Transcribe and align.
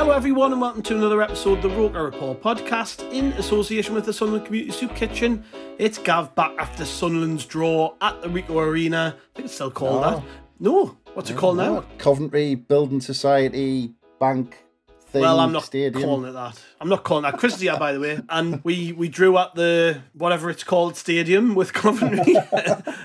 Hello, 0.00 0.12
everyone, 0.12 0.50
and 0.50 0.62
welcome 0.62 0.80
to 0.84 0.96
another 0.96 1.20
episode 1.20 1.58
of 1.58 1.62
the 1.62 1.68
Roker 1.68 2.02
Report 2.04 2.40
podcast 2.40 3.12
in 3.12 3.34
association 3.34 3.94
with 3.94 4.06
the 4.06 4.14
Sunderland 4.14 4.46
Community 4.46 4.72
Soup 4.72 4.94
Kitchen. 4.96 5.44
It's 5.76 5.98
Gav 5.98 6.34
back 6.34 6.52
after 6.58 6.86
Sunderland's 6.86 7.44
draw 7.44 7.92
at 8.00 8.22
the 8.22 8.28
Ricoh 8.28 8.66
Arena. 8.66 9.14
I 9.18 9.36
think 9.36 9.44
it's 9.44 9.54
still 9.54 9.70
called 9.70 10.00
No. 10.00 10.10
that. 10.10 10.22
No, 10.58 10.96
what's 11.12 11.28
it 11.28 11.36
called 11.36 11.58
now? 11.58 11.84
Coventry 11.98 12.54
Building 12.54 13.02
Society 13.02 13.92
Bank 14.18 14.64
thing. 15.10 15.22
Well, 15.22 15.40
I'm 15.40 15.52
not 15.52 15.64
stadium. 15.64 16.02
calling 16.02 16.28
it 16.28 16.32
that. 16.32 16.60
I'm 16.80 16.88
not 16.88 17.04
calling 17.04 17.22
that. 17.22 17.38
Chris 17.38 17.60
is 17.60 17.78
by 17.78 17.92
the 17.92 18.00
way, 18.00 18.20
and 18.28 18.62
we 18.64 18.92
we 18.92 19.08
drew 19.08 19.36
at 19.38 19.54
the 19.54 20.00
whatever 20.14 20.50
it's 20.50 20.64
called 20.64 20.96
stadium 20.96 21.54
with 21.54 21.72
Coventry. 21.74 22.36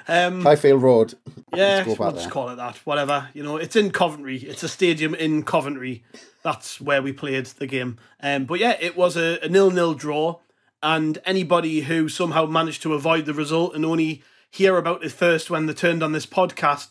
um, 0.08 0.42
Highfield 0.42 0.81
Road. 0.81 1.14
yeah, 1.53 1.83
Let's 1.86 2.00
we'll 2.00 2.11
just 2.11 2.30
call 2.30 2.50
it 2.50 2.56
that. 2.56 2.78
Whatever. 2.86 3.30
You 3.33 3.44
know, 3.44 3.58
it's 3.58 3.76
in 3.76 3.92
Coventry. 3.92 4.38
It's 4.38 4.64
a 4.64 4.70
stadium 4.70 5.14
in 5.16 5.44
Coventry. 5.44 6.03
That's 6.44 6.80
where 6.80 7.02
we 7.02 7.11
played 7.11 7.48
the 7.48 7.67
game. 7.67 7.98
Um, 8.22 8.45
but 8.45 8.59
yeah, 8.59 8.78
it 8.80 8.95
was 8.95 9.17
a, 9.17 9.39
a 9.42 9.50
nil-nil 9.50 9.95
draw, 9.95 10.39
and 10.83 11.17
anybody 11.26 11.81
who 11.81 12.08
somehow 12.08 12.45
managed 12.45 12.83
to 12.83 12.94
avoid 12.94 13.26
the 13.26 13.33
result 13.33 13.73
and 13.76 13.83
only 13.83 14.22
hear 14.52 14.78
about 14.78 15.03
it 15.03 15.11
first 15.11 15.50
when 15.50 15.66
they 15.66 15.73
turned 15.73 16.03
on 16.03 16.11
this 16.11 16.26
podcast 16.28 16.89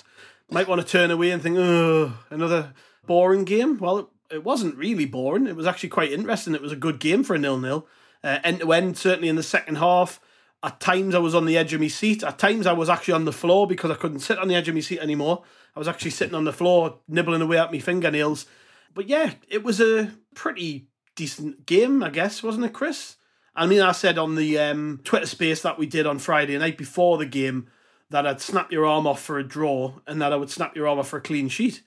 might 0.51 0.67
want 0.69 0.81
to 0.81 0.87
turn 0.87 1.11
away 1.11 1.31
and 1.31 1.41
think, 1.41 1.57
oh, 1.57 2.15
another 2.31 2.73
boring 3.07 3.45
game. 3.45 3.79
Well, 3.79 4.11
it, 4.31 4.45
wasn't 4.45 4.77
really 4.77 5.07
boring. 5.07 5.47
It 5.47 5.57
was 5.57 5.67
actually 5.67 5.89
quite 5.89 6.13
interesting. 6.13 6.55
It 6.55 6.63
was 6.63 6.73
a 6.73 6.77
good 6.77 7.01
game 7.01 7.25
for 7.25 7.35
a 7.35 7.39
nil-nil. 7.39 7.87
Uh, 8.23 8.39
end 8.43 8.61
to 8.61 8.73
end, 8.73 8.97
certainly 8.97 9.29
in 9.29 9.37
the 9.37 9.43
second 9.43 9.77
half. 9.77 10.21
At 10.63 10.81
times 10.81 11.15
I 11.15 11.19
was 11.19 11.35
on 11.35 11.45
the 11.45 11.59
edge 11.59 11.75
of 11.75 11.81
my 11.81 11.89
seat. 11.89 12.23
At 12.23 12.39
times 12.39 12.67
I 12.67 12.73
was 12.73 12.89
actually 12.89 13.15
on 13.15 13.27
the 13.27 13.33
floor 13.33 13.67
because 13.67 13.91
I 13.91 13.97
couldn't 13.97 14.21
sit 14.21 14.39
on 14.39 14.49
the 14.49 14.55
edge 14.55 14.69
of 14.69 14.75
my 14.75 14.81
seat 14.81 15.01
anymore. 15.01 15.43
I 15.77 15.79
was 15.79 15.89
actually 15.89 16.13
sitting 16.13 16.35
on 16.35 16.45
the 16.45 16.53
floor, 16.53 17.01
nibbling 17.07 17.43
away 17.43 17.59
at 17.59 17.73
my 17.73 17.81
fingernails. 17.81 18.47
But 18.95 19.09
yeah, 19.09 19.35
it 19.49 19.63
was 19.63 19.81
a 19.81 20.13
pretty 20.35 20.89
decent 21.17 21.67
game, 21.67 22.03
I 22.03 22.11
guess, 22.11 22.43
wasn't 22.43 22.65
it, 22.65 22.73
Chris? 22.73 23.17
I 23.55 23.67
mean, 23.67 23.81
I 23.81 23.93
said 23.93 24.19
on 24.19 24.37
the 24.37 24.59
um, 24.59 25.01
Twitter 25.05 25.27
space 25.27 25.63
that 25.63 25.79
we 25.79 25.87
did 25.87 26.07
on 26.07 26.19
Friday 26.19 26.57
night 26.59 26.79
before 26.79 27.19
the 27.19 27.27
game 27.27 27.69
that 28.11 28.27
I'd 28.27 28.41
snap 28.41 28.73
your 28.73 28.87
arm 28.87 29.07
off 29.07 29.23
for 29.23 29.39
a 29.39 29.45
draw 29.45 29.95
and 30.07 30.21
that 30.21 30.33
I 30.33 30.37
would 30.37 30.51
snap 30.51 30.77
your 30.77 30.89
arm 30.89 30.99
off 30.99 31.09
for 31.09 31.19
a 31.19 31.23
clean 31.23 31.49
sheet. 31.49 31.83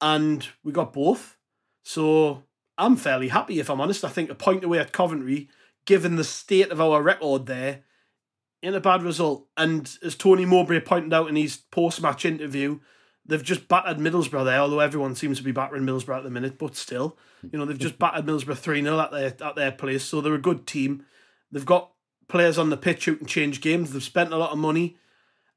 And 0.00 0.46
we 0.62 0.72
got 0.72 0.92
both. 0.92 1.36
So 1.82 2.44
I'm 2.78 2.96
fairly 2.96 3.28
happy, 3.28 3.60
if 3.60 3.70
I'm 3.70 3.80
honest. 3.80 4.04
I 4.04 4.08
think 4.08 4.30
a 4.30 4.34
point 4.34 4.64
away 4.64 4.78
at 4.78 4.92
Coventry, 4.92 5.48
given 5.84 6.16
the 6.16 6.24
state 6.24 6.70
of 6.70 6.80
our 6.80 7.02
record 7.02 7.46
there, 7.46 7.84
in 8.62 8.74
a 8.74 8.80
bad 8.80 9.02
result. 9.02 9.46
And 9.56 9.90
as 10.02 10.14
Tony 10.14 10.44
Mowbray 10.44 10.80
pointed 10.80 11.12
out 11.12 11.28
in 11.28 11.36
his 11.36 11.56
post 11.56 12.02
match 12.02 12.24
interview, 12.24 12.80
they've 13.24 13.42
just 13.42 13.68
battered 13.68 13.98
Middlesbrough 13.98 14.44
there, 14.44 14.60
although 14.60 14.80
everyone 14.80 15.14
seems 15.14 15.38
to 15.38 15.44
be 15.44 15.52
battering 15.52 15.84
Middlesbrough 15.84 16.18
at 16.18 16.24
the 16.24 16.30
minute, 16.30 16.58
but 16.58 16.76
still, 16.76 17.16
you 17.50 17.58
know, 17.58 17.64
they've 17.64 17.78
just 17.78 17.98
battered 17.98 18.26
Middlesbrough 18.26 18.58
3 18.58 18.82
0 18.82 19.00
at 19.00 19.10
their, 19.10 19.48
at 19.48 19.56
their 19.56 19.72
place. 19.72 20.04
So 20.04 20.20
they're 20.20 20.34
a 20.34 20.38
good 20.38 20.66
team. 20.66 21.04
They've 21.50 21.64
got 21.64 21.92
players 22.28 22.58
on 22.58 22.70
the 22.70 22.76
pitch 22.76 23.06
who 23.06 23.16
can 23.16 23.26
change 23.26 23.60
games. 23.60 23.92
They've 23.92 24.02
spent 24.02 24.32
a 24.32 24.38
lot 24.38 24.52
of 24.52 24.58
money. 24.58 24.96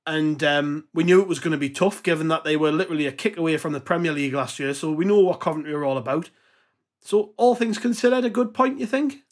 And 0.06 0.44
um, 0.44 0.88
we 0.94 1.04
knew 1.06 1.22
it 1.22 1.28
was 1.30 1.40
going 1.40 1.54
to 1.54 1.58
be 1.58 1.70
tough, 1.70 2.04
given 2.04 2.28
that 2.28 2.44
they 2.44 2.58
were 2.58 2.72
literally 2.72 3.08
a 3.08 3.12
kick 3.12 3.38
away 3.38 3.58
from 3.58 3.72
the 3.74 3.80
Premier 3.80 4.12
League 4.12 4.34
last 4.34 4.60
year. 4.60 4.74
So 4.74 4.92
we 4.92 5.06
know 5.06 5.20
what 5.20 5.40
Coventry 5.40 5.74
are 5.74 5.86
all 5.86 5.98
about. 5.98 6.30
So, 7.02 7.34
all 7.38 7.56
things 7.56 7.78
considered, 7.78 8.24
a 8.26 8.30
good 8.30 8.54
point, 8.54 8.80
you 8.80 8.86
think? 8.86 9.24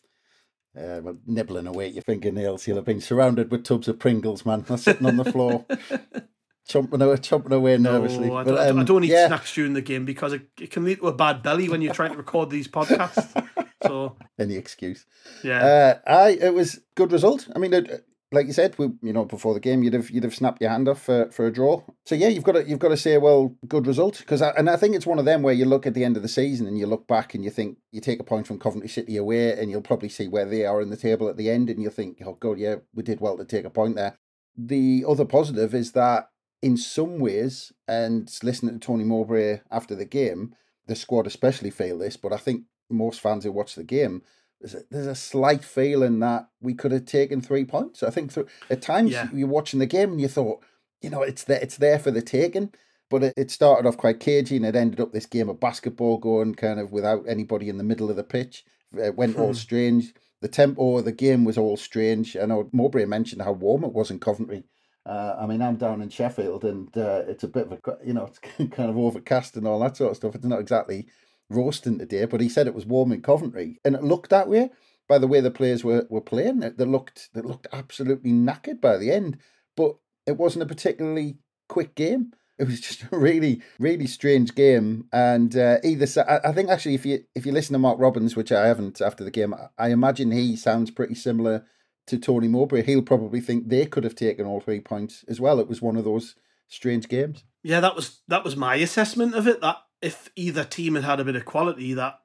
Uh, 0.77 0.99
well, 1.03 1.17
nibbling 1.25 1.67
away 1.67 1.87
at 1.87 1.93
your 1.93 2.03
fingernails. 2.03 2.67
You'll 2.67 2.77
have 2.77 2.85
been 2.85 3.01
surrounded 3.01 3.49
with 3.51 3.63
tubs 3.63 3.87
of 3.87 3.99
Pringles, 3.99 4.45
man. 4.45 4.65
Not 4.69 4.79
sitting 4.81 5.05
on 5.07 5.17
the 5.17 5.23
floor, 5.25 5.65
chomping 6.69 7.01
away, 7.01 7.15
chomping 7.17 7.51
away 7.53 7.77
nervously. 7.77 8.27
No, 8.27 8.35
I 8.37 8.43
But, 8.43 8.49
don't, 8.51 8.59
I 8.59 8.67
don't- 8.67 8.77
I 8.77 8.81
um, 8.81 8.85
don't 8.85 9.03
eat 9.05 9.11
yeah. 9.11 9.27
snacks 9.27 9.53
during 9.53 9.73
the 9.73 9.81
game 9.81 10.05
because 10.05 10.33
it, 10.33 10.43
it 10.59 10.71
can 10.71 10.83
lead 10.83 10.99
to 10.99 11.07
a 11.07 11.13
bad 11.13 11.43
belly 11.43 11.69
when 11.69 11.81
you're 11.81 11.93
trying 11.93 12.11
to 12.11 12.17
record 12.17 12.49
these 12.49 12.67
podcasts. 12.67 13.45
So, 13.83 14.15
Any 14.37 14.57
excuse. 14.57 15.07
yeah. 15.43 15.99
Uh, 16.05 16.09
I 16.09 16.29
it 16.39 16.53
was 16.53 16.81
good 16.93 17.11
result. 17.11 17.47
I 17.55 17.57
mean, 17.57 17.73
it, 17.73 18.05
like 18.33 18.47
you 18.47 18.53
said, 18.53 18.77
we, 18.77 18.89
you 19.01 19.11
know, 19.11 19.25
before 19.25 19.53
the 19.53 19.59
game, 19.59 19.83
you'd 19.83 19.93
have 19.93 20.09
you'd 20.09 20.23
have 20.23 20.33
snapped 20.33 20.61
your 20.61 20.69
hand 20.69 20.87
off 20.87 21.01
for, 21.01 21.29
for 21.31 21.45
a 21.45 21.51
draw. 21.51 21.83
So 22.05 22.15
yeah, 22.15 22.29
you've 22.29 22.45
got 22.45 22.53
to 22.53 22.67
you've 22.67 22.79
got 22.79 22.89
to 22.89 22.97
say, 22.97 23.17
well, 23.17 23.55
good 23.67 23.85
result 23.85 24.19
because 24.19 24.41
and 24.41 24.69
I 24.69 24.77
think 24.77 24.95
it's 24.95 25.05
one 25.05 25.19
of 25.19 25.25
them 25.25 25.41
where 25.41 25.53
you 25.53 25.65
look 25.65 25.85
at 25.85 25.93
the 25.93 26.05
end 26.05 26.15
of 26.15 26.23
the 26.23 26.29
season 26.29 26.65
and 26.65 26.77
you 26.77 26.87
look 26.87 27.07
back 27.07 27.33
and 27.33 27.43
you 27.43 27.49
think 27.49 27.77
you 27.91 27.99
take 27.99 28.19
a 28.19 28.23
point 28.23 28.47
from 28.47 28.59
Coventry 28.59 28.87
City 28.87 29.17
away 29.17 29.59
and 29.59 29.69
you'll 29.69 29.81
probably 29.81 30.09
see 30.09 30.27
where 30.27 30.45
they 30.45 30.65
are 30.65 30.81
in 30.81 30.89
the 30.89 30.97
table 30.97 31.27
at 31.27 31.35
the 31.35 31.49
end 31.49 31.69
and 31.69 31.81
you'll 31.81 31.91
think, 31.91 32.21
oh 32.25 32.37
god, 32.39 32.57
yeah, 32.57 32.75
we 32.93 33.03
did 33.03 33.19
well 33.19 33.37
to 33.37 33.45
take 33.45 33.65
a 33.65 33.69
point 33.69 33.95
there. 33.95 34.17
The 34.57 35.03
other 35.07 35.25
positive 35.25 35.75
is 35.75 35.91
that 35.91 36.29
in 36.61 36.77
some 36.77 37.19
ways, 37.19 37.73
and 37.87 38.31
listening 38.43 38.79
to 38.79 38.85
Tony 38.85 39.03
Mowbray 39.03 39.61
after 39.71 39.95
the 39.95 40.05
game, 40.05 40.55
the 40.87 40.95
squad 40.95 41.27
especially 41.27 41.71
feel 41.71 41.97
this, 41.97 42.17
but 42.17 42.31
I 42.31 42.37
think 42.37 42.63
most 42.89 43.19
fans 43.19 43.43
who 43.43 43.51
watch 43.51 43.75
the 43.75 43.83
game 43.83 44.21
there's 44.61 44.75
a, 44.75 44.81
there's 44.91 45.07
a 45.07 45.15
slight 45.15 45.63
feeling 45.63 46.19
that 46.19 46.47
we 46.61 46.73
could 46.73 46.91
have 46.91 47.05
taken 47.05 47.41
three 47.41 47.65
points. 47.65 48.03
I 48.03 48.09
think 48.11 48.31
through, 48.31 48.47
at 48.69 48.81
times 48.81 49.11
Yeah. 49.11 49.27
you're 49.33 49.47
watching 49.47 49.79
the 49.79 49.85
game 49.85 50.11
and 50.11 50.21
you 50.21 50.27
thought, 50.27 50.63
you 51.01 51.09
know, 51.09 51.21
it's 51.23 51.43
there, 51.43 51.59
it's 51.61 51.77
there 51.77 51.99
for 51.99 52.11
the 52.11 52.21
taking. 52.21 52.71
But 53.09 53.23
it, 53.23 53.33
it 53.35 53.51
started 53.51 53.87
off 53.87 53.97
quite 53.97 54.19
cagey 54.21 54.55
and 54.55 54.65
it 54.65 54.75
ended 54.75 55.01
up 55.01 55.11
this 55.11 55.25
game 55.25 55.49
of 55.49 55.59
basketball 55.59 56.17
going 56.17 56.55
kind 56.55 56.79
of 56.79 56.91
without 56.93 57.25
anybody 57.27 57.67
in 57.67 57.77
the 57.77 57.83
middle 57.83 58.09
of 58.09 58.15
the 58.15 58.23
pitch. 58.23 58.63
It 58.95 59.15
went 59.17 59.37
all 59.37 59.53
strange. 59.53 60.13
The 60.41 60.47
tempo 60.47 60.97
of 60.97 61.05
the 61.05 61.11
game 61.11 61.43
was 61.43 61.57
all 61.57 61.75
strange. 61.77 62.37
I 62.37 62.45
know 62.45 62.69
Mowbray 62.71 63.05
mentioned 63.05 63.41
how 63.41 63.51
warm 63.51 63.83
it 63.83 63.93
was 63.93 64.11
in 64.11 64.19
Coventry. 64.19 64.63
Uh, 65.05 65.35
I 65.39 65.45
mean, 65.47 65.61
I'm 65.61 65.75
down 65.77 66.01
in 66.01 66.09
Sheffield 66.09 66.63
and 66.63 66.95
uh, 66.95 67.23
it's 67.27 67.43
a 67.43 67.47
bit 67.47 67.65
of 67.65 67.73
a, 67.73 68.05
you 68.05 68.13
know, 68.13 68.25
it's 68.25 68.39
kind 68.71 68.89
of 68.89 68.97
overcast 68.97 69.57
and 69.57 69.67
all 69.67 69.79
that 69.79 69.97
sort 69.97 70.11
of 70.11 70.17
stuff. 70.17 70.35
It's 70.35 70.45
not 70.45 70.59
exactly 70.59 71.07
roasting 71.55 71.99
today, 71.99 72.25
but 72.25 72.41
he 72.41 72.49
said 72.49 72.67
it 72.67 72.75
was 72.75 72.85
warm 72.85 73.11
in 73.11 73.21
Coventry, 73.21 73.79
and 73.85 73.95
it 73.95 74.03
looked 74.03 74.29
that 74.29 74.47
way 74.49 74.69
by 75.09 75.17
the 75.17 75.27
way 75.27 75.41
the 75.41 75.51
players 75.51 75.83
were, 75.83 76.07
were 76.09 76.21
playing. 76.21 76.59
They 76.59 76.85
looked 76.85 77.29
they 77.33 77.41
looked 77.41 77.67
absolutely 77.73 78.31
knackered 78.31 78.79
by 78.81 78.97
the 78.97 79.11
end, 79.11 79.37
but 79.75 79.95
it 80.25 80.37
wasn't 80.37 80.63
a 80.63 80.67
particularly 80.67 81.37
quick 81.67 81.95
game. 81.95 82.31
It 82.57 82.67
was 82.67 82.79
just 82.89 83.03
a 83.11 83.17
really 83.17 83.61
really 83.79 84.07
strange 84.07 84.55
game, 84.55 85.05
and 85.11 85.55
uh, 85.57 85.77
either 85.83 86.07
I, 86.27 86.49
I 86.49 86.51
think 86.53 86.69
actually 86.69 86.95
if 86.95 87.05
you 87.05 87.23
if 87.35 87.45
you 87.45 87.51
listen 87.51 87.73
to 87.73 87.79
Mark 87.79 87.99
Robins, 87.99 88.35
which 88.35 88.51
I 88.51 88.67
haven't 88.67 89.01
after 89.01 89.23
the 89.23 89.31
game, 89.31 89.53
I- 89.53 89.67
I 89.77 89.89
imagine 89.89 90.31
he 90.31 90.55
sounds 90.55 90.91
pretty 90.91 91.15
similar 91.15 91.65
to 92.07 92.17
Tony 92.17 92.47
Mowbray. 92.47 92.83
He'll 92.83 93.01
probably 93.01 93.41
think 93.41 93.67
they 93.69 93.85
could 93.85 94.03
have 94.03 94.15
taken 94.15 94.45
all 94.45 94.59
three 94.59 94.79
points 94.79 95.23
as 95.27 95.39
well. 95.39 95.59
It 95.59 95.67
was 95.67 95.81
one 95.81 95.97
of 95.97 96.03
those 96.05 96.35
strange 96.67 97.07
games. 97.09 97.43
Yeah, 97.63 97.79
that 97.81 97.95
was 97.95 98.21
that 98.27 98.43
was 98.43 98.55
my 98.55 98.75
assessment 98.75 99.35
of 99.35 99.47
it. 99.47 99.59
That 99.61 99.77
if 100.01 100.29
either 100.35 100.63
team 100.63 100.95
had 100.95 101.03
had 101.03 101.19
a 101.19 101.25
bit 101.25 101.35
of 101.35 101.45
quality, 101.45 101.93
that 101.93 102.19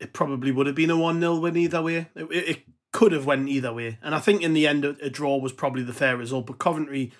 it 0.00 0.12
probably 0.12 0.50
would 0.50 0.66
have 0.66 0.76
been 0.76 0.90
a 0.90 0.96
one 0.96 1.20
0 1.20 1.38
win 1.38 1.56
either 1.56 1.82
way. 1.82 2.08
It, 2.14 2.26
it, 2.30 2.62
could 2.92 3.12
have 3.12 3.24
went 3.24 3.48
either 3.48 3.72
way, 3.72 3.98
and 4.02 4.14
I 4.14 4.18
think 4.18 4.42
in 4.42 4.52
the 4.52 4.66
end, 4.66 4.84
a, 4.84 4.90
a 5.00 5.08
draw 5.08 5.38
was 5.38 5.54
probably 5.54 5.82
the 5.82 5.94
fair 5.94 6.14
result. 6.14 6.44
But 6.44 6.58
Coventry, 6.58 7.10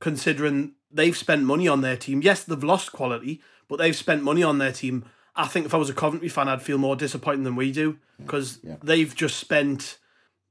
considering 0.00 0.72
they've 0.90 1.14
spent 1.14 1.42
money 1.42 1.68
on 1.68 1.82
their 1.82 1.98
team, 1.98 2.22
yes, 2.22 2.44
they've 2.44 2.64
lost 2.64 2.92
quality, 2.92 3.42
but 3.68 3.76
they've 3.76 3.94
spent 3.94 4.22
money 4.22 4.42
on 4.42 4.56
their 4.56 4.72
team. 4.72 5.04
I 5.36 5.46
think 5.46 5.66
if 5.66 5.74
I 5.74 5.76
was 5.76 5.90
a 5.90 5.94
Coventry 5.94 6.30
fan, 6.30 6.48
I'd 6.48 6.62
feel 6.62 6.78
more 6.78 6.96
disappointed 6.96 7.44
than 7.44 7.56
we 7.56 7.72
do 7.72 7.98
because 8.18 8.58
yeah. 8.62 8.76
they've 8.82 9.14
just 9.14 9.36
spent 9.36 9.98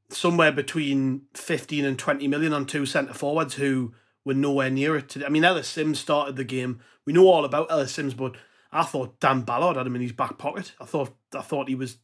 somewhere 0.09 0.51
between 0.51 1.23
15 1.33 1.83
and 1.83 1.97
20 1.97 2.27
million 2.27 2.53
on 2.53 2.65
two 2.65 2.85
centre 2.85 3.13
forwards 3.13 3.55
who 3.55 3.93
were 4.23 4.33
nowhere 4.33 4.69
near 4.69 4.95
it. 4.95 5.09
Today. 5.09 5.25
I 5.25 5.29
mean, 5.29 5.43
Ellis 5.43 5.67
Simms 5.67 5.99
started 5.99 6.35
the 6.35 6.43
game. 6.43 6.79
We 7.05 7.13
know 7.13 7.27
all 7.27 7.45
about 7.45 7.71
Ellis 7.71 7.93
Simms, 7.93 8.13
but 8.13 8.35
I 8.77 8.83
thought 8.83 9.19
Dan 9.19 9.41
Ballard 9.41 9.75
had 9.75 9.87
him 9.87 9.95
in 9.95 10.01
his 10.01 10.11
back 10.11 10.37
pocket. 10.37 10.73
I 10.79 10.85
thought 10.85 11.15
I 11.33 11.41
thought 11.41 11.67
he 11.67 11.75
was 11.75 11.97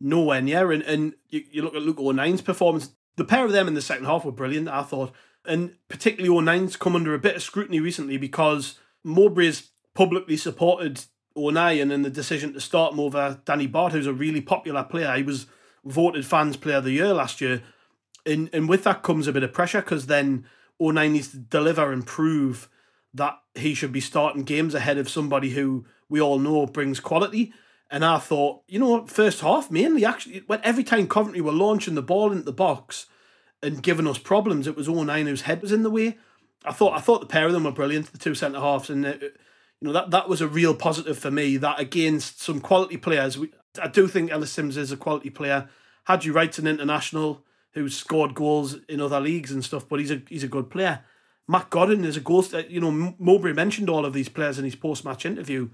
nowhere 0.00 0.40
near. 0.40 0.70
And, 0.70 0.82
and 0.84 1.14
you, 1.28 1.42
you 1.50 1.62
look 1.62 1.74
at 1.74 1.82
Luke 1.82 1.98
O'Nien's 1.98 2.42
performance, 2.42 2.90
the 3.16 3.24
pair 3.24 3.44
of 3.44 3.52
them 3.52 3.68
in 3.68 3.74
the 3.74 3.82
second 3.82 4.06
half 4.06 4.24
were 4.24 4.32
brilliant, 4.32 4.68
I 4.68 4.82
thought. 4.82 5.12
And 5.44 5.74
particularly 5.88 6.34
O'Nien's 6.34 6.76
come 6.76 6.94
under 6.94 7.14
a 7.14 7.18
bit 7.18 7.34
of 7.34 7.42
scrutiny 7.42 7.80
recently 7.80 8.16
because 8.16 8.78
Mowbray's 9.04 9.70
publicly 9.94 10.36
supported 10.36 11.04
O'Nien 11.36 11.90
in 11.90 12.02
the 12.02 12.10
decision 12.10 12.52
to 12.52 12.60
start 12.60 12.92
him 12.92 13.00
over 13.00 13.40
Danny 13.44 13.66
Batth, 13.66 13.92
who's 13.92 14.06
a 14.06 14.12
really 14.12 14.40
popular 14.40 14.84
player. 14.84 15.16
He 15.16 15.22
was 15.22 15.46
voted 15.84 16.24
fans 16.24 16.56
player 16.56 16.76
of 16.76 16.84
the 16.84 16.92
year 16.92 17.12
last 17.12 17.40
year. 17.40 17.62
And, 18.24 18.48
and 18.52 18.68
with 18.68 18.84
that 18.84 19.02
comes 19.02 19.26
a 19.26 19.32
bit 19.32 19.42
of 19.42 19.52
pressure 19.52 19.80
because 19.80 20.06
then 20.06 20.46
O'Nien 20.80 21.14
needs 21.14 21.32
to 21.32 21.38
deliver 21.38 21.92
and 21.92 22.06
prove 22.06 22.68
that 23.14 23.38
he 23.54 23.74
should 23.74 23.92
be 23.92 24.00
starting 24.00 24.44
games 24.44 24.74
ahead 24.74 24.98
of 24.98 25.08
somebody 25.08 25.50
who 25.50 25.84
we 26.12 26.20
all 26.20 26.38
know 26.38 26.66
brings 26.66 27.00
quality. 27.00 27.52
And 27.90 28.04
I 28.04 28.18
thought, 28.18 28.62
you 28.68 28.78
know, 28.78 29.06
first 29.06 29.40
half 29.40 29.70
mainly 29.70 30.04
actually 30.04 30.42
when 30.46 30.60
every 30.62 30.84
time 30.84 31.08
Coventry 31.08 31.40
were 31.40 31.52
launching 31.52 31.94
the 31.94 32.02
ball 32.02 32.30
into 32.30 32.44
the 32.44 32.52
box 32.52 33.06
and 33.62 33.82
giving 33.82 34.06
us 34.06 34.18
problems, 34.18 34.66
it 34.66 34.76
was 34.76 34.88
oh 34.88 35.00
O'Nien 35.00 35.26
whose 35.26 35.42
head 35.42 35.62
was 35.62 35.72
in 35.72 35.82
the 35.82 35.90
way. 35.90 36.18
I 36.64 36.72
thought 36.72 36.92
I 36.92 37.00
thought 37.00 37.20
the 37.20 37.26
pair 37.26 37.46
of 37.46 37.52
them 37.52 37.64
were 37.64 37.72
brilliant, 37.72 38.12
the 38.12 38.18
two 38.18 38.34
centre 38.34 38.60
halves, 38.60 38.90
and 38.90 39.04
it, 39.06 39.22
you 39.80 39.88
know 39.88 39.92
that 39.92 40.10
that 40.10 40.28
was 40.28 40.40
a 40.40 40.48
real 40.48 40.74
positive 40.74 41.18
for 41.18 41.30
me. 41.30 41.56
That 41.56 41.80
against 41.80 42.40
some 42.40 42.60
quality 42.60 42.98
players, 42.98 43.38
we, 43.38 43.50
I 43.80 43.88
do 43.88 44.06
think 44.06 44.30
Ellis 44.30 44.52
Simms 44.52 44.76
is 44.76 44.92
a 44.92 44.96
quality 44.96 45.30
player. 45.30 45.68
Haji 46.04 46.30
Wright's 46.30 46.58
an 46.58 46.66
international 46.66 47.44
who's 47.72 47.96
scored 47.96 48.34
goals 48.34 48.76
in 48.88 49.00
other 49.00 49.20
leagues 49.20 49.50
and 49.50 49.64
stuff, 49.64 49.88
but 49.88 49.98
he's 49.98 50.10
a 50.10 50.22
he's 50.28 50.44
a 50.44 50.48
good 50.48 50.70
player. 50.70 51.04
Matt 51.48 51.70
Godden 51.70 52.04
is 52.04 52.16
a 52.16 52.20
goal. 52.20 52.44
Uh, 52.52 52.62
you 52.68 52.80
know, 52.80 53.14
Mowbray 53.18 53.52
mentioned 53.54 53.90
all 53.90 54.06
of 54.06 54.12
these 54.12 54.28
players 54.28 54.58
in 54.58 54.64
his 54.64 54.76
post 54.76 55.04
match 55.04 55.26
interview 55.26 55.68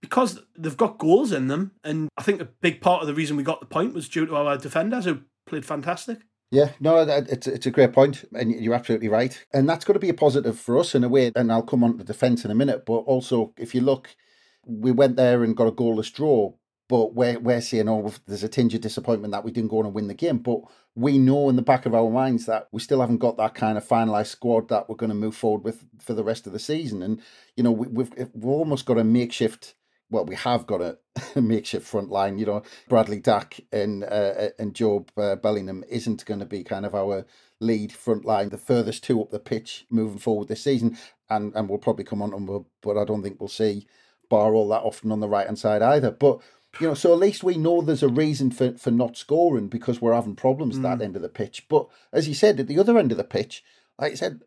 because 0.00 0.40
they've 0.56 0.76
got 0.76 0.98
goals 0.98 1.32
in 1.32 1.48
them, 1.48 1.72
and 1.82 2.08
I 2.16 2.22
think 2.22 2.40
a 2.40 2.48
big 2.60 2.80
part 2.80 3.02
of 3.02 3.08
the 3.08 3.14
reason 3.14 3.36
we 3.36 3.42
got 3.42 3.60
the 3.60 3.66
point 3.66 3.94
was 3.94 4.08
due 4.08 4.26
to 4.26 4.36
our 4.36 4.56
defenders 4.56 5.04
who 5.04 5.22
played 5.46 5.66
fantastic. 5.66 6.20
Yeah, 6.50 6.70
no, 6.80 7.00
it's 7.00 7.46
it's 7.46 7.66
a 7.66 7.70
great 7.70 7.92
point, 7.92 8.24
and 8.32 8.50
you're 8.50 8.74
absolutely 8.74 9.08
right, 9.08 9.38
and 9.52 9.68
that's 9.68 9.84
got 9.84 9.94
to 9.94 9.98
be 9.98 10.08
a 10.08 10.14
positive 10.14 10.58
for 10.58 10.78
us 10.78 10.94
in 10.94 11.04
a 11.04 11.08
way. 11.08 11.30
And 11.36 11.52
I'll 11.52 11.62
come 11.62 11.84
on 11.84 11.92
to 11.92 11.98
the 11.98 12.04
defence 12.04 12.44
in 12.44 12.50
a 12.50 12.54
minute, 12.54 12.86
but 12.86 13.00
also 13.00 13.52
if 13.58 13.74
you 13.74 13.82
look, 13.82 14.16
we 14.64 14.90
went 14.90 15.16
there 15.16 15.44
and 15.44 15.56
got 15.56 15.68
a 15.68 15.72
goalless 15.72 16.12
draw, 16.12 16.54
but 16.88 17.14
we're 17.14 17.38
we're 17.38 17.60
saying, 17.60 17.88
oh, 17.88 18.12
there's 18.26 18.44
a 18.44 18.48
tinge 18.48 18.74
of 18.74 18.80
disappointment 18.80 19.32
that 19.32 19.44
we 19.44 19.50
didn't 19.50 19.68
go 19.68 19.80
on 19.80 19.86
and 19.86 19.94
win 19.94 20.08
the 20.08 20.14
game, 20.14 20.38
but 20.38 20.60
we 20.94 21.18
know 21.18 21.50
in 21.50 21.56
the 21.56 21.62
back 21.62 21.84
of 21.84 21.94
our 21.94 22.10
minds 22.10 22.46
that 22.46 22.68
we 22.72 22.80
still 22.80 23.00
haven't 23.00 23.18
got 23.18 23.36
that 23.36 23.54
kind 23.54 23.76
of 23.76 23.86
finalised 23.86 24.28
squad 24.28 24.68
that 24.68 24.88
we're 24.88 24.96
going 24.96 25.10
to 25.10 25.14
move 25.14 25.36
forward 25.36 25.64
with 25.64 25.84
for 26.00 26.14
the 26.14 26.24
rest 26.24 26.46
of 26.46 26.54
the 26.54 26.58
season, 26.58 27.02
and 27.02 27.20
you 27.56 27.62
know 27.62 27.72
we, 27.72 27.88
we've 27.88 28.12
we've 28.16 28.46
almost 28.46 28.86
got 28.86 28.96
a 28.96 29.04
makeshift 29.04 29.74
well, 30.10 30.24
we 30.24 30.34
have 30.36 30.66
got 30.66 30.80
a, 30.80 30.98
makeshift 31.40 31.86
front 31.86 32.10
line. 32.10 32.38
You 32.38 32.46
know, 32.46 32.62
Bradley 32.88 33.20
Dack 33.20 33.60
and 33.72 34.04
uh, 34.04 34.50
and 34.58 34.74
Jobe 34.74 35.08
uh, 35.16 35.36
Bellingham 35.36 35.84
isn't 35.88 36.24
going 36.24 36.40
to 36.40 36.46
be 36.46 36.64
kind 36.64 36.86
of 36.86 36.94
our 36.94 37.26
lead 37.60 37.92
front 37.92 38.24
line, 38.24 38.50
the 38.50 38.58
furthest 38.58 39.04
two 39.04 39.20
up 39.20 39.30
the 39.30 39.38
pitch 39.38 39.86
moving 39.90 40.18
forward 40.18 40.48
this 40.48 40.62
season, 40.62 40.96
and 41.28 41.54
and 41.54 41.68
we'll 41.68 41.78
probably 41.78 42.04
come 42.04 42.22
on 42.22 42.32
and 42.32 42.64
but 42.82 42.96
I 42.96 43.04
don't 43.04 43.22
think 43.22 43.40
we'll 43.40 43.48
see 43.48 43.86
Ba 44.28 44.36
all 44.36 44.68
that 44.68 44.82
often 44.82 45.12
on 45.12 45.20
the 45.20 45.28
right 45.28 45.46
hand 45.46 45.58
side 45.58 45.82
either. 45.82 46.10
But 46.10 46.40
you 46.80 46.88
know, 46.88 46.94
so 46.94 47.12
at 47.12 47.18
least 47.18 47.42
we 47.42 47.56
know 47.56 47.80
there's 47.80 48.02
a 48.02 48.08
reason 48.08 48.50
for 48.50 48.72
for 48.72 48.90
not 48.90 49.16
scoring 49.16 49.68
because 49.68 50.00
we're 50.00 50.14
having 50.14 50.36
problems 50.36 50.76
mm. 50.76 50.84
at 50.84 50.98
that 50.98 51.04
end 51.04 51.16
of 51.16 51.22
the 51.22 51.28
pitch. 51.28 51.66
But 51.68 51.88
as 52.12 52.28
you 52.28 52.34
said, 52.34 52.60
at 52.60 52.68
the 52.68 52.78
other 52.78 52.98
end 52.98 53.10
of 53.10 53.18
the 53.18 53.24
pitch, 53.24 53.64
like 53.98 54.12
I 54.12 54.16
said, 54.16 54.42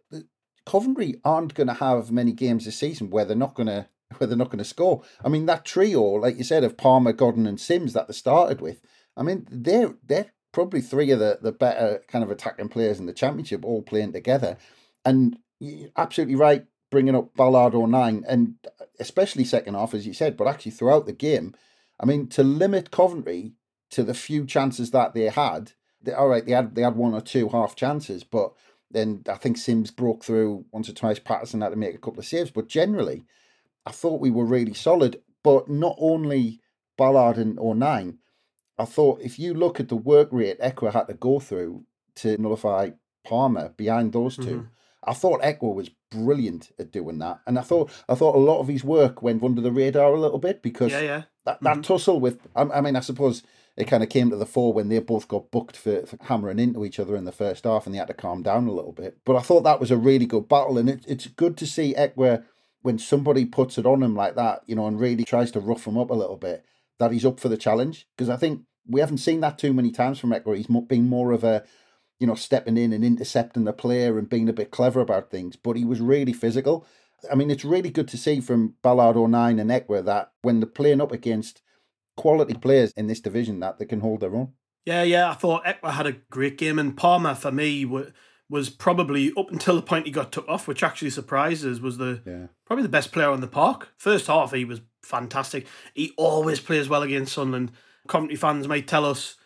Coventry 0.66 1.20
aren't 1.26 1.54
going 1.54 1.68
to 1.68 1.74
have 1.74 2.12
many 2.12 2.32
games 2.32 2.66
this 2.66 2.78
season 2.78 3.10
where 3.10 3.26
they're 3.26 3.36
not 3.36 3.56
going 3.56 3.68
to 3.68 3.88
where 4.18 4.28
they're 4.28 4.38
not 4.38 4.50
going 4.50 4.60
to 4.60 4.66
score. 4.66 5.04
I 5.24 5.30
mean, 5.30 5.46
that 5.46 5.66
trio, 5.66 6.02
like 6.02 6.38
you 6.38 6.44
said, 6.44 6.64
of 6.64 6.78
Palmer, 6.78 7.14
Godden, 7.14 7.48
and 7.48 7.60
Simms 7.60 7.94
that 7.94 8.08
they 8.08 8.14
started 8.14 8.62
with. 8.62 8.82
I 9.18 9.24
mean, 9.24 9.48
they're 9.50 9.96
they're 10.06 10.32
probably 10.52 10.82
three 10.82 11.12
of 11.12 11.20
the, 11.20 11.40
the 11.42 11.52
better 11.52 12.02
kind 12.08 12.24
of 12.24 12.32
attacking 12.32 12.70
players 12.70 13.00
in 13.00 13.06
the 13.06 13.14
championship, 13.14 13.64
all 13.64 13.82
playing 13.82 14.14
together. 14.14 14.58
And 15.06 15.38
you're 15.60 15.90
absolutely 15.96 16.36
right, 16.36 16.66
bringing 16.90 17.16
up 17.16 17.34
Ballard 17.36 17.74
O'Nien, 17.74 18.24
and 18.28 18.56
uh, 18.66 18.86
especially 19.00 19.46
second 19.46 19.76
half, 19.76 19.94
as 19.94 20.06
you 20.06 20.14
said, 20.14 20.36
but 20.38 20.48
actually 20.48 20.72
throughout 20.72 21.06
the 21.06 21.14
game. 21.14 21.56
I 22.00 22.06
mean, 22.06 22.28
to 22.30 22.44
limit 22.44 22.92
Coventry 22.92 23.54
to 23.92 24.04
the 24.04 24.14
few 24.14 24.46
chances 24.46 24.92
that 24.92 25.14
they 25.14 25.30
had. 25.30 25.74
They, 26.02 26.14
all 26.14 26.30
right, 26.30 26.46
they 26.46 26.54
had 26.54 26.76
they 26.76 26.82
had 26.82 26.96
one 26.96 27.14
or 27.14 27.22
two 27.22 27.50
half 27.50 27.76
chances, 27.76 28.24
but 28.24 28.54
then 28.90 29.24
I 29.30 29.36
think 29.36 29.58
Simms 29.58 29.92
broke 29.92 30.24
through 30.24 30.66
once 30.72 30.90
or 30.90 30.94
twice. 30.94 31.20
Patterson 31.20 31.62
had 31.62 31.70
to 31.70 31.76
make 31.76 31.96
a 31.96 32.00
couple 32.00 32.20
of 32.20 32.26
saves, 32.26 32.52
but 32.52 32.68
generally, 32.68 33.26
I 33.86 33.92
thought 33.92 34.22
we 34.22 34.32
were 34.32 34.46
really 34.46 34.74
solid. 34.74 35.22
But 35.44 35.70
not 35.70 35.96
only 36.00 36.62
Ballard 36.98 37.38
and 37.38 37.58
O'Nien, 37.60 38.20
I 38.78 38.86
thought 38.86 39.22
if 39.22 39.40
you 39.40 39.54
look 39.54 39.80
at 39.80 39.90
the 39.90 39.96
work 39.96 40.30
rate 40.32 40.60
Ekwah 40.60 40.94
had 40.94 41.08
to 41.08 41.14
go 41.14 41.40
through 41.40 41.86
to 42.16 42.38
nullify 42.38 42.92
Palmer 43.24 43.70
behind 43.70 44.14
those 44.14 44.36
2 44.36 44.44
mm-hmm. 44.44 44.66
I 45.04 45.14
thought 45.14 45.42
Ekwah 45.42 45.74
was 45.74 45.90
brilliant 46.12 46.72
at 46.78 46.92
doing 46.92 47.18
that, 47.20 47.40
and 47.48 47.58
I 47.58 47.64
thought 47.64 47.90
I 48.08 48.14
thought 48.14 48.36
a 48.36 48.40
lot 48.40 48.60
of 48.60 48.68
his 48.68 48.84
work 48.84 49.24
went 49.24 49.44
under 49.44 49.62
the 49.62 49.72
radar 49.72 50.14
a 50.14 50.20
little 50.20 50.38
bit 50.38 50.62
because 50.62 50.92
yeah, 50.92 51.00
yeah. 51.00 51.24
that 51.46 51.62
that 51.62 51.74
mm-hmm. 51.74 51.82
tussle 51.82 52.20
with 52.20 52.48
I, 52.56 52.64
I, 52.64 52.82
mean 52.82 52.96
I 52.96 53.00
suppose 53.00 53.42
it 53.76 53.88
kind 53.88 54.04
of 54.04 54.10
came 54.10 54.30
to 54.30 54.36
the 54.36 54.46
fore 54.46 54.74
when 54.74 54.90
they 54.90 55.00
both 55.00 55.28
got 55.28 55.50
booked 55.50 55.76
for, 55.76 56.06
for, 56.06 56.18
hammering 56.22 56.60
into 56.60 56.86
each 56.86 57.00
other 57.00 57.16
in 57.16 57.26
the 57.26 57.32
first 57.32 57.64
half, 57.64 57.86
and 57.86 57.96
they 57.96 58.00
had 58.00 58.10
to 58.10 58.14
calm 58.14 58.44
down 58.44 58.68
a 58.68 58.72
little 58.72 58.92
bit. 58.92 59.18
But 59.26 59.38
I 59.38 59.42
thought 59.42 59.64
that 59.64 59.80
was 59.80 59.90
a 59.90 59.98
really 59.98 60.28
good 60.28 60.48
battle, 60.48 60.78
and 60.78 60.90
it, 60.90 61.04
it's 61.08 61.26
good 61.28 61.58
to 61.58 61.66
see 61.66 61.96
Ekwah 61.96 62.44
when 62.82 62.98
somebody 62.98 63.46
puts 63.46 63.78
it 63.78 63.86
on 63.86 64.02
him 64.04 64.16
like 64.16 64.36
that, 64.36 64.64
you 64.66 64.76
know, 64.76 64.88
and 64.88 65.00
really 65.00 65.24
tries 65.24 65.52
to 65.52 65.60
rough 65.60 65.86
him 65.86 65.98
up 65.98 66.10
a 66.10 66.16
little 66.16 66.38
bit, 66.38 66.66
that 67.00 67.12
he's 67.12 67.26
up 67.26 67.40
for 67.40 67.50
the 67.50 67.58
challenge. 67.58 68.08
Because 68.16 68.30
I 68.30 68.38
think 68.38 68.62
we 68.88 69.00
haven't 69.00 69.20
seen 69.20 69.42
that 69.42 69.58
too 69.58 69.74
many 69.74 69.92
times 69.92 70.20
from 70.20 70.32
Ekwah. 70.32 70.58
He's 70.58 70.68
been 70.68 71.08
more 71.08 71.32
of 71.32 71.44
a, 71.44 71.64
you 72.20 72.28
know, 72.28 72.36
stepping 72.36 72.78
in 72.78 72.94
and 72.94 73.04
intercepting 73.04 73.66
the 73.66 73.74
player 73.74 74.18
and 74.18 74.30
being 74.30 74.50
a 74.50 74.54
bit 74.54 74.72
clever 74.72 75.00
about 75.00 75.30
things. 75.30 75.56
But 75.56 75.76
he 75.76 75.86
was 75.86 76.02
really 76.02 76.34
physical. 76.34 76.86
I 77.32 77.36
mean, 77.36 77.52
it's 77.52 77.66
really 77.66 77.92
good 77.92 78.08
to 78.10 78.18
see 78.18 78.42
from 78.42 78.76
Ballard 78.82 79.16
O'Nien 79.16 79.60
and 79.60 79.70
Ekwah 79.70 80.04
that 80.06 80.32
when 80.42 80.60
they're 80.60 80.68
playing 80.68 81.02
up 81.02 81.12
against 81.12 81.62
quality 82.18 82.56
players 82.56 82.92
in 82.98 83.08
this 83.08 83.22
division, 83.22 83.60
that 83.60 83.78
they 83.78 83.86
can 83.86 84.00
hold 84.00 84.22
their 84.22 84.36
own. 84.36 84.54
Yeah, 84.86 85.04
yeah. 85.04 85.30
I 85.30 85.36
thought 85.36 85.66
Ekwah 85.66 85.92
had 85.92 86.08
a 86.08 86.18
great 86.32 86.58
game, 86.58 86.80
and 86.80 86.98
Palmer 86.98 87.36
for 87.36 87.52
me 87.52 87.86
was 88.52 88.70
probably 88.70 89.32
up 89.38 89.50
until 89.50 89.78
the 89.78 89.82
point 89.82 90.06
he 90.06 90.12
got 90.12 90.34
took 90.34 90.48
off, 90.50 90.68
which 90.68 90.84
actually 90.84 91.10
surprises, 91.10 91.80
was 91.80 91.98
the 91.98 92.22
yeah. 92.26 92.48
probably 92.66 92.84
the 92.84 92.90
best 92.90 93.14
player 93.14 93.30
on 93.30 93.40
the 93.40 93.48
park. 93.48 93.88
First 93.98 94.28
half, 94.28 94.52
he 94.52 94.66
was 94.66 94.82
fantastic. 95.02 95.66
He 95.94 96.14
always 96.18 96.60
plays 96.60 96.90
well 96.90 97.02
against 97.02 97.34
Sunderland. 97.34 97.72
Coventry 98.10 98.36
fans 98.36 98.68
might 98.68 98.90
tell 98.90 99.06
us, 99.06 99.38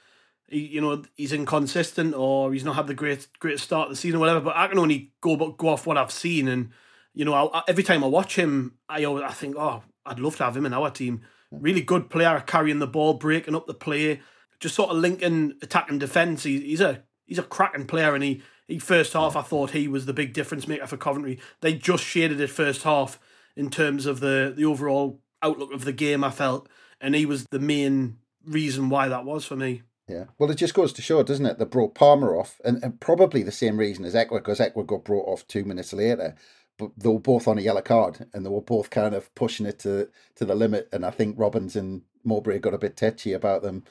he, 0.47 0.65
you 0.65 0.81
know, 0.81 1.03
he's 1.15 1.33
inconsistent 1.33 2.15
or 2.15 2.51
he's 2.51 2.65
not 2.65 2.75
had 2.75 2.87
the 2.87 2.95
great 2.95 3.27
great 3.37 3.59
start 3.59 3.89
of 3.89 3.91
the 3.91 3.95
season 3.95 4.17
or 4.17 4.21
whatever. 4.21 4.41
But 4.41 4.57
I 4.57 4.67
can 4.67 4.79
only 4.79 5.13
go 5.21 5.35
go 5.51 5.69
off 5.69 5.85
what 5.85 5.99
I've 5.99 6.11
seen, 6.11 6.47
and 6.47 6.71
you 7.13 7.25
know, 7.25 7.33
I, 7.35 7.61
every 7.67 7.83
time 7.83 8.03
I 8.03 8.07
watch 8.07 8.35
him, 8.35 8.79
I 8.89 9.03
always, 9.03 9.23
I 9.23 9.33
think, 9.33 9.55
oh, 9.55 9.83
I'd 10.03 10.19
love 10.19 10.35
to 10.37 10.45
have 10.45 10.57
him 10.57 10.65
in 10.65 10.73
our 10.73 10.89
team. 10.89 11.21
Really 11.51 11.81
good 11.81 12.09
player, 12.09 12.43
carrying 12.45 12.79
the 12.79 12.87
ball, 12.87 13.13
breaking 13.13 13.55
up 13.55 13.67
the 13.67 13.75
play, 13.75 14.21
just 14.59 14.73
sort 14.73 14.89
of 14.89 14.97
linking 14.97 15.53
attack 15.61 15.91
and 15.91 15.99
defence. 15.99 16.41
He, 16.41 16.59
he's 16.59 16.81
a 16.81 17.03
he's 17.27 17.39
a 17.39 17.43
cracking 17.43 17.85
player, 17.85 18.15
and 18.15 18.23
he 18.23 18.41
he 18.67 18.79
first 18.79 19.13
half 19.13 19.35
I 19.35 19.41
thought 19.41 19.71
he 19.71 19.87
was 19.87 20.05
the 20.05 20.13
big 20.13 20.33
difference 20.33 20.67
maker 20.67 20.87
for 20.87 20.97
Coventry. 20.97 21.39
They 21.61 21.73
just 21.73 22.03
shaded 22.03 22.39
it 22.39 22.49
first 22.49 22.83
half 22.83 23.19
in 23.55 23.69
terms 23.69 24.05
of 24.05 24.19
the 24.19 24.53
the 24.55 24.65
overall 24.65 25.21
outlook 25.41 25.73
of 25.73 25.85
the 25.85 25.93
game. 25.93 26.23
I 26.23 26.31
felt, 26.31 26.67
and 26.99 27.15
he 27.15 27.25
was 27.25 27.45
the 27.51 27.59
main 27.59 28.17
reason 28.45 28.89
why 28.89 29.07
that 29.07 29.25
was 29.25 29.45
for 29.45 29.55
me. 29.55 29.83
Yeah, 30.07 30.25
well, 30.37 30.51
it 30.51 30.55
just 30.55 30.75
goes 30.75 30.93
to 30.93 31.01
show, 31.01 31.23
doesn't 31.23 31.45
it? 31.45 31.57
They 31.57 31.65
brought 31.65 31.95
Palmer 31.95 32.35
off, 32.37 32.61
and, 32.63 32.83
and 32.83 32.99
probably 32.99 33.41
the 33.41 33.51
same 33.51 33.77
reason 33.77 34.05
as 34.05 34.13
Ekwah, 34.13 34.37
because 34.37 34.59
Ekwah 34.59 34.85
got 34.85 35.03
brought 35.03 35.27
off 35.27 35.47
two 35.47 35.63
minutes 35.63 35.93
later. 35.93 36.35
But 36.77 36.91
they 36.97 37.09
were 37.09 37.19
both 37.19 37.47
on 37.47 37.57
a 37.57 37.61
yellow 37.61 37.81
card, 37.81 38.27
and 38.33 38.45
they 38.45 38.49
were 38.49 38.61
both 38.61 38.89
kind 38.89 39.15
of 39.15 39.33
pushing 39.33 39.65
it 39.65 39.79
to 39.79 40.09
to 40.35 40.45
the 40.45 40.55
limit. 40.55 40.89
And 40.91 41.05
I 41.05 41.09
think 41.09 41.39
Robins 41.39 41.75
and 41.75 42.03
Mowbray 42.23 42.59
got 42.59 42.73
a 42.73 42.79
bit 42.79 42.97
tetchy 42.97 43.33
about 43.33 43.61
them 43.61 43.83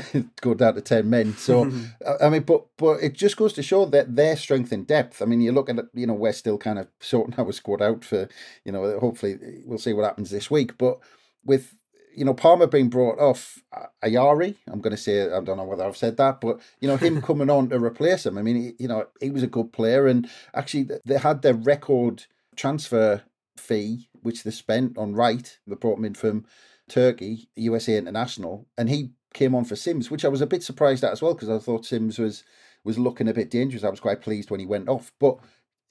go 0.40 0.54
down 0.54 0.74
to 0.74 0.80
10 0.80 1.08
men. 1.08 1.34
So, 1.36 1.70
I 2.20 2.28
mean, 2.28 2.42
but 2.42 2.66
but 2.76 3.02
it 3.02 3.14
just 3.14 3.36
goes 3.36 3.52
to 3.54 3.62
show 3.62 3.84
that 3.86 4.16
their 4.16 4.36
strength 4.36 4.72
in 4.72 4.84
depth. 4.84 5.22
I 5.22 5.24
mean, 5.24 5.40
you 5.40 5.52
look 5.52 5.68
at 5.68 5.76
you 5.94 6.06
know, 6.06 6.14
we're 6.14 6.32
still 6.32 6.58
kind 6.58 6.78
of 6.78 6.88
sorting 7.00 7.34
our 7.38 7.52
squad 7.52 7.82
out 7.82 8.04
for, 8.04 8.28
you 8.64 8.72
know, 8.72 8.98
hopefully 8.98 9.38
we'll 9.64 9.78
see 9.78 9.92
what 9.92 10.04
happens 10.04 10.30
this 10.30 10.50
week. 10.50 10.78
But 10.78 10.98
with, 11.44 11.74
you 12.14 12.24
know, 12.24 12.34
Palmer 12.34 12.66
being 12.66 12.88
brought 12.88 13.18
off 13.18 13.58
Ayari, 14.04 14.56
I'm 14.68 14.80
going 14.80 14.94
to 14.94 15.02
say, 15.02 15.22
I 15.22 15.40
don't 15.40 15.56
know 15.56 15.64
whether 15.64 15.84
I've 15.84 15.96
said 15.96 16.18
that, 16.18 16.40
but, 16.40 16.60
you 16.80 16.88
know, 16.88 16.96
him 16.96 17.22
coming 17.22 17.48
on 17.48 17.70
to 17.70 17.82
replace 17.82 18.26
him. 18.26 18.36
I 18.36 18.42
mean, 18.42 18.56
he, 18.56 18.72
you 18.78 18.88
know, 18.88 19.06
he 19.20 19.30
was 19.30 19.42
a 19.42 19.46
good 19.46 19.72
player. 19.72 20.06
And 20.06 20.28
actually, 20.54 20.90
they 21.06 21.18
had 21.18 21.40
their 21.40 21.54
record 21.54 22.26
transfer 22.54 23.22
fee, 23.56 24.08
which 24.22 24.44
they 24.44 24.50
spent 24.50 24.98
on 24.98 25.14
Wright. 25.14 25.58
They 25.66 25.74
brought 25.74 25.98
him 25.98 26.04
in 26.04 26.14
from 26.14 26.44
Turkey, 26.88 27.48
USA 27.56 27.96
International, 27.96 28.66
and 28.76 28.90
he 28.90 29.12
came 29.32 29.54
on 29.54 29.64
for 29.64 29.76
Simms, 29.76 30.10
which 30.10 30.24
I 30.24 30.28
was 30.28 30.40
a 30.40 30.46
bit 30.46 30.62
surprised 30.62 31.04
at 31.04 31.12
as 31.12 31.22
well 31.22 31.34
because 31.34 31.48
I 31.48 31.58
thought 31.58 31.86
Simms 31.86 32.18
was 32.18 32.44
was 32.84 32.98
looking 32.98 33.28
a 33.28 33.34
bit 33.34 33.50
dangerous. 33.50 33.84
I 33.84 33.90
was 33.90 34.00
quite 34.00 34.20
pleased 34.20 34.50
when 34.50 34.60
he 34.60 34.66
went 34.66 34.88
off. 34.88 35.12
But 35.20 35.38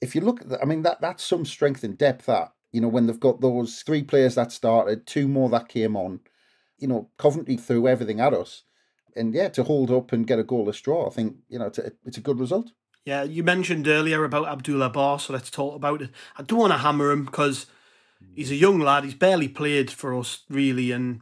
if 0.00 0.14
you 0.14 0.20
look 0.20 0.42
at 0.42 0.48
that, 0.50 0.62
I 0.62 0.64
mean, 0.64 0.82
that 0.82 1.00
that's 1.00 1.24
some 1.24 1.44
strength 1.44 1.84
and 1.84 1.96
depth. 1.96 2.26
That 2.26 2.52
you 2.72 2.80
know, 2.80 2.88
when 2.88 3.06
they've 3.06 3.18
got 3.18 3.40
those 3.40 3.82
three 3.82 4.02
players 4.02 4.34
that 4.34 4.52
started, 4.52 5.06
two 5.06 5.28
more 5.28 5.48
that 5.50 5.68
came 5.68 5.96
on, 5.96 6.20
you 6.78 6.88
know, 6.88 7.10
Coventry 7.18 7.56
threw 7.56 7.88
everything 7.88 8.20
at 8.20 8.34
us, 8.34 8.64
and 9.16 9.34
yeah, 9.34 9.48
to 9.50 9.62
hold 9.62 9.90
up 9.90 10.12
and 10.12 10.26
get 10.26 10.38
a 10.38 10.44
goalless 10.44 10.82
draw, 10.82 11.06
I 11.06 11.10
think 11.10 11.36
you 11.48 11.58
know 11.58 11.66
it's 11.66 11.78
a, 11.78 11.92
it's 12.04 12.18
a 12.18 12.22
good 12.22 12.40
result. 12.40 12.72
Yeah, 13.04 13.24
you 13.24 13.42
mentioned 13.42 13.88
earlier 13.88 14.22
about 14.24 14.46
Abdullah 14.46 14.90
Ba, 14.90 15.18
so 15.18 15.32
let's 15.32 15.50
talk 15.50 15.74
about 15.74 16.02
it. 16.02 16.10
I 16.36 16.42
don't 16.42 16.58
want 16.58 16.72
to 16.72 16.78
hammer 16.78 17.10
him 17.10 17.24
because 17.24 17.66
he's 18.34 18.52
a 18.52 18.56
young 18.56 18.78
lad. 18.78 19.02
He's 19.04 19.14
barely 19.14 19.48
played 19.48 19.90
for 19.90 20.16
us, 20.16 20.44
really, 20.48 20.92
and 20.92 21.20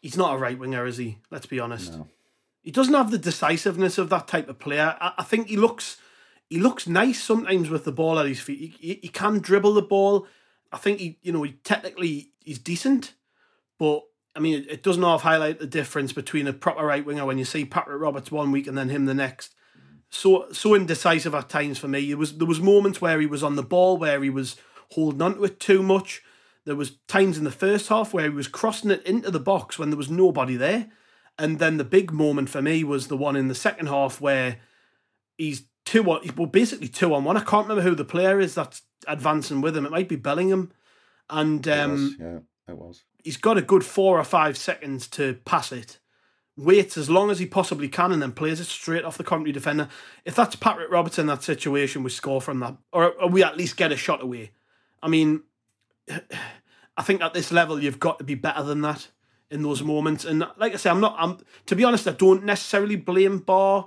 he's 0.00 0.16
not 0.16 0.34
a 0.34 0.38
right 0.38 0.58
winger, 0.58 0.86
is 0.86 0.96
he? 0.96 1.18
Let's 1.30 1.46
be 1.46 1.60
honest. 1.60 1.92
No. 1.92 2.08
He 2.62 2.70
doesn't 2.70 2.94
have 2.94 3.10
the 3.10 3.18
decisiveness 3.18 3.98
of 3.98 4.10
that 4.10 4.28
type 4.28 4.48
of 4.48 4.58
player. 4.58 4.96
I, 5.00 5.12
I 5.18 5.22
think 5.22 5.48
he 5.48 5.56
looks 5.56 5.96
he 6.48 6.58
looks 6.58 6.88
nice 6.88 7.22
sometimes 7.22 7.70
with 7.70 7.84
the 7.84 7.92
ball 7.92 8.18
at 8.18 8.26
his 8.26 8.40
feet. 8.40 8.58
He, 8.58 8.88
he, 8.88 9.00
he 9.02 9.08
can 9.08 9.38
dribble 9.38 9.74
the 9.74 9.82
ball. 9.82 10.26
I 10.72 10.78
think 10.78 10.98
he, 10.98 11.18
you 11.22 11.32
know, 11.32 11.42
he 11.42 11.52
technically 11.52 12.32
he's 12.40 12.58
decent, 12.58 13.14
but 13.78 14.02
I 14.34 14.40
mean, 14.40 14.62
it, 14.62 14.70
it 14.70 14.82
doesn't 14.82 15.02
half 15.02 15.22
highlight 15.22 15.58
the 15.58 15.66
difference 15.66 16.12
between 16.12 16.46
a 16.46 16.52
proper 16.52 16.84
right 16.84 17.04
winger 17.04 17.24
when 17.24 17.38
you 17.38 17.44
see 17.44 17.64
Patrick 17.64 18.00
Roberts 18.00 18.30
one 18.30 18.52
week 18.52 18.66
and 18.66 18.76
then 18.76 18.88
him 18.88 19.06
the 19.06 19.14
next. 19.14 19.54
So 20.10 20.50
so 20.52 20.74
indecisive 20.74 21.34
at 21.34 21.48
times 21.48 21.78
for 21.78 21.88
me. 21.88 22.10
It 22.10 22.18
was 22.18 22.36
there 22.36 22.46
was 22.46 22.60
moments 22.60 23.00
where 23.00 23.20
he 23.20 23.26
was 23.26 23.42
on 23.42 23.56
the 23.56 23.62
ball 23.62 23.96
where 23.96 24.22
he 24.22 24.30
was 24.30 24.56
holding 24.90 25.22
on 25.22 25.36
to 25.36 25.44
it 25.44 25.60
too 25.60 25.82
much. 25.82 26.22
There 26.66 26.76
was 26.76 26.98
times 27.08 27.38
in 27.38 27.44
the 27.44 27.50
first 27.50 27.88
half 27.88 28.12
where 28.12 28.24
he 28.24 28.30
was 28.30 28.48
crossing 28.48 28.90
it 28.90 29.04
into 29.04 29.30
the 29.30 29.40
box 29.40 29.78
when 29.78 29.90
there 29.90 29.96
was 29.96 30.10
nobody 30.10 30.56
there. 30.56 30.90
And 31.38 31.58
then 31.58 31.78
the 31.78 31.84
big 31.84 32.12
moment 32.12 32.50
for 32.50 32.60
me 32.60 32.84
was 32.84 33.08
the 33.08 33.16
one 33.16 33.34
in 33.34 33.48
the 33.48 33.54
second 33.54 33.86
half 33.86 34.20
where 34.20 34.58
he's 35.38 35.64
two 35.86 36.04
on 36.10 36.20
well 36.36 36.46
basically 36.46 36.88
two 36.88 37.14
on 37.14 37.24
one. 37.24 37.36
I 37.36 37.40
can't 37.40 37.66
remember 37.66 37.88
who 37.88 37.94
the 37.94 38.04
player 38.04 38.38
is 38.38 38.54
that's 38.54 38.82
advancing 39.08 39.62
with 39.62 39.76
him. 39.76 39.86
It 39.86 39.92
might 39.92 40.08
be 40.08 40.16
Bellingham. 40.16 40.72
And 41.30 41.66
um, 41.66 41.90
it 41.90 41.92
was, 41.92 42.16
yeah, 42.18 42.38
it 42.68 42.76
was. 42.76 43.04
He's 43.24 43.36
got 43.36 43.56
a 43.56 43.62
good 43.62 43.84
four 43.84 44.18
or 44.18 44.24
five 44.24 44.58
seconds 44.58 45.06
to 45.08 45.34
pass 45.44 45.72
it. 45.72 45.98
Waits 46.56 46.98
as 46.98 47.08
long 47.08 47.30
as 47.30 47.38
he 47.38 47.46
possibly 47.46 47.88
can 47.88 48.12
and 48.12 48.20
then 48.20 48.32
plays 48.32 48.60
it 48.60 48.66
straight 48.66 49.04
off 49.04 49.16
the 49.16 49.24
Coventry 49.24 49.52
defender. 49.52 49.88
If 50.26 50.34
that's 50.34 50.56
Patrick 50.56 50.90
Roberts 50.90 51.18
in 51.18 51.26
that 51.28 51.42
situation, 51.42 52.02
we 52.02 52.10
score 52.10 52.40
from 52.42 52.60
that, 52.60 52.76
or, 52.92 53.12
or 53.12 53.28
we 53.28 53.42
at 53.42 53.56
least 53.56 53.78
get 53.78 53.92
a 53.92 53.96
shot 53.96 54.22
away. 54.22 54.50
I 55.02 55.08
mean, 55.08 55.42
I 56.96 57.02
think 57.02 57.22
at 57.22 57.34
this 57.34 57.52
level 57.52 57.82
you've 57.82 58.00
got 58.00 58.18
to 58.18 58.24
be 58.24 58.34
better 58.34 58.62
than 58.62 58.82
that 58.82 59.08
in 59.50 59.62
those 59.62 59.82
moments. 59.82 60.24
And 60.24 60.46
like 60.56 60.72
I 60.74 60.76
say, 60.76 60.90
I'm 60.90 61.00
not. 61.00 61.16
I'm 61.18 61.38
to 61.66 61.76
be 61.76 61.84
honest, 61.84 62.06
I 62.06 62.12
don't 62.12 62.44
necessarily 62.44 62.96
blame 62.96 63.38
Ba 63.38 63.84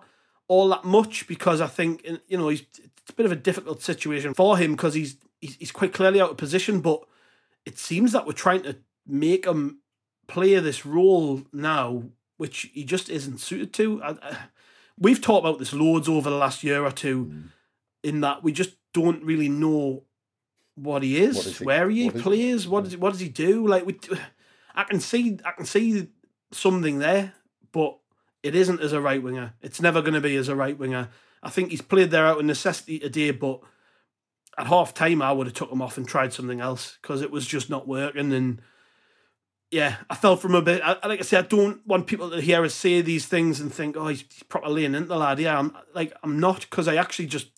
all 0.47 0.69
that 0.69 0.83
much 0.83 1.27
because 1.27 1.61
I 1.61 1.67
think 1.67 2.05
you 2.27 2.37
know 2.37 2.49
he's 2.49 2.61
it's 2.61 3.09
a 3.09 3.13
bit 3.13 3.25
of 3.25 3.31
a 3.31 3.37
difficult 3.37 3.81
situation 3.81 4.33
for 4.33 4.57
him 4.57 4.71
because 4.71 4.93
he's, 4.93 5.17
he's 5.41 5.55
he's 5.55 5.71
quite 5.71 5.93
clearly 5.93 6.21
out 6.21 6.31
of 6.31 6.37
position. 6.37 6.81
But 6.81 7.03
it 7.65 7.77
seems 7.77 8.11
that 8.11 8.25
we're 8.25 8.33
trying 8.33 8.63
to 8.63 8.77
make 9.07 9.45
him 9.45 9.79
play 10.27 10.57
this 10.59 10.85
role 10.85 11.43
now, 11.51 12.03
which 12.37 12.71
he 12.73 12.83
just 12.83 13.09
isn't 13.09 13.39
suited 13.39 13.73
to. 13.73 14.01
I, 14.03 14.09
I, 14.21 14.37
we've 14.97 15.21
talked 15.21 15.45
about 15.45 15.59
this 15.59 15.73
loads 15.73 16.09
over 16.09 16.29
the 16.29 16.35
last 16.35 16.63
year 16.63 16.83
or 16.83 16.91
two. 16.91 17.25
Mm. 17.25 17.43
In 18.03 18.19
that 18.19 18.43
we 18.43 18.51
just 18.51 18.71
don't 18.93 19.23
really 19.23 19.47
know 19.47 20.03
what 20.75 21.03
he 21.03 21.21
is, 21.21 21.35
what 21.35 21.45
is 21.45 21.57
he? 21.59 21.65
where 21.65 21.89
he 21.89 22.09
what 22.09 22.23
plays, 22.23 22.67
what 22.67 22.83
does 22.85 22.97
what 22.97 23.11
does 23.11 23.19
he 23.19 23.29
do? 23.29 23.67
Like 23.67 23.85
we, 23.85 23.99
I 24.75 24.83
can 24.83 24.99
see 24.99 25.39
I 25.45 25.51
can 25.51 25.65
see 25.65 26.09
something 26.51 26.99
there, 26.99 27.33
but 27.71 27.97
it 28.41 28.55
isn't 28.55 28.81
as 28.81 28.93
a 28.93 29.01
right 29.01 29.21
winger. 29.21 29.53
It's 29.61 29.81
never 29.81 30.01
going 30.01 30.13
to 30.13 30.21
be 30.21 30.35
as 30.35 30.49
a 30.49 30.55
right 30.55 30.77
winger. 30.77 31.09
I 31.41 31.49
think 31.49 31.71
he's 31.71 31.81
played 31.81 32.11
there 32.11 32.25
out 32.25 32.39
of 32.39 32.45
necessity 32.45 32.99
today, 32.99 33.31
but 33.31 33.61
at 34.57 34.67
half 34.67 34.93
time 34.93 35.21
I 35.21 35.31
would 35.31 35.47
have 35.47 35.55
took 35.55 35.71
him 35.71 35.81
off 35.81 35.97
and 35.97 36.07
tried 36.07 36.33
something 36.33 36.61
else 36.61 36.97
because 37.01 37.21
it 37.21 37.31
was 37.31 37.45
just 37.45 37.69
not 37.69 37.87
working. 37.87 38.31
And 38.31 38.61
yeah, 39.71 39.97
I 40.09 40.15
fell 40.15 40.37
from 40.37 40.55
a 40.55 40.61
bit. 40.61 40.81
I, 40.83 41.07
like 41.07 41.19
I 41.19 41.23
said, 41.23 41.45
I 41.45 41.47
don't 41.47 41.85
want 41.87 42.07
people 42.07 42.29
to 42.29 42.41
hear 42.41 42.63
us 42.63 42.75
say 42.75 43.01
these 43.01 43.25
things 43.25 43.59
and 43.59 43.73
think, 43.73 43.97
oh, 43.97 44.07
he's, 44.07 44.23
he's 44.31 44.43
properly 44.43 44.81
laying 44.81 44.95
into 44.95 45.07
the 45.07 45.17
lad. 45.17 45.39
Yeah, 45.39 45.57
I'm 45.57 45.75
like 45.93 46.13
I'm 46.23 46.39
not 46.39 46.61
because 46.61 46.87
I 46.87 46.95
actually 46.95 47.27
just 47.27 47.49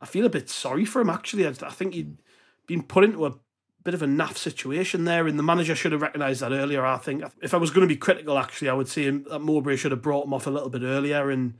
I 0.00 0.06
feel 0.06 0.26
a 0.26 0.30
bit 0.30 0.48
sorry 0.48 0.84
for 0.84 1.00
him. 1.00 1.10
Actually, 1.10 1.46
I, 1.46 1.50
I 1.50 1.70
think 1.70 1.94
he 1.94 2.02
hmm. 2.02 2.12
Been 2.66 2.82
put 2.82 3.04
into 3.04 3.26
a 3.26 3.34
bit 3.84 3.94
of 3.94 4.02
a 4.02 4.06
naff 4.06 4.36
situation 4.36 5.04
there, 5.04 5.26
and 5.26 5.38
the 5.38 5.42
manager 5.42 5.74
should 5.74 5.92
have 5.92 6.02
recognised 6.02 6.40
that 6.40 6.52
earlier. 6.52 6.84
I 6.84 6.96
think 6.96 7.22
if 7.42 7.54
I 7.54 7.58
was 7.58 7.70
going 7.70 7.86
to 7.86 7.94
be 7.94 7.98
critical, 7.98 8.38
actually, 8.38 8.70
I 8.70 8.74
would 8.74 8.88
say 8.88 9.08
that 9.10 9.40
Mowbray 9.40 9.76
should 9.76 9.92
have 9.92 10.02
brought 10.02 10.26
him 10.26 10.34
off 10.34 10.46
a 10.46 10.50
little 10.50 10.70
bit 10.70 10.82
earlier 10.82 11.30
and 11.30 11.54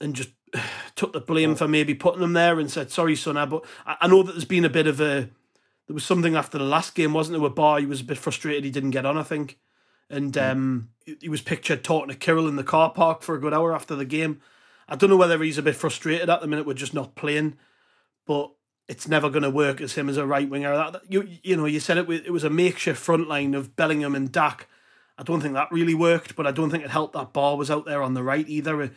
and 0.00 0.14
just 0.14 0.30
took 0.96 1.12
the 1.12 1.20
blame 1.20 1.54
for 1.54 1.68
maybe 1.68 1.94
putting 1.94 2.22
him 2.22 2.32
there 2.32 2.58
and 2.58 2.70
said, 2.70 2.90
"Sorry, 2.90 3.16
son." 3.16 3.48
But 3.48 3.64
I, 3.86 4.08
know 4.08 4.22
that 4.22 4.32
there's 4.32 4.44
been 4.44 4.64
a 4.64 4.70
bit 4.70 4.86
of 4.86 5.00
a 5.00 5.28
there 5.86 5.94
was 5.94 6.04
something 6.04 6.34
after 6.36 6.58
the 6.58 6.64
last 6.64 6.94
game, 6.94 7.12
wasn't 7.12 7.34
there? 7.34 7.40
Where 7.40 7.50
Ba 7.50 7.80
he 7.80 7.86
was 7.86 8.00
a 8.00 8.04
bit 8.04 8.18
frustrated 8.18 8.64
he 8.64 8.70
didn't 8.70 8.90
get 8.90 9.06
on. 9.06 9.16
I 9.16 9.22
think, 9.22 9.58
and 10.10 10.36
um, 10.36 10.90
he 11.20 11.28
was 11.28 11.40
pictured 11.40 11.84
talking 11.84 12.10
to 12.10 12.16
Kyril 12.16 12.48
in 12.48 12.56
the 12.56 12.64
car 12.64 12.90
park 12.90 13.22
for 13.22 13.34
a 13.34 13.40
good 13.40 13.54
hour 13.54 13.74
after 13.74 13.94
the 13.94 14.04
game. 14.04 14.40
I 14.88 14.96
don't 14.96 15.10
know 15.10 15.16
whether 15.16 15.42
he's 15.42 15.58
a 15.58 15.62
bit 15.62 15.76
frustrated 15.76 16.30
at 16.30 16.40
the 16.40 16.46
minute 16.46 16.66
we're 16.66 16.74
just 16.74 16.94
not 16.94 17.14
playing, 17.14 17.58
but 18.26 18.50
it's 18.88 19.06
never 19.06 19.28
going 19.28 19.42
to 19.42 19.50
work 19.50 19.80
as 19.80 19.94
him 19.94 20.08
as 20.08 20.16
a 20.16 20.26
right 20.26 20.48
winger. 20.48 20.72
That 20.72 21.02
you 21.08 21.28
you 21.42 21.56
know 21.56 21.66
you 21.66 21.80
said 21.80 21.98
it 21.98 22.08
it 22.08 22.32
was 22.32 22.44
a 22.44 22.50
makeshift 22.50 23.00
front 23.00 23.28
line 23.28 23.54
of 23.54 23.76
Bellingham 23.76 24.14
and 24.14 24.32
Dack. 24.32 24.68
I 25.18 25.22
don't 25.22 25.40
think 25.40 25.54
that 25.54 25.70
really 25.72 25.94
worked, 25.94 26.36
but 26.36 26.46
I 26.46 26.52
don't 26.52 26.70
think 26.70 26.84
it 26.84 26.90
helped 26.90 27.14
that 27.14 27.32
Ba 27.32 27.54
was 27.54 27.70
out 27.70 27.84
there 27.84 28.02
on 28.02 28.14
the 28.14 28.22
right 28.22 28.48
either. 28.48 28.92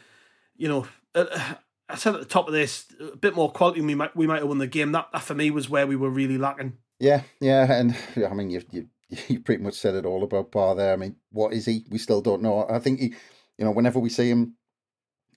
You 0.56 0.68
know, 0.68 0.88
uh, 1.16 1.56
I 1.90 1.96
said 1.96 2.14
at 2.14 2.22
the 2.22 2.28
top 2.28 2.48
of 2.48 2.54
this, 2.54 2.86
a 3.00 3.18
bit 3.18 3.36
more 3.36 3.52
quality. 3.52 3.82
We 3.82 3.96
might 3.96 4.16
we 4.16 4.28
might 4.28 4.40
have 4.40 4.48
won 4.48 4.60
the 4.60 4.68
game. 4.68 4.92
That, 4.94 5.10
that 5.12 5.24
for 5.24 5.34
me 5.34 5.52
was 5.52 5.70
where 5.70 5.88
we 5.88 5.96
were 5.96 6.10
really 6.10 6.38
lacking. 6.38 6.78
Yeah, 7.00 7.24
yeah, 7.40 7.72
and 7.72 7.96
I 8.30 8.34
mean 8.34 8.50
you 8.50 8.62
you 8.72 8.88
you 9.28 9.40
pretty 9.42 9.64
much 9.64 9.74
said 9.74 9.96
it 9.96 10.06
all 10.06 10.24
about 10.24 10.52
Ba 10.52 10.74
there. 10.76 10.94
I 10.94 10.96
mean, 10.96 11.18
what 11.32 11.54
is 11.54 11.66
he? 11.66 11.86
We 11.90 11.98
still 11.98 12.22
don't 12.22 12.42
know. 12.42 12.66
I 12.70 12.80
think 12.80 13.00
he, 13.00 13.14
you 13.58 13.66
know, 13.66 13.72
whenever 13.72 14.00
we 14.00 14.10
see 14.10 14.30
him 14.30 14.56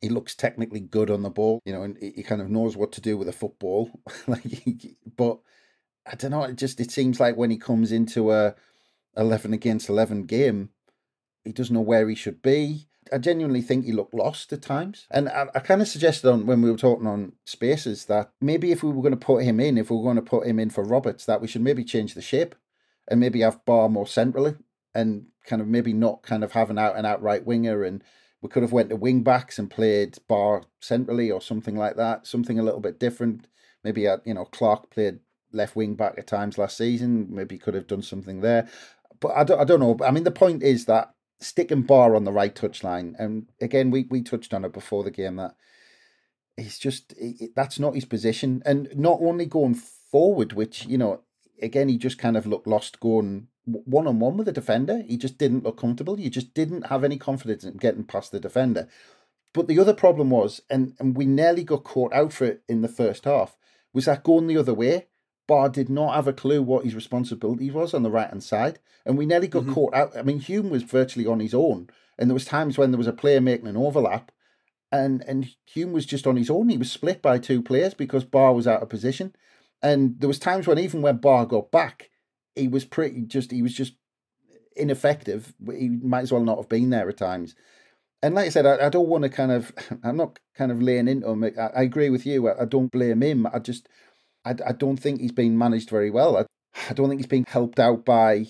he 0.04 0.10
looks 0.10 0.34
technically 0.34 0.80
good 0.80 1.10
on 1.10 1.22
the 1.22 1.30
ball, 1.30 1.62
you 1.64 1.72
know, 1.72 1.82
and 1.82 1.96
he 1.98 2.22
kind 2.22 2.42
of 2.42 2.50
knows 2.50 2.76
what 2.76 2.92
to 2.92 3.00
do 3.00 3.16
with 3.16 3.26
a 3.26 3.32
football. 3.32 3.90
like, 4.26 4.44
but 5.16 5.38
I 6.06 6.14
don't 6.14 6.30
know. 6.30 6.42
It 6.42 6.56
just 6.56 6.78
it 6.78 6.90
seems 6.90 7.18
like 7.18 7.38
when 7.38 7.50
he 7.50 7.56
comes 7.56 7.90
into 7.90 8.30
a 8.30 8.54
eleven 9.16 9.54
against 9.54 9.88
eleven 9.88 10.26
game, 10.26 10.68
he 11.42 11.52
doesn't 11.52 11.74
know 11.74 11.80
where 11.80 12.06
he 12.06 12.14
should 12.14 12.42
be. 12.42 12.86
I 13.10 13.16
genuinely 13.16 13.62
think 13.62 13.86
he 13.86 13.92
looked 13.92 14.12
lost 14.12 14.52
at 14.52 14.60
times. 14.60 15.06
And 15.10 15.30
I, 15.30 15.46
I 15.54 15.60
kind 15.60 15.80
of 15.80 15.88
suggested 15.88 16.30
on 16.30 16.46
when 16.46 16.60
we 16.60 16.70
were 16.70 16.76
talking 16.76 17.06
on 17.06 17.32
spaces 17.46 18.04
that 18.06 18.30
maybe 18.42 18.72
if 18.72 18.82
we 18.82 18.90
were 18.90 19.02
going 19.02 19.18
to 19.18 19.26
put 19.26 19.42
him 19.42 19.58
in, 19.58 19.78
if 19.78 19.90
we 19.90 19.96
were 19.96 20.02
going 20.02 20.16
to 20.16 20.22
put 20.22 20.46
him 20.46 20.58
in 20.58 20.68
for 20.68 20.84
Roberts, 20.84 21.24
that 21.24 21.40
we 21.40 21.48
should 21.48 21.62
maybe 21.62 21.84
change 21.84 22.12
the 22.12 22.22
shape 22.22 22.54
and 23.08 23.20
maybe 23.20 23.40
have 23.40 23.64
Ba 23.64 23.88
more 23.88 24.06
centrally 24.06 24.56
and 24.94 25.26
kind 25.46 25.62
of 25.62 25.68
maybe 25.68 25.94
not 25.94 26.22
kind 26.22 26.44
of 26.44 26.52
have 26.52 26.68
an 26.68 26.78
out 26.78 26.96
and 26.96 27.06
out 27.06 27.22
right 27.22 27.44
winger 27.44 27.84
and 27.84 28.02
we 28.44 28.50
could 28.50 28.62
have 28.62 28.72
went 28.72 28.90
to 28.90 28.96
wing 28.96 29.22
backs 29.22 29.58
and 29.58 29.70
played 29.70 30.18
Ba 30.28 30.60
centrally 30.78 31.30
or 31.30 31.40
something 31.40 31.76
like 31.76 31.96
that. 31.96 32.26
Something 32.26 32.58
a 32.58 32.62
little 32.62 32.78
bit 32.78 33.00
different. 33.00 33.46
Maybe 33.82 34.06
uh, 34.06 34.18
you 34.26 34.34
know 34.34 34.44
Clarke 34.44 34.90
played 34.90 35.20
left 35.50 35.74
wing 35.74 35.94
back 35.94 36.18
at 36.18 36.26
times 36.26 36.58
last 36.58 36.76
season. 36.76 37.26
Maybe 37.30 37.56
could 37.56 37.72
have 37.72 37.86
done 37.86 38.02
something 38.02 38.42
there. 38.42 38.68
But 39.18 39.28
I 39.34 39.44
don't, 39.44 39.60
I 39.60 39.64
don't 39.64 39.80
know. 39.80 39.96
I 40.04 40.10
mean, 40.10 40.24
the 40.24 40.30
point 40.30 40.62
is 40.62 40.84
that 40.84 41.14
sticking 41.40 41.84
Ba 41.84 41.94
on 41.94 42.24
the 42.24 42.32
right 42.32 42.54
touchline, 42.54 43.14
and 43.18 43.48
again, 43.62 43.90
we, 43.90 44.06
we 44.10 44.20
touched 44.20 44.52
on 44.52 44.66
it 44.66 44.74
before 44.74 45.04
the 45.04 45.10
game 45.10 45.36
that 45.36 45.54
he's 46.58 46.78
just 46.78 47.14
that's 47.56 47.78
not 47.78 47.94
his 47.94 48.04
position, 48.04 48.62
and 48.66 48.90
not 48.94 49.20
only 49.22 49.46
going 49.46 49.74
forward, 49.74 50.52
which 50.52 50.84
you 50.84 50.98
know, 50.98 51.22
again, 51.62 51.88
he 51.88 51.96
just 51.96 52.18
kind 52.18 52.36
of 52.36 52.46
looked 52.46 52.66
lost 52.66 53.00
going 53.00 53.48
one 53.66 54.06
on 54.06 54.20
one 54.20 54.36
with 54.36 54.46
the 54.46 54.52
defender. 54.52 55.02
He 55.06 55.16
just 55.16 55.38
didn't 55.38 55.64
look 55.64 55.78
comfortable. 55.78 56.18
You 56.18 56.30
just 56.30 56.54
didn't 56.54 56.86
have 56.86 57.04
any 57.04 57.16
confidence 57.16 57.64
in 57.64 57.76
getting 57.76 58.04
past 58.04 58.32
the 58.32 58.40
defender. 58.40 58.88
But 59.52 59.68
the 59.68 59.78
other 59.78 59.94
problem 59.94 60.30
was, 60.30 60.60
and, 60.68 60.94
and 60.98 61.16
we 61.16 61.26
nearly 61.26 61.64
got 61.64 61.84
caught 61.84 62.12
out 62.12 62.32
for 62.32 62.44
it 62.44 62.62
in 62.68 62.82
the 62.82 62.88
first 62.88 63.24
half, 63.24 63.56
was 63.92 64.06
that 64.06 64.24
going 64.24 64.48
the 64.48 64.58
other 64.58 64.74
way. 64.74 65.06
Ba 65.46 65.70
did 65.72 65.88
not 65.88 66.14
have 66.14 66.26
a 66.26 66.32
clue 66.32 66.62
what 66.62 66.84
his 66.84 66.94
responsibility 66.94 67.70
was 67.70 67.94
on 67.94 68.02
the 68.02 68.10
right 68.10 68.28
hand 68.28 68.42
side, 68.42 68.78
and 69.04 69.16
we 69.16 69.26
nearly 69.26 69.46
got 69.46 69.64
mm-hmm. 69.64 69.74
caught 69.74 69.94
out. 69.94 70.16
I 70.16 70.22
mean, 70.22 70.40
Hume 70.40 70.70
was 70.70 70.82
virtually 70.82 71.26
on 71.26 71.40
his 71.40 71.54
own, 71.54 71.88
and 72.18 72.28
there 72.28 72.34
was 72.34 72.46
times 72.46 72.78
when 72.78 72.90
there 72.90 72.98
was 72.98 73.06
a 73.06 73.12
player 73.12 73.40
making 73.40 73.68
an 73.68 73.76
overlap, 73.76 74.32
and 74.90 75.22
and 75.28 75.54
Hume 75.66 75.92
was 75.92 76.06
just 76.06 76.26
on 76.26 76.36
his 76.36 76.48
own. 76.50 76.70
He 76.70 76.78
was 76.78 76.90
split 76.90 77.20
by 77.20 77.38
two 77.38 77.62
players 77.62 77.94
because 77.94 78.24
Ba 78.24 78.52
was 78.52 78.66
out 78.66 78.82
of 78.82 78.88
position, 78.88 79.34
and 79.82 80.18
there 80.18 80.28
was 80.28 80.38
times 80.38 80.66
when 80.66 80.78
even 80.78 81.02
when 81.02 81.18
Ba 81.18 81.46
got 81.46 81.70
back, 81.70 82.10
he 82.54 82.68
was 82.68 82.84
pretty 82.84 83.22
just 83.22 83.50
he 83.50 83.62
was 83.62 83.74
just 83.74 83.94
ineffective. 84.76 85.54
He 85.72 85.88
might 85.88 86.22
as 86.22 86.32
well 86.32 86.44
not 86.44 86.58
have 86.58 86.68
been 86.68 86.90
there 86.90 87.08
at 87.08 87.16
times. 87.16 87.54
And 88.22 88.34
like 88.34 88.46
I 88.46 88.50
said, 88.50 88.66
I, 88.66 88.86
I 88.86 88.88
don't 88.88 89.08
want 89.08 89.22
to 89.24 89.28
kind 89.30 89.52
of 89.52 89.72
I'm 90.02 90.16
not 90.16 90.38
kind 90.56 90.72
of 90.72 90.82
laying 90.82 91.08
into 91.08 91.28
him. 91.28 91.44
I, 91.44 91.60
I 91.60 91.82
agree 91.82 92.10
with 92.10 92.26
you. 92.26 92.48
I, 92.48 92.62
I, 92.62 92.64
don't 92.64 92.90
blame 92.90 93.22
him. 93.22 93.46
I 93.46 93.58
just 93.58 93.88
I, 94.44 94.54
I 94.66 94.72
don't 94.72 94.96
think 94.96 95.20
he's 95.20 95.32
been 95.32 95.58
managed 95.58 95.90
very 95.90 96.10
well. 96.10 96.36
I, 96.36 96.46
I 96.88 96.94
don't 96.94 97.08
think 97.08 97.20
he's 97.20 97.26
been 97.26 97.44
helped 97.46 97.78
out 97.78 98.04
by 98.04 98.46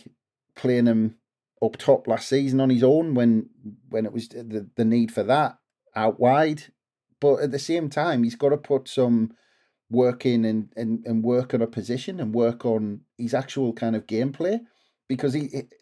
playing 0.54 0.86
him 0.86 1.16
up 1.62 1.76
top 1.76 2.06
last 2.06 2.28
season 2.28 2.60
on 2.60 2.70
his 2.70 2.82
own 2.82 3.14
when 3.14 3.48
when 3.88 4.06
it 4.06 4.12
was 4.12 4.28
the, 4.28 4.68
the 4.76 4.84
need 4.84 5.12
for 5.12 5.22
that 5.22 5.58
out 5.96 6.18
wide. 6.18 6.64
but 7.20 7.40
at 7.40 7.50
the 7.50 7.58
same 7.58 7.88
time, 7.88 8.24
he's 8.24 8.34
got 8.34 8.50
to 8.50 8.56
put 8.56 8.88
some 8.88 9.32
work 9.90 10.26
in 10.26 10.44
and, 10.44 10.72
and, 10.76 11.04
and 11.06 11.22
work 11.22 11.54
on 11.54 11.62
a 11.62 11.66
position 11.66 12.20
and 12.20 12.34
work 12.34 12.64
on 12.64 13.00
his 13.18 13.34
actual 13.34 13.72
kind 13.72 13.94
of 13.96 14.06
gameplay. 14.06 14.60
Because 15.08 15.34
he, 15.34 15.46
it, 15.46 15.74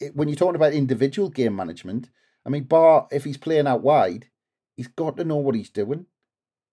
it, 0.00 0.16
when 0.16 0.28
you're 0.28 0.36
talking 0.36 0.56
about 0.56 0.72
individual 0.72 1.28
game 1.28 1.54
management, 1.54 2.08
I 2.44 2.48
mean, 2.48 2.64
Ba, 2.64 3.06
if 3.10 3.24
he's 3.24 3.36
playing 3.36 3.66
out 3.66 3.82
wide, 3.82 4.26
he's 4.76 4.88
got 4.88 5.16
to 5.18 5.24
know 5.24 5.36
what 5.36 5.54
he's 5.54 5.70
doing, 5.70 6.06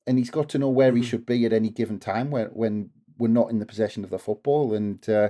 and 0.05 0.17
he's 0.17 0.29
got 0.29 0.49
to 0.49 0.57
know 0.57 0.69
where 0.69 0.91
mm-hmm. 0.91 1.01
he 1.01 1.07
should 1.07 1.25
be 1.25 1.45
at 1.45 1.53
any 1.53 1.69
given 1.69 1.99
time 1.99 2.31
when 2.31 2.47
when 2.47 2.89
we're 3.17 3.27
not 3.27 3.49
in 3.49 3.59
the 3.59 3.65
possession 3.65 4.03
of 4.03 4.09
the 4.09 4.19
football. 4.19 4.73
And 4.73 5.07
uh, 5.09 5.29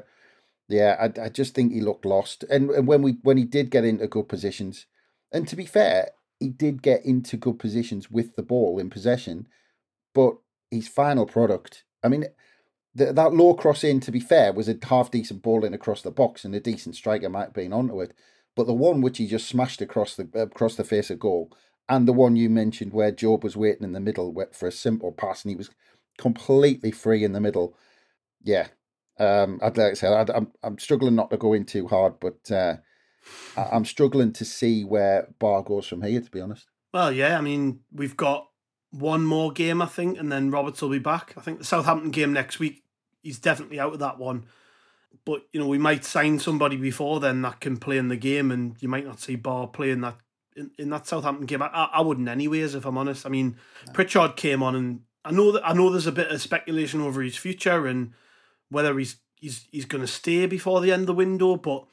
yeah, 0.68 0.96
I, 1.00 1.26
I 1.26 1.30
just 1.30 1.56
think 1.56 1.74
he 1.74 1.82
looked 1.82 2.06
lost. 2.06 2.44
And 2.50 2.70
and 2.70 2.88
when 2.88 3.02
we 3.02 3.18
when 3.24 3.38
he 3.38 3.46
did 3.46 3.72
get 3.72 3.84
into 3.84 4.08
good 4.08 4.30
positions, 4.30 4.86
and 5.32 5.48
to 5.48 5.56
be 5.56 5.66
fair, 5.66 6.12
he 6.40 6.50
did 6.50 6.84
get 6.84 7.04
into 7.04 7.38
good 7.38 7.58
positions 7.58 8.12
with 8.12 8.36
the 8.36 8.44
ball 8.44 8.78
in 8.78 8.90
possession, 8.90 9.48
but 10.14 10.38
his 10.72 10.88
final 10.88 11.26
product, 11.26 11.84
I 12.04 12.10
mean, 12.10 12.26
the, 12.96 13.14
that 13.14 13.34
low 13.34 13.54
cross 13.54 13.84
in, 13.84 14.00
to 14.02 14.12
be 14.12 14.20
fair, 14.20 14.52
was 14.52 14.68
a 14.68 14.78
half 14.84 15.12
decent 15.12 15.42
ball 15.42 15.64
in 15.64 15.74
across 15.74 16.02
the 16.02 16.12
box, 16.12 16.44
and 16.44 16.56
a 16.56 16.60
decent 16.60 16.96
striker 16.96 17.30
might 17.30 17.46
have 17.46 17.54
been 17.54 17.74
onto 17.74 18.02
it. 18.02 18.14
But 18.56 18.66
the 18.66 18.74
one 18.74 19.02
which 19.02 19.20
he 19.20 19.28
just 19.28 19.48
smashed 19.48 19.82
across 19.82 20.16
the 20.16 20.28
across 20.34 20.76
the 20.76 20.84
face 20.84 21.12
of 21.12 21.20
goal, 21.20 21.52
and 21.88 22.08
the 22.08 22.14
one 22.14 22.36
you 22.36 22.50
mentioned 22.50 22.92
where 22.92 23.12
Jobe 23.12 23.44
was 23.44 23.56
waiting 23.56 23.84
in 23.84 23.94
the 23.94 24.00
middle 24.00 24.36
for 24.52 24.68
a 24.68 24.72
simple 24.72 25.12
pass, 25.12 25.44
and 25.44 25.52
he 25.52 25.56
was 25.56 25.70
completely 26.18 26.92
free 26.92 27.24
in 27.24 27.34
the 27.34 27.40
middle. 27.40 27.78
Yeah, 28.44 28.68
um, 29.20 29.60
I'd 29.62 29.78
like 29.78 29.94
to 29.94 29.96
say 29.96 30.08
i 30.08 30.26
am 30.36 30.52
I'm 30.64 30.80
struggling 30.80 31.16
not 31.16 31.30
to 31.30 31.38
go 31.38 31.54
in 31.54 31.66
too 31.66 31.88
hard, 31.88 32.20
but 32.20 32.52
uh, 32.52 32.78
I'm 33.56 33.86
struggling 33.86 34.34
to 34.34 34.46
see 34.46 34.84
where 34.84 35.28
Ba 35.40 35.62
goes 35.64 35.88
from 35.88 36.02
here. 36.02 36.22
To 36.22 36.32
be 36.32 36.42
honest. 36.42 36.68
Well, 36.94 37.12
yeah, 37.12 37.38
I 37.38 37.42
mean 37.42 37.82
we've 37.94 38.18
got 38.18 38.48
one 38.92 39.26
more 39.26 39.52
game, 39.52 39.82
I 39.82 39.86
think, 39.86 40.18
and 40.18 40.32
then 40.32 40.52
Roberts 40.52 40.82
will 40.82 40.90
be 40.90 41.00
back. 41.00 41.34
I 41.38 41.42
think 41.42 41.60
the 41.60 41.66
Southampton 41.66 42.12
game 42.12 42.34
next 42.34 42.60
week, 42.60 42.84
he's 43.22 43.40
definitely 43.40 43.80
out 43.80 43.94
of 43.94 44.00
that 44.00 44.18
one. 44.18 44.46
But 45.26 45.44
you 45.52 45.60
know, 45.60 45.68
we 45.68 45.78
might 45.78 46.06
sign 46.06 46.40
somebody 46.40 46.78
before 46.78 47.20
then 47.20 47.42
that 47.42 47.60
can 47.60 47.78
play 47.78 47.98
in 47.98 48.08
the 48.08 48.16
game, 48.16 48.52
and 48.52 48.76
you 48.80 48.88
might 48.88 49.06
not 49.06 49.20
see 49.20 49.36
Ba 49.36 49.68
playing 49.68 50.02
that 50.02 50.18
in, 50.56 50.72
in 50.78 50.90
that 50.90 51.08
Southampton 51.08 51.46
game. 51.46 51.62
I, 51.62 51.68
I 51.68 52.02
wouldn't, 52.02 52.30
anyways, 52.30 52.76
if 52.76 52.86
I'm 52.86 52.98
honest. 52.98 53.26
I 53.26 53.30
mean, 53.30 53.58
Pritchard 53.94 54.36
came 54.36 54.64
on, 54.64 54.76
and 54.76 55.02
I 55.26 55.32
know 55.32 55.52
that 55.52 55.68
I 55.68 55.74
know 55.74 55.90
there's 55.90 56.08
a 56.08 56.12
bit 56.12 56.32
of 56.32 56.42
speculation 56.42 57.02
over 57.02 57.22
his 57.22 57.36
future 57.36 57.86
and 57.86 58.14
whether 58.70 58.98
he's 58.98 59.18
he's 59.36 59.68
he's 59.72 59.86
going 59.86 60.02
to 60.02 60.08
stay 60.08 60.46
before 60.46 60.80
the 60.80 60.92
end 60.92 61.02
of 61.02 61.08
the 61.08 61.14
window. 61.14 61.58
But 61.58 61.86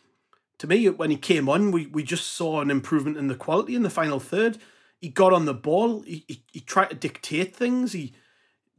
to 0.59 0.67
me, 0.69 0.89
when 0.89 1.11
he 1.11 1.17
came 1.17 1.49
on, 1.49 1.73
we 1.73 1.87
we 1.87 2.05
just 2.05 2.29
saw 2.35 2.61
an 2.61 2.71
improvement 2.71 3.17
in 3.17 3.27
the 3.27 3.35
quality 3.35 3.75
in 3.75 3.83
the 3.83 3.91
final 3.91 4.21
third 4.21 4.59
he 5.01 5.09
got 5.09 5.33
on 5.33 5.45
the 5.45 5.55
ball. 5.55 6.03
He, 6.03 6.25
he, 6.27 6.45
he 6.53 6.61
tried 6.61 6.91
to 6.91 6.97
dictate 6.97 7.55
things. 7.55 7.93
He, 7.93 8.15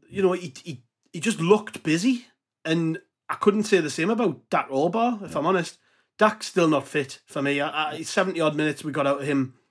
you 0.10 0.22
know, 0.22 0.34
he, 0.34 0.54
he, 0.64 0.84
he 1.12 1.20
just 1.20 1.40
looked 1.40 1.84
busy. 1.84 2.26
And 2.64 3.00
I 3.30 3.36
couldn't 3.36 3.64
say 3.64 3.80
the 3.80 3.90
same 3.90 4.10
about 4.10 4.50
Dack 4.50 4.68
or 4.70 4.90
Ba, 4.90 5.20
if 5.24 5.36
I'm 5.36 5.46
honest. 5.46 5.78
Dack's 6.18 6.48
still 6.48 6.68
not 6.68 6.88
fit 6.88 7.20
for 7.26 7.42
me. 7.42 7.60
I, 7.62 7.92
I, 7.92 8.02
70 8.02 8.40
odd 8.40 8.56
minutes 8.56 8.84
we 8.84 8.92
got 8.92 9.08
out 9.08 9.22
of 9.22 9.28
him. 9.28 9.56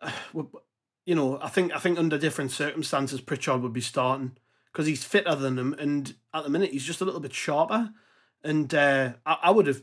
Uh, 0.00 0.42
you 1.08 1.14
know, 1.14 1.38
I 1.40 1.48
think 1.48 1.74
I 1.74 1.78
think 1.78 1.98
under 1.98 2.18
different 2.18 2.50
circumstances, 2.50 3.22
Pritchard 3.22 3.62
would 3.62 3.72
be 3.72 3.80
starting 3.80 4.36
because 4.70 4.86
he's 4.86 5.04
fitter 5.04 5.34
than 5.34 5.58
him, 5.58 5.74
and 5.78 6.14
at 6.34 6.44
the 6.44 6.50
minute 6.50 6.70
he's 6.70 6.84
just 6.84 7.00
a 7.00 7.06
little 7.06 7.18
bit 7.18 7.32
sharper. 7.32 7.94
And 8.44 8.74
uh, 8.74 9.14
I, 9.24 9.38
I 9.44 9.50
would 9.50 9.68
have, 9.68 9.82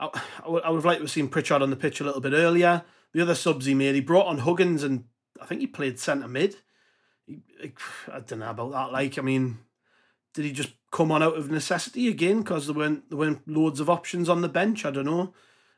I, 0.00 0.08
I 0.44 0.48
would, 0.48 0.62
I 0.64 0.70
would 0.70 0.78
have 0.78 0.84
liked 0.84 0.98
to 0.98 1.04
have 1.04 1.10
seen 1.12 1.28
Pritchard 1.28 1.62
on 1.62 1.70
the 1.70 1.76
pitch 1.76 2.00
a 2.00 2.04
little 2.04 2.20
bit 2.20 2.32
earlier. 2.32 2.82
The 3.12 3.22
other 3.22 3.36
subs 3.36 3.66
he 3.66 3.74
made, 3.74 3.94
he 3.94 4.00
brought 4.00 4.26
on 4.26 4.38
Huggins 4.38 4.82
and 4.82 5.04
I 5.40 5.46
think 5.46 5.60
he 5.60 5.66
played 5.66 5.98
centre 5.98 6.28
mid. 6.28 6.56
He, 7.26 7.40
I 8.12 8.20
don't 8.20 8.40
know 8.40 8.50
about 8.50 8.72
that. 8.72 8.92
Like, 8.92 9.18
I 9.18 9.22
mean, 9.22 9.58
did 10.34 10.44
he 10.44 10.52
just 10.52 10.72
come 10.90 11.10
on 11.10 11.22
out 11.22 11.36
of 11.36 11.50
necessity 11.50 12.08
again 12.08 12.38
because 12.38 12.66
there 12.66 12.76
weren't 12.76 13.08
there 13.10 13.18
weren't 13.18 13.48
loads 13.48 13.80
of 13.80 13.90
options 13.90 14.28
on 14.28 14.42
the 14.42 14.48
bench? 14.48 14.84
I 14.84 14.90
don't 14.90 15.06
know. 15.06 15.34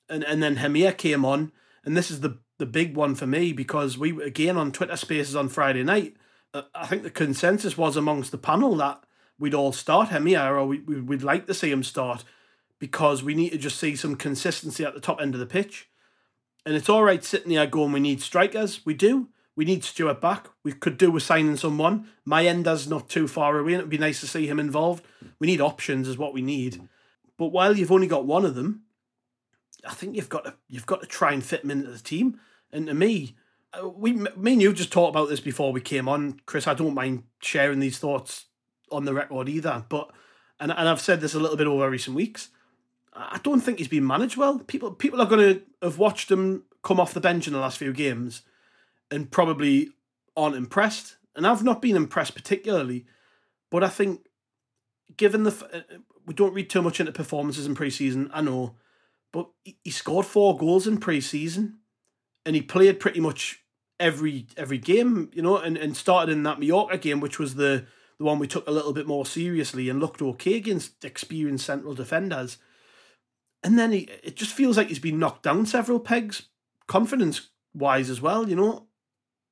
And 0.09 0.25
and 0.25 0.43
then 0.43 0.57
Hemir 0.57 0.97
came 0.97 1.25
on, 1.25 1.53
and 1.85 1.97
this 1.97 2.11
is 2.11 2.21
the 2.21 2.39
the 2.59 2.67
big 2.67 2.97
one 2.97 3.15
for 3.15 3.27
me 3.27 3.53
because 3.53 3.97
we 3.97 4.23
again 4.23 4.57
on 4.57 4.73
Twitter 4.73 4.97
Spaces 4.97 5.37
on 5.37 5.49
Friday 5.49 5.83
night. 5.83 6.17
Uh, 6.53 6.63
I 6.75 6.87
think 6.87 7.03
the 7.03 7.11
consensus 7.11 7.77
was 7.77 7.97
amongst 7.97 8.31
the 8.31 8.39
panel 8.39 8.75
that 8.77 9.03
we'd 9.39 9.55
all 9.55 9.73
start 9.73 10.09
Hemir 10.09 10.51
or 10.51 10.67
we, 10.67 10.81
we'd 10.81 11.23
like 11.23 11.47
to 11.47 11.55
see 11.55 11.71
him 11.71 11.83
start 11.83 12.25
because 12.79 13.23
we 13.23 13.35
need 13.35 13.51
to 13.51 13.59
just 13.59 13.79
see 13.79 13.97
some 13.97 14.17
consistency 14.17 14.85
at 14.85 14.95
the 14.95 15.01
top 15.01 15.21
end 15.21 15.35
of 15.35 15.41
the 15.41 15.47
pitch. 15.47 15.89
And 16.65 16.75
it's 16.75 16.89
all 16.89 17.03
right 17.03 17.25
sitting 17.25 17.53
there 17.53 17.67
going, 17.67 17.93
we 17.93 18.01
need 18.01 18.21
strikers. 18.21 18.85
We 18.85 18.95
do. 18.95 19.29
We 19.59 19.65
need 19.65 19.83
Stewart 19.83 20.21
back. 20.21 20.47
We 20.63 20.71
could 20.71 20.97
do 20.99 21.11
with 21.11 21.25
signing 21.25 21.57
someone. 21.57 22.07
Mayenda's 22.25 22.87
not 22.87 23.09
too 23.09 23.27
far 23.27 23.59
away, 23.59 23.73
and 23.73 23.81
it'd 23.81 23.91
be 23.91 23.99
nice 23.99 24.21
to 24.21 24.29
see 24.29 24.47
him 24.47 24.61
involved. 24.61 25.05
We 25.41 25.49
need 25.49 25.61
options, 25.61 26.07
is 26.07 26.17
what 26.17 26.33
we 26.33 26.43
need. 26.43 26.89
But 27.37 27.49
while 27.49 27.77
you've 27.77 27.91
only 27.91 28.07
got 28.07 28.25
one 28.25 28.45
of 28.45 28.55
them, 28.55 28.85
I 29.85 29.95
think 29.95 30.15
you've 30.15 30.29
got 30.29 30.45
to 30.45 30.55
you've 30.69 30.87
got 30.87 31.01
to 31.01 31.09
try 31.09 31.33
and 31.33 31.45
fit 31.45 31.65
him 31.65 31.73
into 31.73 31.91
the 31.91 31.99
team. 31.99 32.39
And 32.73 32.87
to 32.87 32.95
me, 32.95 33.35
uh, 33.73 33.89
we 33.89 34.13
me 34.13 34.53
and 34.53 34.63
you 34.63 34.73
just 34.73 34.93
talked 34.93 35.11
about 35.11 35.29
this 35.29 35.41
before 35.41 35.73
we 35.73 35.81
came 35.81 36.09
on, 36.09 36.41
Chris. 36.47 36.69
I 36.69 36.75
don't 36.75 36.95
mind 36.95 37.25
sharing 37.43 37.81
these 37.81 37.99
thoughts 37.99 38.45
on 38.93 39.07
the 39.07 39.15
record 39.15 39.49
either. 39.49 39.85
But 39.89 40.13
and 40.61 40.71
and 40.71 40.89
I've 40.89 41.01
said 41.01 41.21
this 41.21 41.35
a 41.35 41.41
little 41.41 41.57
bit 41.57 41.67
over 41.67 41.91
recent 41.91 42.15
weeks. 42.15 42.51
I 43.13 43.41
don't 43.43 43.61
think 43.61 43.79
he's 43.79 43.89
been 43.89 44.07
managed 44.07 44.37
well. 44.37 44.61
People 44.61 44.93
people 44.93 45.21
are 45.21 45.27
going 45.27 45.57
to 45.57 45.63
have 45.83 45.99
watched 45.99 46.31
him 46.31 46.63
come 46.85 47.01
off 47.01 47.13
the 47.13 47.19
bench 47.19 47.49
in 47.49 47.55
the 47.55 47.59
last 47.59 47.79
few 47.79 47.93
games 47.93 48.43
and 49.11 49.31
probably 49.31 49.91
aren't 50.37 50.57
impressed. 50.57 51.17
And 51.35 51.47
I've 51.47 51.65
not 51.65 51.83
been 51.83 51.97
impressed 51.97 52.35
particularly, 52.35 53.07
but 53.71 53.85
I 53.85 53.89
think 53.89 54.27
given 55.17 55.45
the 55.45 55.51
uh, 55.73 55.99
we 56.27 56.35
don't 56.35 56.55
read 56.55 56.69
too 56.69 56.83
much 56.83 57.01
into 57.01 57.13
performances 57.13 57.67
in 57.67 57.75
preseason, 57.75 58.29
I 58.33 58.43
know, 58.43 58.77
but 59.33 59.49
he 59.65 59.91
scored 59.91 60.27
four 60.27 60.57
goals 60.57 60.87
in 60.87 60.99
preseason, 60.99 61.77
and 62.45 62.55
he 62.55 62.63
played 62.63 63.01
pretty 63.01 63.21
much 63.21 63.61
every 64.01 64.47
every 64.57 64.79
game, 64.79 65.31
you 65.33 65.43
know, 65.43 65.57
and, 65.57 65.77
and 65.77 65.97
started 65.97 66.33
in 66.33 66.43
that 66.45 66.61
Mallorca 66.61 66.99
game, 66.99 67.21
which 67.21 67.39
was 67.39 67.55
the 67.55 67.87
the 68.19 68.25
one 68.25 68.39
we 68.39 68.49
took 68.49 68.67
a 68.67 68.73
little 68.73 68.93
bit 68.93 69.07
more 69.07 69.25
seriously 69.25 69.89
and 69.89 70.01
looked 70.01 70.21
okay 70.21 70.57
against 70.57 71.05
experienced 71.05 71.67
central 71.67 71.95
defenders. 71.95 72.59
And 73.63 73.79
then 73.79 73.93
he, 73.93 74.09
it 74.23 74.37
just 74.37 74.53
feels 74.53 74.77
like 74.77 74.89
he's 74.89 74.99
been 74.99 75.19
knocked 75.19 75.45
down 75.45 75.67
several 75.67 76.01
pegs, 76.01 76.49
confidence 76.87 77.51
wise 77.75 78.11
as 78.11 78.21
well, 78.21 78.49
you 78.49 78.57
know 78.57 78.88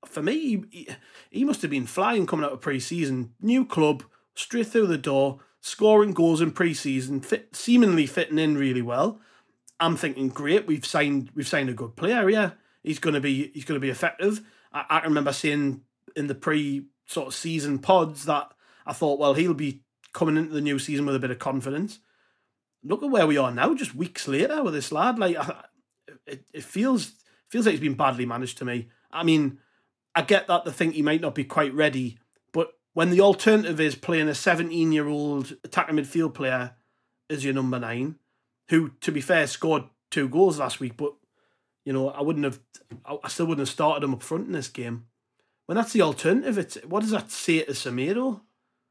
for 0.09 0.23
me, 0.23 0.64
he, 0.71 0.88
he 1.31 1.45
must 1.45 1.62
have 1.62 1.71
been 1.71 1.87
flying 1.87 2.27
coming 2.27 2.45
out 2.45 2.53
of 2.53 2.61
pre-season. 2.61 3.35
New 3.40 3.64
club, 3.64 4.03
straight 4.35 4.69
through 4.69 4.87
the 4.87 4.99
door, 4.99 5.40
scoring 5.61 6.12
goals 6.12 6.40
in 6.40 6.53
pre-season, 6.53 7.21
fit, 7.21 7.55
seemingly 7.55 8.07
fitting 8.07 8.38
in 8.38 8.57
really 8.57 8.83
well. 8.83 9.21
I'm 9.79 9.97
thinking, 9.97 10.29
great, 10.29 10.66
we've 10.66 10.87
signed 10.87 11.31
we've 11.35 11.49
signed 11.49 11.69
a 11.69 11.75
good 11.75 11.97
player. 11.97 12.29
Yeah, 12.31 12.53
he's 12.83 12.99
gonna 12.99 13.21
be 13.21 13.51
he's 13.53 13.64
gonna 13.64 13.81
be 13.81 13.90
effective. 13.90 14.40
I, 14.73 14.85
I 14.88 15.05
remember 15.05 15.33
saying 15.33 15.83
in 16.16 16.29
the 16.29 16.35
pre 16.35 16.87
sort 17.07 17.29
of 17.29 17.35
season 17.35 17.79
pods 17.79 18.25
that 18.25 18.51
I 18.87 18.92
thought, 18.92 19.19
well, 19.19 19.35
he'll 19.35 19.55
be 19.55 19.83
coming 20.12 20.37
into 20.37 20.55
the 20.55 20.61
new 20.61 20.79
season 20.79 21.05
with 21.05 21.14
a 21.14 21.21
bit 21.21 21.31
of 21.31 21.38
confidence. 21.38 21.99
Look 22.83 23.03
at 23.03 23.11
where 23.11 23.27
we 23.27 23.37
are 23.37 23.53
now, 23.53 23.75
just 23.75 23.95
weeks 23.95 24.27
later 24.29 24.62
with 24.62 24.73
this 24.73 24.92
lad. 24.92 25.19
Like, 25.19 25.37
it, 26.27 26.47
it 26.53 26.64
feels 26.64 27.12
feels 27.49 27.66
like 27.66 27.73
he's 27.73 27.81
been 27.81 27.95
badly 27.95 28.27
managed 28.27 28.59
to 28.59 28.64
me. 28.64 28.88
I 29.11 29.25
mean, 29.25 29.59
I 30.16 30.22
get 30.22 30.46
that 30.46 30.64
they 30.64 30.70
think 30.70 30.94
he 30.94 31.02
might 31.02 31.20
not 31.20 31.35
be 31.35 31.44
quite 31.44 31.74
ready, 31.74 32.18
but 32.50 32.72
when 32.94 33.11
the 33.11 33.20
alternative 33.20 33.79
is 33.79 33.94
playing 33.94 34.29
a 34.29 34.35
17 34.35 34.90
year 34.90 35.07
old 35.07 35.55
attacking 35.62 35.96
midfield 35.96 36.33
player 36.33 36.74
as 37.29 37.44
your 37.44 37.52
number 37.52 37.79
nine, 37.79 38.16
who, 38.70 38.92
to 39.02 39.12
be 39.12 39.20
fair, 39.20 39.46
scored 39.46 39.85
two 40.11 40.26
goals 40.31 40.59
last 40.59 40.81
week, 40.81 40.96
but 40.96 41.12
you 41.85 41.92
know, 41.92 42.09
I 42.09 42.22
wouldn't 42.22 42.46
have, 42.46 42.59
I 43.05 43.29
still 43.29 43.46
wouldn't 43.46 43.68
have 43.68 43.72
started 43.72 44.02
him 44.02 44.14
up 44.14 44.22
front 44.22 44.46
in 44.46 44.52
this 44.52 44.68
game. 44.68 45.07
When 45.66 45.76
that's 45.76 45.92
the 45.92 46.02
alternative, 46.02 46.57
it's 46.57 46.76
what 46.85 47.00
does 47.00 47.11
that 47.11 47.31
say 47.31 47.62
to 47.62 47.72
Semedo? 47.72 48.40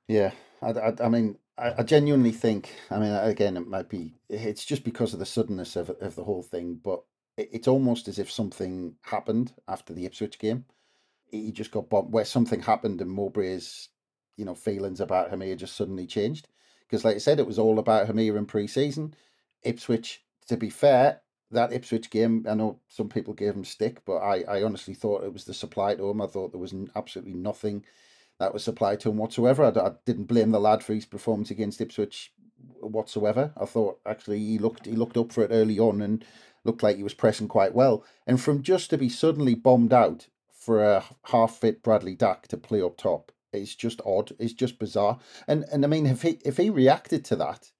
Yeah, 0.07 0.31
I, 0.61 0.69
I, 0.69 0.93
I 1.03 1.09
mean, 1.09 1.39
I, 1.57 1.73
I, 1.79 1.83
genuinely 1.83 2.31
think, 2.31 2.75
I 2.91 2.99
mean, 2.99 3.11
again, 3.11 3.57
it 3.57 3.67
might 3.67 3.89
be, 3.89 4.13
it's 4.29 4.63
just 4.63 4.83
because 4.83 5.13
of 5.13 5.19
the 5.19 5.25
suddenness 5.25 5.75
of, 5.75 5.89
of 5.89 6.15
the 6.15 6.23
whole 6.23 6.43
thing, 6.43 6.79
but 6.83 7.01
it, 7.35 7.49
it's 7.51 7.67
almost 7.67 8.07
as 8.07 8.19
if 8.19 8.31
something 8.31 8.95
happened 9.01 9.53
after 9.67 9.91
the 9.91 10.05
Ipswich 10.05 10.37
game 10.37 10.65
he 11.31 11.51
just 11.51 11.71
got 11.71 11.89
bumped 11.89 12.11
where 12.11 12.25
something 12.25 12.61
happened 12.61 13.01
and 13.01 13.11
Mowbray's 13.11 13.89
you 14.37 14.45
know 14.45 14.55
feelings 14.55 14.99
about 14.99 15.31
Hemir 15.31 15.57
just 15.57 15.75
suddenly 15.75 16.05
changed. 16.05 16.47
Because 16.81 17.03
like 17.03 17.15
I 17.15 17.19
said 17.19 17.39
it 17.39 17.47
was 17.47 17.59
all 17.59 17.79
about 17.79 18.07
Hemir 18.07 18.37
in 18.37 18.45
pre-season. 18.45 19.15
Ipswich 19.63 20.23
to 20.47 20.57
be 20.57 20.69
fair 20.69 21.21
that 21.51 21.73
Ipswich 21.73 22.09
game 22.09 22.45
I 22.49 22.53
know 22.53 22.79
some 22.87 23.09
people 23.09 23.33
gave 23.33 23.55
him 23.55 23.65
stick 23.65 24.01
but 24.05 24.17
I, 24.17 24.43
I 24.47 24.63
honestly 24.63 24.93
thought 24.93 25.23
it 25.23 25.33
was 25.33 25.45
the 25.45 25.53
supply 25.53 25.95
to 25.95 26.09
him. 26.09 26.21
I 26.21 26.27
thought 26.27 26.51
there 26.51 26.61
was 26.61 26.75
absolutely 26.95 27.33
nothing 27.33 27.83
that 28.39 28.53
was 28.53 28.63
supplied 28.63 28.99
to 29.01 29.09
him 29.09 29.17
whatsoever. 29.17 29.63
I, 29.63 29.79
I 29.79 29.91
didn't 30.05 30.25
blame 30.25 30.51
the 30.51 30.59
lad 30.59 30.83
for 30.83 30.93
his 30.93 31.05
performance 31.05 31.51
against 31.51 31.81
Ipswich 31.81 32.33
whatsoever. 32.79 33.53
I 33.57 33.65
thought 33.65 33.99
actually 34.05 34.39
he 34.39 34.57
looked 34.57 34.85
he 34.85 34.93
looked 34.93 35.17
up 35.17 35.31
for 35.31 35.43
it 35.43 35.51
early 35.51 35.79
on 35.79 36.01
and 36.01 36.23
looked 36.63 36.83
like 36.83 36.97
he 36.97 37.03
was 37.03 37.13
pressing 37.13 37.47
quite 37.47 37.73
well. 37.73 38.03
And 38.27 38.41
from 38.41 38.63
just 38.63 38.89
to 38.89 38.97
be 38.97 39.09
suddenly 39.09 39.55
bombed 39.55 39.93
out 39.93 40.27
for 40.65 40.83
a 40.83 41.03
half 41.25 41.57
fit 41.57 41.83
Bradley 41.83 42.15
Dack 42.15 42.47
to 42.47 42.57
play 42.57 42.81
up 42.81 42.97
top. 42.97 43.31
It's 43.53 43.75
just 43.75 44.01
odd. 44.05 44.31
It's 44.39 44.53
just 44.53 44.79
bizarre. 44.79 45.19
And 45.47 45.65
and 45.71 45.85
I 45.85 45.87
mean, 45.87 46.05
if 46.05 46.23
he 46.23 46.39
if 46.43 46.57
he 46.57 46.69
reacted 46.69 47.23
to 47.25 47.35
that, 47.37 47.71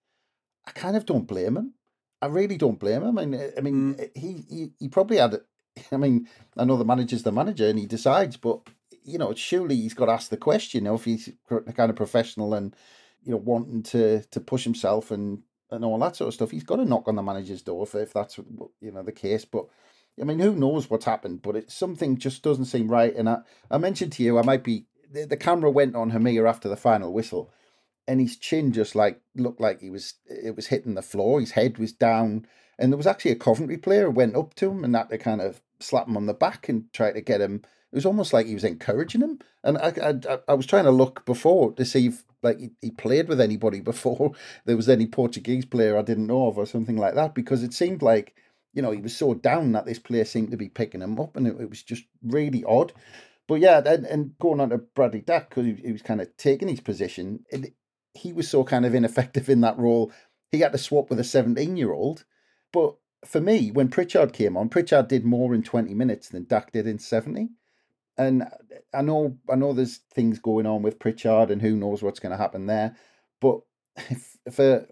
I 0.66 0.72
kind 0.72 0.96
of 0.96 1.06
don't 1.06 1.28
blame 1.28 1.58
him. 1.58 1.74
I 2.22 2.28
really 2.28 2.58
don't 2.58 2.80
blame 2.80 3.04
him. 3.04 3.18
I 3.18 3.26
mean, 3.26 3.52
I 3.58 3.62
mean, 3.62 3.96
mm. 3.96 4.10
he, 4.16 4.46
he 4.50 4.72
he 4.80 4.90
probably 4.90 5.18
had. 5.18 5.42
I 5.92 5.98
mean, 5.98 6.28
I 6.56 6.64
know 6.64 6.78
the 6.78 6.86
manager's 6.86 7.24
the 7.24 7.34
manager 7.34 7.68
and 7.68 7.78
he 7.78 7.86
decides, 7.86 8.38
but 8.38 8.62
you 9.04 9.18
know, 9.18 9.34
surely 9.36 9.76
he's 9.76 9.94
got 9.94 10.06
to 10.06 10.14
ask 10.14 10.30
the 10.30 10.38
question. 10.38 10.84
You 10.84 10.92
know, 10.92 10.96
if 10.96 11.06
he's 11.06 11.30
a 11.50 11.74
kind 11.74 11.90
of 11.90 11.96
professional 11.96 12.54
and 12.54 12.76
you 13.24 13.32
know 13.32 13.38
wanting 13.38 13.84
to 13.84 14.22
to 14.22 14.40
push 14.40 14.64
himself 14.64 15.12
and 15.12 15.42
and 15.72 15.84
all 15.84 16.00
that 16.00 16.16
sort 16.16 16.30
of 16.30 16.34
stuff, 16.34 16.52
he's 16.52 16.64
got 16.64 16.78
to 16.78 16.86
knock 16.86 17.08
on 17.08 17.16
the 17.16 17.24
manager's 17.24 17.62
door 17.62 17.84
if, 17.84 17.96
if 17.96 18.14
that's 18.14 18.38
you 18.38 18.92
know 18.92 19.04
the 19.04 19.12
case. 19.12 19.44
But 19.44 19.66
I 20.20 20.24
mean, 20.24 20.40
who 20.40 20.56
knows 20.56 20.90
what's 20.90 21.06
happened? 21.06 21.42
But 21.42 21.56
it 21.56 21.72
something 21.72 22.18
just 22.18 22.44
doesn't 22.44 22.66
seem 22.66 22.90
right. 22.90 23.14
And 23.16 23.30
I 23.30 23.40
I 23.70 23.78
mentioned 23.78 24.14
to 24.14 24.24
you, 24.24 24.40
I 24.40 24.44
might 24.44 24.64
be 24.64 24.86
the, 25.12 25.26
the 25.26 25.38
camera 25.38 25.70
went 25.70 25.96
on 25.96 26.12
Hemir 26.12 26.48
after 26.48 26.70
the 26.70 26.78
final 26.78 27.14
whistle, 27.14 27.52
and 28.08 28.20
his 28.20 28.38
chin 28.38 28.72
just 28.72 28.96
like 28.96 29.22
looked 29.36 29.62
like 29.62 29.82
he 29.82 29.90
was 29.90 30.16
it 30.26 30.56
was 30.56 30.68
hitting 30.68 30.96
the 30.96 31.02
floor. 31.02 31.40
His 31.40 31.52
head 31.52 31.78
was 31.78 31.92
down, 31.92 32.46
and 32.80 32.92
there 32.92 32.98
was 32.98 33.08
actually 33.08 33.32
a 33.32 33.36
Coventry 33.36 33.78
player 33.78 34.10
went 34.10 34.36
up 34.36 34.54
to 34.56 34.70
him 34.70 34.84
and 34.84 34.96
that 34.96 35.10
to 35.10 35.18
kind 35.18 35.42
of 35.42 35.62
slap 35.80 36.08
him 36.08 36.18
on 36.18 36.26
the 36.26 36.34
back 36.34 36.70
and 36.70 36.92
try 36.94 37.12
to 37.12 37.22
get 37.22 37.42
him. 37.42 37.64
It 37.92 37.96
was 37.96 38.06
almost 38.06 38.34
like 38.34 38.46
he 38.46 38.54
was 38.54 38.64
encouraging 38.64 39.22
him. 39.22 39.40
And 39.64 39.78
I 39.78 39.94
I, 40.02 40.40
I 40.48 40.54
was 40.54 40.66
trying 40.66 40.86
to 40.86 40.92
look 40.92 41.26
before 41.26 41.74
to 41.74 41.86
see 41.86 42.08
if 42.08 42.24
like 42.42 42.60
he, 42.60 42.72
he 42.82 42.92
played 42.92 43.28
with 43.28 43.42
anybody 43.42 43.80
before 43.92 44.32
there 44.66 44.78
was 44.78 44.88
any 44.88 45.08
Portuguese 45.08 45.66
player 45.66 45.98
I 45.98 46.04
didn't 46.04 46.28
know 46.28 46.48
of 46.48 46.58
or 46.58 46.66
something 46.66 46.98
like 46.98 47.16
that 47.16 47.36
because 47.36 47.64
it 47.64 47.74
seemed 47.74 48.02
like 48.02 48.36
you 48.76 48.82
know 48.82 48.92
he 48.92 49.02
was 49.02 49.16
so 49.16 49.34
down 49.34 49.72
that 49.72 49.86
this 49.86 50.00
player 50.00 50.26
seemed 50.26 50.52
to 50.52 50.58
be 50.58 50.70
picking 50.70 51.02
him 51.02 51.20
up 51.20 51.36
and 51.36 51.48
it, 51.48 51.56
it 51.60 51.70
was 51.70 51.82
just 51.82 52.04
really 52.22 52.64
odd. 52.66 52.94
But 53.48 53.56
yeah, 53.56 53.82
and, 53.86 54.06
and 54.06 54.38
going 54.40 54.60
on 54.60 54.70
to 54.70 54.80
Bradley 54.80 55.22
Dack 55.22 55.50
because 55.50 55.66
he, 55.66 55.74
he, 55.74 55.92
was 55.92 56.02
kind 56.02 56.20
of 56.20 56.36
taking 56.36 56.68
his 56.68 56.80
position, 56.80 57.46
it, 57.50 57.74
he 58.14 58.34
was 58.34 58.50
so 58.50 58.64
kind 58.64 58.86
of 58.86 58.96
ineffective 58.96 59.50
in 59.50 59.62
that 59.62 59.78
role. 59.78 60.12
He 60.52 60.62
had 60.62 60.72
to 60.72 60.78
swap 60.78 61.10
with 61.10 61.20
a 61.20 61.24
17 61.24 61.78
year 61.78 61.94
old. 61.94 62.26
But 62.74 62.96
for 63.24 63.42
me, 63.42 63.72
when 63.72 63.90
Pritchard 63.90 64.34
came 64.34 64.58
on, 64.58 64.70
Pritchard 64.70 65.08
did 65.08 65.26
more 65.26 65.54
in 65.54 65.64
20 65.64 65.94
minutes 65.94 66.30
than 66.30 66.46
Dack 66.46 66.72
did 66.72 66.88
in 66.88 67.00
70. 67.00 67.50
And 68.18 68.48
I 68.94 69.02
know 69.02 69.38
I 69.50 69.56
know 69.56 69.74
there's 69.74 70.00
things 70.14 70.40
going 70.40 70.66
on 70.66 70.82
with 70.82 71.00
Pritchard 71.00 71.52
and 71.52 71.62
who 71.62 71.76
knows 71.76 72.02
what's 72.02 72.20
going 72.20 72.32
to 72.32 72.38
happen 72.38 72.66
there. 72.66 72.96
But 73.42 73.60
for 74.52 74.88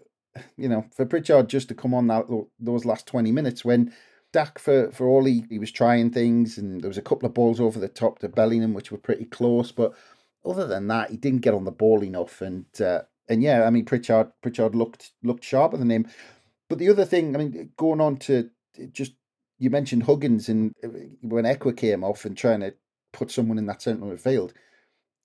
you 0.56 0.68
know, 0.68 0.86
for 0.94 1.06
Pritchard 1.06 1.48
just 1.48 1.68
to 1.68 1.74
come 1.74 1.94
on 1.94 2.06
that 2.08 2.26
those 2.58 2.84
last 2.84 3.06
20 3.06 3.32
minutes 3.32 3.64
when 3.64 3.92
Dack, 4.34 4.58
for, 4.58 4.90
for 4.90 5.06
all 5.06 5.24
he, 5.24 5.44
he 5.48 5.60
was 5.60 5.70
trying 5.70 6.10
things, 6.10 6.58
and 6.58 6.80
there 6.80 6.88
was 6.88 6.98
a 6.98 7.02
couple 7.02 7.24
of 7.24 7.34
balls 7.34 7.60
over 7.60 7.78
the 7.78 7.88
top 7.88 8.18
to 8.18 8.28
Bellingham, 8.28 8.74
which 8.74 8.90
were 8.90 8.98
pretty 8.98 9.26
close. 9.26 9.70
But 9.70 9.94
other 10.44 10.66
than 10.66 10.88
that, 10.88 11.10
he 11.10 11.16
didn't 11.16 11.42
get 11.42 11.54
on 11.54 11.64
the 11.64 11.70
ball 11.70 12.02
enough. 12.02 12.42
And 12.42 12.66
uh, 12.80 13.02
and 13.28 13.44
yeah, 13.44 13.62
I 13.64 13.70
mean 13.70 13.84
Pritchard 13.84 14.32
Pritchard 14.42 14.74
looked 14.74 15.12
looked 15.22 15.44
sharper 15.44 15.76
than 15.76 15.90
him. 15.90 16.08
But 16.68 16.78
the 16.80 16.88
other 16.88 17.04
thing, 17.04 17.36
I 17.36 17.38
mean, 17.38 17.70
going 17.76 18.00
on 18.00 18.16
to 18.18 18.50
just 18.90 19.12
you 19.58 19.70
mentioned 19.70 20.02
Huggins 20.02 20.48
and 20.48 20.74
uh, 20.82 20.88
when 21.22 21.44
Ekwah 21.44 21.76
came 21.76 22.02
off 22.02 22.24
and 22.24 22.36
trying 22.36 22.60
to 22.60 22.74
put 23.12 23.30
someone 23.30 23.58
in 23.58 23.66
that 23.66 23.82
central 23.82 24.10
midfield. 24.10 24.52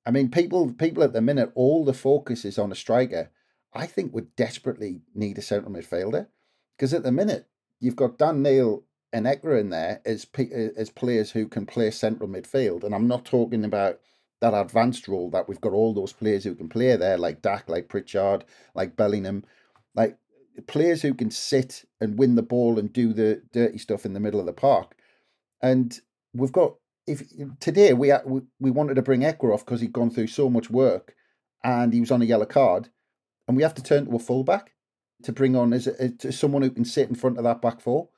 I 0.05 0.11
mean, 0.11 0.29
people 0.29 0.71
people 0.73 1.01
at 1.01 1.13
the 1.13 1.21
minute, 1.21 1.51
all 1.55 1.83
the 1.83 1.95
focus 1.95 2.45
is 2.45 2.59
on 2.59 2.71
a 2.71 2.75
striker. 2.75 3.31
I 3.73 3.85
think 3.85 4.13
would 4.13 4.35
desperately 4.35 5.01
need 5.13 5.37
a 5.37 5.41
central 5.41 5.73
midfielder 5.73 6.27
because 6.77 6.93
at 6.93 7.03
the 7.03 7.11
minute 7.11 7.47
you've 7.79 7.95
got 7.95 8.17
Dan 8.17 8.41
Neil 8.41 8.83
and 9.11 9.25
Ekwah 9.25 9.59
in 9.59 9.69
there 9.69 10.01
as 10.05 10.27
uh, 10.37 10.43
as 10.77 10.89
players 10.89 11.31
who 11.31 11.47
can 11.47 11.65
play 11.65 11.91
central 11.91 12.29
midfield, 12.29 12.83
and 12.83 12.93
I'm 12.93 13.07
not 13.07 13.25
talking 13.25 13.65
about 13.65 13.99
that 14.41 14.53
advanced 14.53 15.07
role 15.07 15.29
that 15.31 15.49
we've 15.49 15.61
got 15.61 15.73
all 15.73 15.93
those 15.93 16.13
players 16.13 16.43
who 16.43 16.55
can 16.55 16.69
play 16.69 16.95
there, 16.95 17.17
like 17.17 17.41
Dack, 17.41 17.67
like 17.67 17.89
Pritchard, 17.89 18.45
like 18.73 18.95
Bellingham, 18.95 19.43
like 19.95 20.17
players 20.67 21.01
who 21.01 21.13
can 21.13 21.31
sit 21.31 21.85
and 21.99 22.17
win 22.17 22.35
the 22.35 22.43
ball 22.43 22.79
and 22.79 22.91
do 22.91 23.13
the 23.13 23.41
dirty 23.51 23.77
stuff 23.77 24.05
in 24.05 24.13
the 24.13 24.19
middle 24.19 24.39
of 24.39 24.45
the 24.45 24.53
park. 24.53 24.95
And 25.61 25.99
we've 26.33 26.51
got 26.51 26.75
if 27.07 27.23
today 27.59 27.93
we 27.93 28.13
we, 28.25 28.41
we 28.59 28.71
wanted 28.71 28.95
to 28.95 29.01
bring 29.01 29.21
Ekwah 29.21 29.53
off 29.53 29.65
because 29.65 29.81
he'd 29.81 29.93
gone 29.93 30.11
through 30.11 30.27
so 30.27 30.49
much 30.49 30.69
work 30.69 31.15
and 31.63 31.91
he 31.93 31.99
was 31.99 32.11
on 32.11 32.21
a 32.21 32.25
yellow 32.25 32.45
card, 32.45 32.89
and 33.49 33.57
we 33.57 33.63
have 33.63 33.73
to 33.73 33.83
turn 33.83 34.05
to 34.05 34.15
a 34.15 34.19
fullback 34.19 34.73
to 35.23 35.33
bring 35.33 35.55
on 35.55 35.73
as, 35.73 35.87
a, 35.87 36.13
as 36.23 36.37
someone 36.37 36.61
who 36.61 36.69
can 36.69 36.85
sit 36.85 37.09
in 37.09 37.15
front 37.15 37.39
of 37.39 37.43
that 37.43 37.61
back 37.63 37.81
four. 37.81 38.09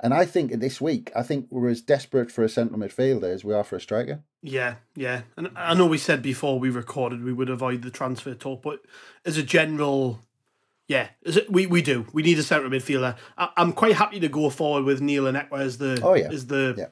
And 0.00 0.14
I 0.14 0.24
think 0.24 0.50
this 0.52 0.80
week, 0.80 1.12
I 1.14 1.22
think 1.22 1.46
we're 1.50 1.68
as 1.68 1.82
desperate 1.82 2.32
for 2.32 2.42
a 2.42 2.48
central 2.48 2.80
midfielder 2.80 3.24
as 3.24 3.44
we 3.44 3.52
are 3.52 3.64
for 3.64 3.76
a 3.76 3.80
striker. 3.80 4.22
Yeah, 4.40 4.76
yeah. 4.96 5.22
And 5.36 5.50
I 5.54 5.74
know 5.74 5.86
we 5.86 5.98
said 5.98 6.22
before 6.22 6.58
we 6.58 6.70
recorded 6.70 7.22
we 7.22 7.34
would 7.34 7.50
avoid 7.50 7.82
the 7.82 7.90
transfer 7.90 8.32
talk, 8.34 8.62
but 8.62 8.80
as 9.26 9.36
a 9.36 9.42
general, 9.42 10.20
yeah, 10.86 11.08
it, 11.22 11.52
we, 11.52 11.66
we 11.66 11.82
do. 11.82 12.06
We 12.14 12.22
need 12.22 12.38
a 12.38 12.42
central 12.42 12.70
midfielder. 12.70 13.14
I, 13.36 13.50
am 13.58 13.74
quite 13.74 13.96
happy 13.96 14.20
to 14.20 14.28
go 14.28 14.48
forward 14.48 14.84
with 14.84 15.02
Neil 15.02 15.26
and 15.26 15.36
Ekwah 15.36 15.60
as 15.60 15.76
the 15.76 16.00
oh, 16.02 16.14
yeah. 16.14 16.30
as 16.32 16.46
the 16.46 16.76
yeah. 16.78 16.86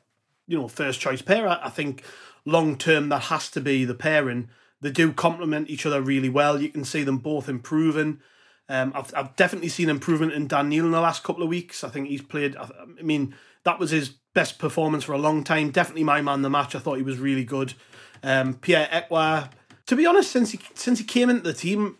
you 0.46 0.58
know 0.58 0.68
first 0.68 1.00
choice 1.00 1.22
pair. 1.22 1.48
I, 1.48 1.60
I 1.62 1.70
think 1.70 2.02
long 2.44 2.76
term 2.76 3.08
that 3.08 3.22
has 3.22 3.50
to 3.52 3.60
be 3.62 3.86
the 3.86 3.94
pairing. 3.94 4.50
They 4.80 4.90
do 4.90 5.12
complement 5.12 5.70
each 5.70 5.86
other 5.86 6.00
really 6.00 6.28
well. 6.28 6.60
You 6.60 6.68
can 6.68 6.84
see 6.84 7.02
them 7.02 7.18
both 7.18 7.48
improving. 7.48 8.20
Um, 8.68 8.92
I've, 8.94 9.14
I've 9.14 9.36
definitely 9.36 9.68
seen 9.68 9.88
improvement 9.88 10.32
in 10.32 10.48
Dan 10.48 10.68
Neil 10.68 10.84
in 10.84 10.90
the 10.90 11.00
last 11.00 11.22
couple 11.22 11.42
of 11.42 11.48
weeks. 11.48 11.84
I 11.84 11.88
think 11.88 12.08
he's 12.08 12.22
played. 12.22 12.56
I, 12.56 12.68
mean, 13.02 13.34
that 13.64 13.78
was 13.78 13.90
his 13.90 14.10
best 14.34 14.58
performance 14.58 15.04
for 15.04 15.12
a 15.12 15.18
long 15.18 15.44
time. 15.44 15.70
Definitely 15.70 16.04
my 16.04 16.20
man 16.20 16.42
the 16.42 16.50
match. 16.50 16.74
I 16.74 16.78
thought 16.78 16.96
he 16.96 17.02
was 17.02 17.18
really 17.18 17.44
good. 17.44 17.74
Um, 18.22 18.54
Pierre 18.54 18.88
Ekwah, 18.90 19.50
to 19.86 19.96
be 19.96 20.06
honest, 20.06 20.30
since 20.30 20.50
he 20.50 20.60
since 20.74 20.98
he 20.98 21.04
came 21.04 21.30
into 21.30 21.42
the 21.42 21.52
team 21.52 21.98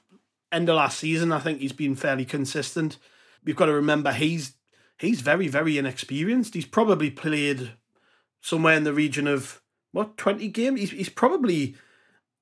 end 0.50 0.68
of 0.68 0.76
last 0.76 0.98
season, 0.98 1.32
I 1.32 1.38
think 1.38 1.60
he's 1.60 1.72
been 1.72 1.94
fairly 1.94 2.24
consistent. 2.24 2.98
We've 3.44 3.56
got 3.56 3.66
to 3.66 3.72
remember 3.72 4.12
he's 4.12 4.54
he's 4.98 5.20
very 5.20 5.48
very 5.48 5.78
inexperienced. 5.78 6.54
He's 6.54 6.66
probably 6.66 7.10
played 7.10 7.72
somewhere 8.40 8.76
in 8.76 8.84
the 8.84 8.92
region 8.92 9.26
of 9.26 9.62
what 9.92 10.16
twenty 10.16 10.48
games. 10.48 10.80
He's 10.80 10.90
he's 10.90 11.08
probably 11.08 11.76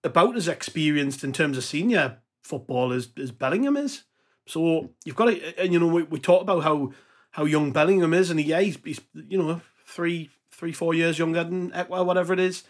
about 0.04 0.36
as 0.36 0.48
experienced 0.48 1.24
in 1.24 1.32
terms 1.32 1.56
of 1.56 1.64
senior 1.64 2.18
football 2.42 2.92
as, 2.92 3.08
as 3.18 3.32
Bellingham 3.32 3.76
is. 3.76 4.04
So 4.46 4.90
you've 5.04 5.16
got 5.16 5.26
to, 5.26 5.60
and 5.60 5.72
you 5.72 5.80
know, 5.80 5.86
we, 5.86 6.02
we 6.04 6.20
talked 6.20 6.42
about 6.42 6.62
how 6.62 6.92
how 7.30 7.46
young 7.46 7.72
Bellingham 7.72 8.14
is, 8.14 8.30
and 8.30 8.38
he, 8.38 8.46
yeah, 8.46 8.60
he's, 8.60 8.78
he's 8.84 9.00
you 9.14 9.38
know 9.38 9.60
three 9.86 10.30
three 10.52 10.72
four 10.72 10.94
years 10.94 11.18
younger 11.18 11.42
than 11.42 11.70
Ekwah, 11.70 12.04
whatever 12.04 12.32
it 12.32 12.40
is. 12.40 12.62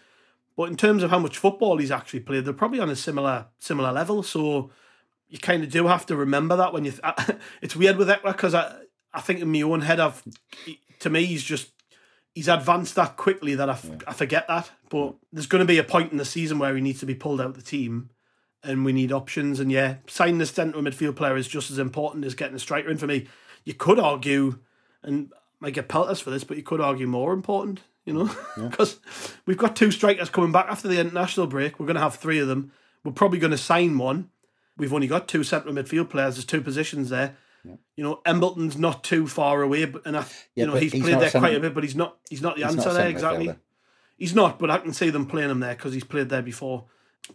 But 0.57 0.69
in 0.69 0.77
terms 0.77 1.03
of 1.03 1.09
how 1.09 1.19
much 1.19 1.37
football 1.37 1.77
he's 1.77 1.91
actually 1.91 2.21
played, 2.21 2.45
they're 2.45 2.53
probably 2.53 2.79
on 2.79 2.89
a 2.89 2.95
similar 2.95 3.47
similar 3.59 3.91
level. 3.91 4.23
So 4.23 4.71
you 5.27 5.37
kind 5.37 5.63
of 5.63 5.69
do 5.69 5.87
have 5.87 6.05
to 6.07 6.15
remember 6.15 6.55
that 6.55 6.73
when 6.73 6.85
you. 6.85 6.91
Th- 6.91 7.39
it's 7.61 7.75
weird 7.75 7.97
with 7.97 8.07
Ekwah 8.07 8.31
because 8.31 8.55
I 8.55 8.73
I 9.13 9.21
think 9.21 9.41
in 9.41 9.51
my 9.51 9.61
own 9.61 9.81
head 9.81 9.99
I've 9.99 10.23
to 10.99 11.09
me 11.09 11.25
he's 11.25 11.43
just 11.43 11.71
he's 12.35 12.49
advanced 12.49 12.95
that 12.95 13.15
quickly 13.15 13.55
that 13.55 13.69
I, 13.69 13.73
f- 13.73 13.85
yeah. 13.85 13.97
I 14.05 14.13
forget 14.13 14.47
that. 14.47 14.69
But 14.89 15.15
there's 15.33 15.47
going 15.47 15.61
to 15.61 15.65
be 15.65 15.79
a 15.79 15.83
point 15.83 16.11
in 16.11 16.17
the 16.17 16.25
season 16.25 16.59
where 16.59 16.75
he 16.75 16.81
needs 16.81 16.99
to 16.99 17.05
be 17.05 17.15
pulled 17.15 17.41
out 17.41 17.47
of 17.47 17.55
the 17.55 17.61
team 17.63 18.09
and 18.63 18.83
we 18.83 18.93
need 18.93 19.11
options. 19.11 19.59
And 19.59 19.71
yeah, 19.71 19.95
signing 20.07 20.37
the 20.37 20.45
central 20.45 20.83
midfield 20.83 21.15
player 21.15 21.37
is 21.37 21.47
just 21.47 21.71
as 21.71 21.79
important 21.79 22.25
as 22.25 22.35
getting 22.35 22.55
a 22.55 22.59
striker 22.59 22.89
in 22.89 22.97
for 22.97 23.07
me. 23.07 23.27
You 23.63 23.73
could 23.73 23.99
argue, 23.99 24.59
and 25.01 25.31
I 25.61 25.71
get 25.71 25.87
pelters 25.87 26.19
for 26.19 26.29
this, 26.29 26.43
but 26.43 26.57
you 26.57 26.63
could 26.63 26.81
argue 26.81 27.07
more 27.07 27.33
important, 27.33 27.81
you 28.05 28.13
know, 28.13 28.29
because 28.57 28.99
yeah. 29.03 29.31
we've 29.45 29.57
got 29.57 29.75
two 29.75 29.89
strikers 29.89 30.29
coming 30.29 30.51
back 30.51 30.67
after 30.69 30.87
the 30.87 30.99
international 30.99 31.47
break. 31.47 31.79
We're 31.79 31.87
going 31.87 31.95
to 31.95 32.01
have 32.01 32.15
three 32.15 32.39
of 32.39 32.47
them. 32.47 32.71
We're 33.03 33.13
probably 33.13 33.39
going 33.39 33.51
to 33.51 33.57
sign 33.57 33.97
one. 33.97 34.29
We've 34.77 34.93
only 34.93 35.07
got 35.07 35.27
two 35.27 35.43
central 35.43 35.73
midfield 35.73 36.09
players. 36.09 36.35
There's 36.35 36.45
two 36.45 36.61
positions 36.61 37.09
there. 37.09 37.37
Yeah. 37.65 37.75
You 37.95 38.03
know, 38.03 38.21
Embleton's 38.25 38.77
not 38.77 39.03
too 39.03 39.27
far 39.27 39.61
away, 39.61 39.85
but 39.85 40.05
and 40.05 40.17
I, 40.17 40.21
yeah, 40.21 40.25
you 40.55 40.65
know 40.67 40.75
he's, 40.75 40.91
he's 40.91 41.03
played 41.03 41.19
there 41.19 41.31
quite 41.31 41.55
a 41.55 41.59
bit, 41.59 41.73
but 41.73 41.83
he's 41.83 41.95
not 41.95 42.17
he's 42.29 42.41
not 42.41 42.55
the 42.55 42.65
he's 42.65 42.75
answer 42.75 42.89
not 42.89 42.95
there 42.95 43.07
exactly. 43.07 43.47
Midfielder. 43.47 43.59
He's 44.17 44.35
not, 44.35 44.59
but 44.59 44.71
I 44.71 44.77
can 44.77 44.93
see 44.93 45.09
them 45.09 45.25
playing 45.25 45.49
him 45.49 45.59
there 45.59 45.75
because 45.75 45.93
he's 45.93 46.05
played 46.05 46.29
there 46.29 46.41
before 46.41 46.85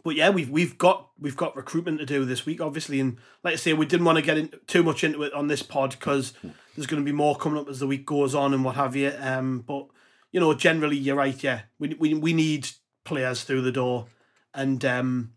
but 0.04 0.14
yeah, 0.14 0.30
we've 0.30 0.48
we've 0.48 0.78
got 0.78 1.10
we've 1.18 1.36
got 1.36 1.56
recruitment 1.56 1.98
to 1.98 2.06
do 2.06 2.24
this 2.24 2.46
week, 2.46 2.60
obviously, 2.60 3.00
and 3.00 3.16
like 3.42 3.54
I 3.54 3.56
say, 3.56 3.72
we 3.72 3.86
didn't 3.86 4.06
want 4.06 4.16
to 4.16 4.22
get 4.22 4.38
in, 4.38 4.50
too 4.66 4.82
much 4.82 5.02
into 5.02 5.22
it 5.22 5.32
on 5.32 5.48
this 5.48 5.62
pod 5.62 5.90
because 5.90 6.32
there's 6.76 6.86
going 6.86 7.02
to 7.02 7.04
be 7.04 7.14
more 7.14 7.36
coming 7.36 7.58
up 7.58 7.68
as 7.68 7.80
the 7.80 7.86
week 7.86 8.06
goes 8.06 8.34
on 8.34 8.54
and 8.54 8.64
what 8.64 8.76
have 8.76 8.94
you. 8.94 9.12
Um, 9.18 9.64
but 9.66 9.86
you 10.32 10.40
know, 10.40 10.54
generally, 10.54 10.96
you're 10.96 11.16
right. 11.16 11.42
Yeah, 11.42 11.62
we 11.78 11.94
we 11.94 12.14
we 12.14 12.32
need 12.32 12.68
players 13.04 13.42
through 13.42 13.62
the 13.62 13.72
door, 13.72 14.06
and 14.54 14.84
um, 14.84 15.32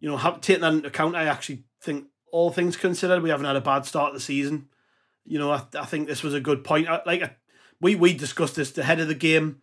you 0.00 0.08
know, 0.08 0.16
have, 0.16 0.40
taking 0.40 0.62
that 0.62 0.74
into 0.74 0.88
account, 0.88 1.16
I 1.16 1.24
actually 1.24 1.64
think 1.80 2.06
all 2.32 2.50
things 2.50 2.76
considered, 2.76 3.22
we 3.22 3.30
haven't 3.30 3.46
had 3.46 3.56
a 3.56 3.60
bad 3.60 3.86
start 3.86 4.08
of 4.08 4.14
the 4.14 4.20
season. 4.20 4.68
You 5.24 5.38
know, 5.38 5.50
I, 5.50 5.62
I 5.78 5.84
think 5.84 6.08
this 6.08 6.22
was 6.22 6.34
a 6.34 6.40
good 6.40 6.64
point. 6.64 6.88
Like 7.06 7.36
we 7.80 7.94
we 7.94 8.14
discussed 8.14 8.56
this 8.56 8.76
ahead 8.76 9.00
of 9.00 9.08
the 9.08 9.14
game. 9.14 9.60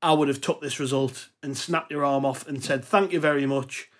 I 0.00 0.12
would 0.12 0.28
have 0.28 0.40
took 0.40 0.60
this 0.60 0.80
result 0.80 1.28
and 1.42 1.56
snapped 1.56 1.92
your 1.92 2.04
arm 2.04 2.24
off 2.24 2.46
and 2.46 2.62
said, 2.62 2.84
"Thank 2.84 3.12
you 3.12 3.20
very 3.20 3.46
much. 3.46 3.90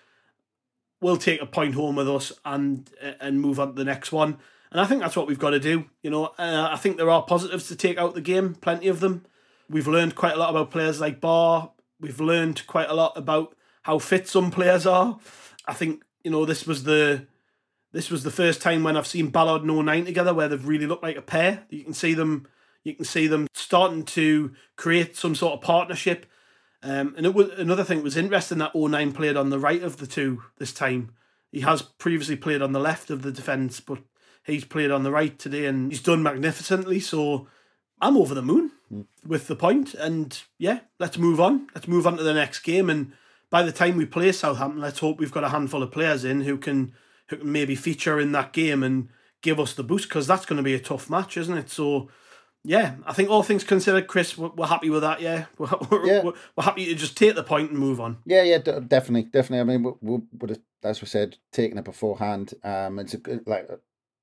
We'll 1.01 1.17
take 1.17 1.41
a 1.41 1.45
point 1.45 1.75
home 1.75 1.95
with 1.95 2.09
us 2.09 2.31
and 2.43 2.89
and 3.19 3.41
move 3.41 3.59
on 3.59 3.69
to 3.69 3.73
the 3.73 3.85
next 3.85 4.11
one." 4.11 4.37
And 4.71 4.81
I 4.81 4.85
think 4.85 5.01
that's 5.01 5.15
what 5.15 5.27
we've 5.27 5.39
got 5.39 5.51
to 5.51 5.59
do. 5.59 5.85
You 6.01 6.09
know, 6.09 6.25
uh, 6.39 6.69
I 6.71 6.77
think 6.77 6.97
there 6.97 7.09
are 7.09 7.21
positives 7.21 7.67
to 7.67 7.75
take 7.75 7.99
out 7.99 8.15
the 8.15 8.21
game, 8.21 8.55
plenty 8.55 8.87
of 8.87 9.01
them. 9.01 9.25
We've 9.69 9.87
learned 9.87 10.15
quite 10.15 10.33
a 10.33 10.39
lot 10.39 10.49
about 10.49 10.71
players 10.71 10.99
like 10.99 11.21
Ba, 11.21 11.69
we've 11.99 12.19
learned 12.19 12.65
quite 12.67 12.89
a 12.89 12.95
lot 12.95 13.13
about 13.15 13.55
how 13.83 13.99
fit 13.99 14.27
some 14.27 14.51
players 14.51 14.85
are. 14.85 15.19
I 15.67 15.73
think 15.73 16.03
you 16.23 16.31
know 16.31 16.45
this 16.45 16.65
was 16.65 16.83
the 16.83 17.27
this 17.93 18.09
was 18.09 18.23
the 18.23 18.31
first 18.31 18.61
time 18.61 18.83
when 18.83 18.97
I've 18.97 19.07
seen 19.07 19.29
Ballard 19.29 19.61
and 19.61 19.71
O'Nien 19.71 20.03
together 20.03 20.33
where 20.33 20.49
they've 20.49 20.67
really 20.67 20.87
looked 20.87 21.03
like 21.03 21.15
a 21.15 21.21
pair. 21.21 21.63
You 21.69 21.83
can 21.83 21.93
see 21.93 22.13
them 22.13 22.47
you 22.83 22.93
can 22.93 23.05
see 23.05 23.27
them 23.27 23.47
starting 23.53 24.03
to 24.03 24.53
create 24.75 25.15
some 25.15 25.35
sort 25.35 25.53
of 25.53 25.61
partnership. 25.61 26.25
Um, 26.81 27.13
and 27.15 27.25
it 27.25 27.33
was 27.33 27.49
another 27.51 27.85
thing 27.85 27.99
that 27.99 28.03
was 28.03 28.17
interesting 28.17 28.57
that 28.57 28.75
O'Nien 28.75 29.13
played 29.13 29.37
on 29.37 29.49
the 29.49 29.59
right 29.59 29.81
of 29.81 29.97
the 29.97 30.07
two 30.07 30.43
this 30.57 30.73
time. 30.73 31.13
He 31.51 31.61
has 31.61 31.81
previously 31.81 32.35
played 32.35 32.61
on 32.61 32.73
the 32.73 32.79
left 32.79 33.09
of 33.09 33.21
the 33.21 33.31
defence, 33.31 33.79
but 33.79 33.99
he's 34.45 34.65
played 34.65 34.91
on 34.91 35.03
the 35.03 35.11
right 35.11 35.37
today 35.39 35.65
and 35.65 35.91
he's 35.91 36.01
done 36.01 36.21
magnificently. 36.21 36.99
So 36.99 37.47
I'm 38.01 38.17
over 38.17 38.33
the 38.33 38.41
moon 38.41 38.71
mm. 38.91 39.05
with 39.25 39.47
the 39.47 39.55
point. 39.55 39.93
And 39.93 40.37
yeah, 40.57 40.79
let's 40.99 41.17
move 41.17 41.39
on. 41.39 41.67
Let's 41.73 41.87
move 41.87 42.05
on 42.05 42.17
to 42.17 42.23
the 42.23 42.33
next 42.33 42.59
game. 42.59 42.89
And 42.89 43.13
by 43.49 43.63
the 43.63 43.71
time 43.71 43.95
we 43.95 44.05
play 44.05 44.31
Southampton, 44.33 44.81
let's 44.81 44.99
hope 44.99 45.19
we've 45.19 45.31
got 45.31 45.45
a 45.45 45.49
handful 45.49 45.83
of 45.83 45.91
players 45.91 46.25
in 46.25 46.41
who 46.41 46.57
can 46.57 46.93
who 47.29 47.37
can 47.37 47.51
maybe 47.51 47.75
feature 47.75 48.19
in 48.19 48.31
that 48.33 48.53
game 48.53 48.83
and 48.83 49.09
give 49.41 49.59
us 49.59 49.73
the 49.73 49.83
boost 49.83 50.09
because 50.09 50.27
that's 50.27 50.45
going 50.45 50.57
to 50.57 50.63
be 50.63 50.73
a 50.73 50.79
tough 50.79 51.09
match, 51.09 51.37
isn't 51.37 51.57
it? 51.57 51.69
So 51.69 52.09
yeah, 52.63 52.95
I 53.05 53.13
think 53.13 53.29
all 53.29 53.43
things 53.43 53.63
considered, 53.63 54.07
Chris, 54.07 54.37
we're, 54.37 54.49
we're 54.49 54.67
happy 54.67 54.89
with 54.89 55.01
that. 55.01 55.21
Yeah, 55.21 55.45
we're, 55.57 55.69
we're, 55.89 56.05
yeah. 56.05 56.23
We're, 56.23 56.33
we're, 56.55 56.63
happy 56.63 56.85
to 56.85 56.95
just 56.95 57.17
take 57.17 57.35
the 57.35 57.43
point 57.43 57.71
and 57.71 57.79
move 57.79 57.99
on. 57.99 58.17
Yeah, 58.25 58.43
yeah, 58.43 58.59
d- 58.59 58.79
definitely, 58.87 59.29
definitely. 59.29 59.59
I 59.59 59.77
mean, 59.77 59.95
we 60.01 60.21
would 60.39 60.49
have, 60.49 60.59
as 60.83 61.01
we 61.01 61.07
said, 61.07 61.37
taken 61.51 61.77
it 61.77 61.85
beforehand. 61.85 62.53
Um, 62.63 62.99
it's 62.99 63.13
a 63.13 63.17
good, 63.17 63.43
like 63.45 63.69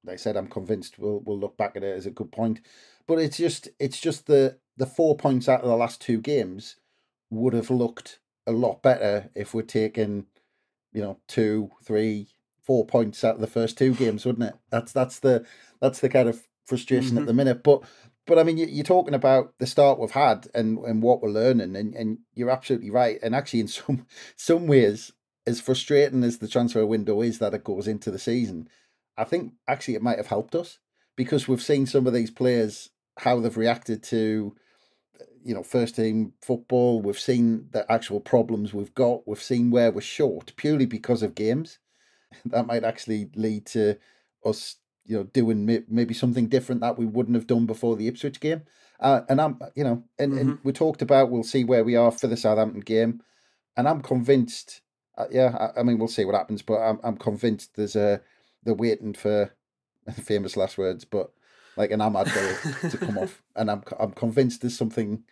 they 0.04 0.16
said, 0.16 0.36
I'm 0.36 0.48
convinced 0.48 0.98
we'll 0.98 1.20
we'll 1.20 1.38
look 1.38 1.58
back 1.58 1.76
at 1.76 1.84
it 1.84 1.96
as 1.96 2.06
a 2.06 2.10
good 2.10 2.32
point. 2.32 2.60
But 3.06 3.18
it's 3.18 3.36
just, 3.36 3.68
it's 3.78 4.00
just 4.00 4.26
the 4.26 4.58
the 4.78 4.86
four 4.86 5.16
points 5.16 5.48
out 5.48 5.60
of 5.60 5.68
the 5.68 5.76
last 5.76 6.00
two 6.00 6.20
games 6.20 6.76
would 7.28 7.52
have 7.52 7.70
looked 7.70 8.20
a 8.46 8.52
lot 8.52 8.82
better 8.82 9.28
if 9.34 9.52
we're 9.52 9.62
taking, 9.62 10.26
you 10.94 11.02
know, 11.02 11.18
two, 11.28 11.70
three, 11.84 12.28
four 12.62 12.86
points 12.86 13.24
out 13.24 13.36
of 13.36 13.40
the 13.40 13.46
first 13.46 13.78
two 13.78 13.94
games, 13.94 14.24
wouldn't 14.24 14.48
it? 14.48 14.54
That's 14.70 14.92
that's 14.92 15.18
the 15.18 15.44
that's 15.80 16.00
the 16.00 16.08
kind 16.08 16.28
of 16.28 16.46
frustration 16.66 17.10
mm-hmm. 17.10 17.18
at 17.18 17.26
the 17.26 17.34
minute. 17.34 17.62
But 17.62 17.82
but 18.26 18.38
I 18.38 18.44
mean, 18.44 18.58
you're 18.58 18.84
talking 18.84 19.14
about 19.14 19.54
the 19.58 19.66
start 19.66 19.98
we've 19.98 20.10
had 20.12 20.46
and, 20.54 20.78
and 20.78 21.02
what 21.02 21.20
we're 21.20 21.30
learning, 21.30 21.74
and, 21.74 21.94
and 21.94 22.18
you're 22.34 22.50
absolutely 22.50 22.90
right. 22.90 23.18
And 23.22 23.34
actually, 23.34 23.60
in 23.60 23.68
some 23.68 24.06
some 24.36 24.66
ways, 24.66 25.12
as 25.46 25.60
frustrating 25.60 26.22
as 26.22 26.38
the 26.38 26.48
transfer 26.48 26.86
window 26.86 27.22
is 27.22 27.38
that 27.38 27.54
it 27.54 27.64
goes 27.64 27.88
into 27.88 28.10
the 28.10 28.18
season, 28.18 28.68
I 29.16 29.24
think 29.24 29.54
actually 29.66 29.94
it 29.94 30.02
might 30.02 30.18
have 30.18 30.28
helped 30.28 30.54
us 30.54 30.78
because 31.16 31.48
we've 31.48 31.62
seen 31.62 31.86
some 31.86 32.06
of 32.06 32.12
these 32.12 32.30
players 32.30 32.90
how 33.18 33.40
they've 33.40 33.56
reacted 33.56 34.02
to, 34.02 34.54
you 35.44 35.54
know, 35.54 35.62
first 35.62 35.96
team 35.96 36.32
football. 36.40 37.02
We've 37.02 37.18
seen 37.18 37.68
the 37.72 37.90
actual 37.90 38.20
problems 38.20 38.72
we've 38.72 38.94
got. 38.94 39.26
We've 39.26 39.42
seen 39.42 39.70
where 39.70 39.90
we're 39.90 40.00
short 40.00 40.52
purely 40.56 40.86
because 40.86 41.22
of 41.22 41.34
games. 41.34 41.78
That 42.46 42.66
might 42.66 42.84
actually 42.84 43.30
lead 43.34 43.66
to 43.66 43.98
us 44.44 44.76
you 45.04 45.16
know, 45.16 45.24
doing 45.24 45.84
maybe 45.88 46.14
something 46.14 46.46
different 46.46 46.80
that 46.82 46.96
we 46.96 47.04
wouldn't 47.04 47.34
have 47.34 47.46
done 47.46 47.66
before 47.66 47.96
the 47.96 48.06
Ipswich 48.06 48.38
game. 48.38 48.62
Uh, 49.00 49.22
and 49.28 49.40
I'm, 49.40 49.58
you 49.74 49.82
know, 49.82 50.04
and, 50.18 50.32
mm-hmm. 50.32 50.40
and 50.40 50.58
we 50.62 50.72
talked 50.72 51.02
about 51.02 51.30
we'll 51.30 51.42
see 51.42 51.64
where 51.64 51.82
we 51.82 51.96
are 51.96 52.12
for 52.12 52.28
the 52.28 52.36
Southampton 52.36 52.80
game, 52.80 53.22
and 53.76 53.88
I'm 53.88 54.02
convinced. 54.02 54.82
Uh, 55.16 55.26
yeah, 55.30 55.70
I, 55.76 55.80
I, 55.80 55.82
mean 55.82 55.98
we'll 55.98 56.06
see 56.06 56.24
what 56.24 56.34
happens, 56.34 56.62
but 56.62 56.78
I'm 56.78 57.00
I'm 57.02 57.16
convinced 57.16 57.74
there's 57.74 57.96
a 57.96 58.20
they're 58.62 58.74
waiting 58.74 59.14
for 59.14 59.52
famous 60.22 60.56
last 60.56 60.78
words, 60.78 61.04
but 61.04 61.32
like 61.76 61.90
an 61.90 62.00
Amad 62.00 62.32
goal 62.32 62.90
to 62.90 62.98
come 62.98 63.18
off, 63.18 63.42
and 63.56 63.70
I'm 63.70 63.82
I'm 63.98 64.12
convinced 64.12 64.60
there's 64.60 64.76
something 64.76 65.24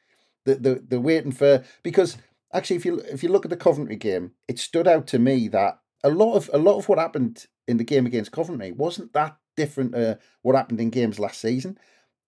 that 0.45 0.63
they're, 0.63 0.81
they're 0.83 0.99
waiting 0.99 1.33
for 1.33 1.63
because 1.83 2.17
actually 2.53 2.77
if 2.77 2.87
you 2.87 3.01
if 3.01 3.23
you 3.23 3.29
look 3.29 3.45
at 3.45 3.51
the 3.51 3.57
Coventry 3.57 3.97
game, 3.97 4.33
it 4.49 4.59
stood 4.59 4.89
out 4.89 5.07
to 5.09 5.19
me 5.19 5.47
that 5.49 5.79
a 6.05 6.11
lot 6.11 6.35
of 6.35 6.51
a 6.53 6.59
lot 6.59 6.79
of 6.79 6.89
what 6.89 6.99
happened 6.99 7.47
in 7.67 7.77
the 7.77 7.85
game 7.85 8.07
against 8.07 8.33
Coventry 8.33 8.73
wasn't 8.73 9.13
that 9.13 9.37
different 9.57 9.93
to 9.93 10.19
what 10.43 10.57
happened 10.57 10.81
in 10.81 10.91
games 10.91 11.19
last 11.19 11.41
season. 11.41 11.79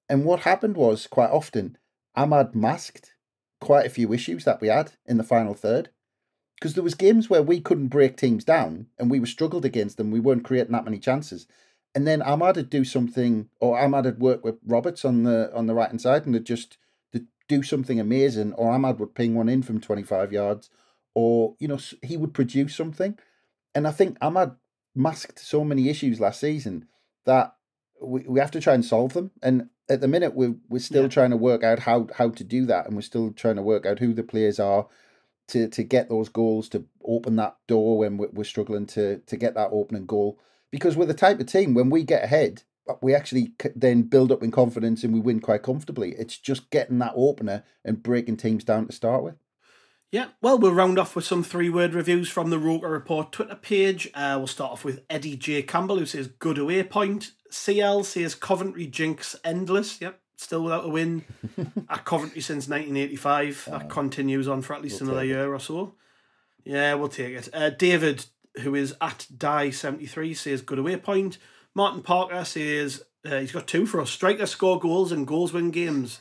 And 0.08 0.24
what 0.24 0.40
happened 0.40 0.76
was 0.76 1.06
quite 1.06 1.30
often 1.30 1.78
Amad 2.16 2.54
masked 2.54 3.14
quite 3.60 3.86
a 3.86 3.90
few 3.90 4.12
issues 4.12 4.44
that 4.44 4.60
we 4.60 4.68
had 4.68 4.92
in 5.06 5.16
the 5.16 5.24
final 5.24 5.54
third. 5.54 5.90
Because 6.56 6.74
there 6.74 6.84
was 6.84 6.94
games 6.94 7.30
where 7.30 7.42
we 7.42 7.60
couldn't 7.60 7.88
break 7.88 8.16
teams 8.16 8.44
down 8.44 8.88
and 8.98 9.10
we 9.10 9.20
were 9.20 9.26
struggled 9.26 9.64
against 9.64 9.96
them. 9.96 10.10
We 10.10 10.20
weren't 10.20 10.44
creating 10.44 10.72
that 10.72 10.84
many 10.84 10.98
chances. 10.98 11.46
And 11.94 12.06
then 12.06 12.20
Amad 12.20 12.56
would 12.56 12.68
do 12.68 12.84
something 12.84 13.48
or 13.60 13.78
Amad 13.78 14.04
would 14.04 14.20
work 14.20 14.44
with 14.44 14.58
Roberts 14.66 15.04
on 15.04 15.22
the 15.22 15.50
on 15.54 15.66
the 15.66 15.74
right 15.74 15.88
hand 15.88 16.00
side 16.00 16.26
and 16.26 16.34
they'd 16.34 16.44
just 16.44 16.76
to 17.12 17.24
do 17.48 17.62
something 17.62 17.98
amazing, 17.98 18.52
or 18.54 18.72
Amad 18.72 18.98
would 18.98 19.14
ping 19.14 19.34
one 19.34 19.48
in 19.48 19.62
from 19.62 19.80
twenty 19.80 20.02
five 20.02 20.32
yards, 20.32 20.70
or 21.14 21.56
you 21.58 21.68
know, 21.68 21.78
he 22.02 22.16
would 22.16 22.34
produce 22.34 22.76
something. 22.76 23.18
And 23.74 23.86
I 23.86 23.90
think 23.90 24.18
Amad 24.20 24.56
masked 24.94 25.38
so 25.38 25.64
many 25.64 25.88
issues 25.88 26.20
last 26.20 26.40
season 26.40 26.86
that 27.24 27.54
we, 28.00 28.22
we 28.22 28.40
have 28.40 28.50
to 28.52 28.60
try 28.60 28.74
and 28.74 28.84
solve 28.84 29.12
them. 29.12 29.30
And 29.42 29.68
at 29.88 30.00
the 30.00 30.08
minute, 30.08 30.34
we're, 30.34 30.56
we're 30.68 30.78
still 30.80 31.04
yeah. 31.04 31.08
trying 31.08 31.30
to 31.30 31.36
work 31.36 31.62
out 31.62 31.80
how, 31.80 32.08
how 32.16 32.30
to 32.30 32.44
do 32.44 32.66
that. 32.66 32.86
And 32.86 32.94
we're 32.94 33.02
still 33.02 33.32
trying 33.32 33.56
to 33.56 33.62
work 33.62 33.86
out 33.86 33.98
who 33.98 34.12
the 34.12 34.22
players 34.22 34.58
are 34.58 34.86
to, 35.48 35.68
to 35.68 35.82
get 35.82 36.08
those 36.08 36.28
goals, 36.28 36.68
to 36.70 36.84
open 37.04 37.36
that 37.36 37.56
door 37.66 37.98
when 37.98 38.16
we're, 38.16 38.30
we're 38.32 38.44
struggling 38.44 38.86
to, 38.86 39.18
to 39.18 39.36
get 39.36 39.54
that 39.54 39.70
opening 39.72 40.06
goal. 40.06 40.38
Because 40.70 40.96
we're 40.96 41.06
the 41.06 41.14
type 41.14 41.40
of 41.40 41.46
team, 41.46 41.74
when 41.74 41.90
we 41.90 42.04
get 42.04 42.24
ahead, 42.24 42.62
uh, 42.88 42.94
we 43.02 43.14
actually 43.14 43.52
then 43.74 44.02
build 44.02 44.30
up 44.30 44.42
in 44.42 44.50
confidence 44.50 45.02
and 45.02 45.12
we 45.12 45.20
win 45.20 45.40
quite 45.40 45.62
comfortably. 45.62 46.14
It's 46.16 46.38
just 46.38 46.70
getting 46.70 46.98
that 46.98 47.14
opener 47.16 47.64
and 47.84 48.02
breaking 48.02 48.36
teams 48.36 48.64
down 48.64 48.86
to 48.86 48.92
start 48.92 49.24
with. 49.24 49.34
Yeah, 50.12 50.26
well, 50.42 50.58
we'll 50.58 50.72
round 50.72 50.98
off 50.98 51.14
with 51.14 51.24
some 51.24 51.44
three 51.44 51.70
word 51.70 51.94
reviews 51.94 52.28
from 52.28 52.50
the 52.50 52.58
Roker 52.58 52.88
Report 52.88 53.30
Twitter 53.30 53.54
page. 53.54 54.10
Uh, 54.12 54.34
we'll 54.38 54.48
start 54.48 54.72
off 54.72 54.84
with 54.84 55.04
Eddie 55.08 55.36
J. 55.36 55.62
Campbell, 55.62 55.98
who 55.98 56.06
says, 56.06 56.26
Good 56.26 56.58
away 56.58 56.82
point. 56.82 57.30
CL 57.50 58.02
says, 58.02 58.34
Coventry 58.34 58.88
jinx 58.88 59.36
endless. 59.44 60.00
Yep, 60.00 60.18
still 60.36 60.64
without 60.64 60.84
a 60.84 60.88
win 60.88 61.24
at 61.88 62.04
Coventry 62.04 62.40
since 62.40 62.66
1985. 62.66 63.68
That 63.70 63.88
continues 63.88 64.48
on 64.48 64.62
for 64.62 64.74
at 64.74 64.82
least 64.82 65.00
we'll 65.00 65.10
another 65.10 65.24
year 65.24 65.54
or 65.54 65.60
so. 65.60 65.94
Yeah, 66.64 66.94
we'll 66.94 67.08
take 67.08 67.36
it. 67.36 67.48
Uh, 67.52 67.70
David, 67.70 68.26
who 68.62 68.74
is 68.74 68.96
at 69.00 69.28
Die73, 69.32 70.36
says, 70.36 70.60
Good 70.60 70.80
away 70.80 70.96
point. 70.96 71.38
Martin 71.72 72.02
Parker 72.02 72.44
says, 72.44 73.04
uh, 73.24 73.38
He's 73.38 73.52
got 73.52 73.68
two 73.68 73.86
for 73.86 74.00
us. 74.00 74.10
Striker 74.10 74.46
score 74.46 74.80
goals 74.80 75.12
and 75.12 75.24
goals 75.24 75.52
win 75.52 75.70
games. 75.70 76.20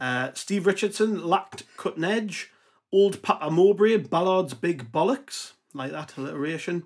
Uh, 0.00 0.30
Steve 0.32 0.66
Richardson 0.66 1.26
lacked 1.26 1.64
cutting 1.76 2.04
edge. 2.04 2.50
Old 2.92 3.22
Papa 3.22 3.50
Mowbray, 3.50 3.98
Ballard's 3.98 4.54
Big 4.54 4.90
Bollocks, 4.90 5.52
like 5.74 5.92
that 5.92 6.16
alliteration. 6.16 6.84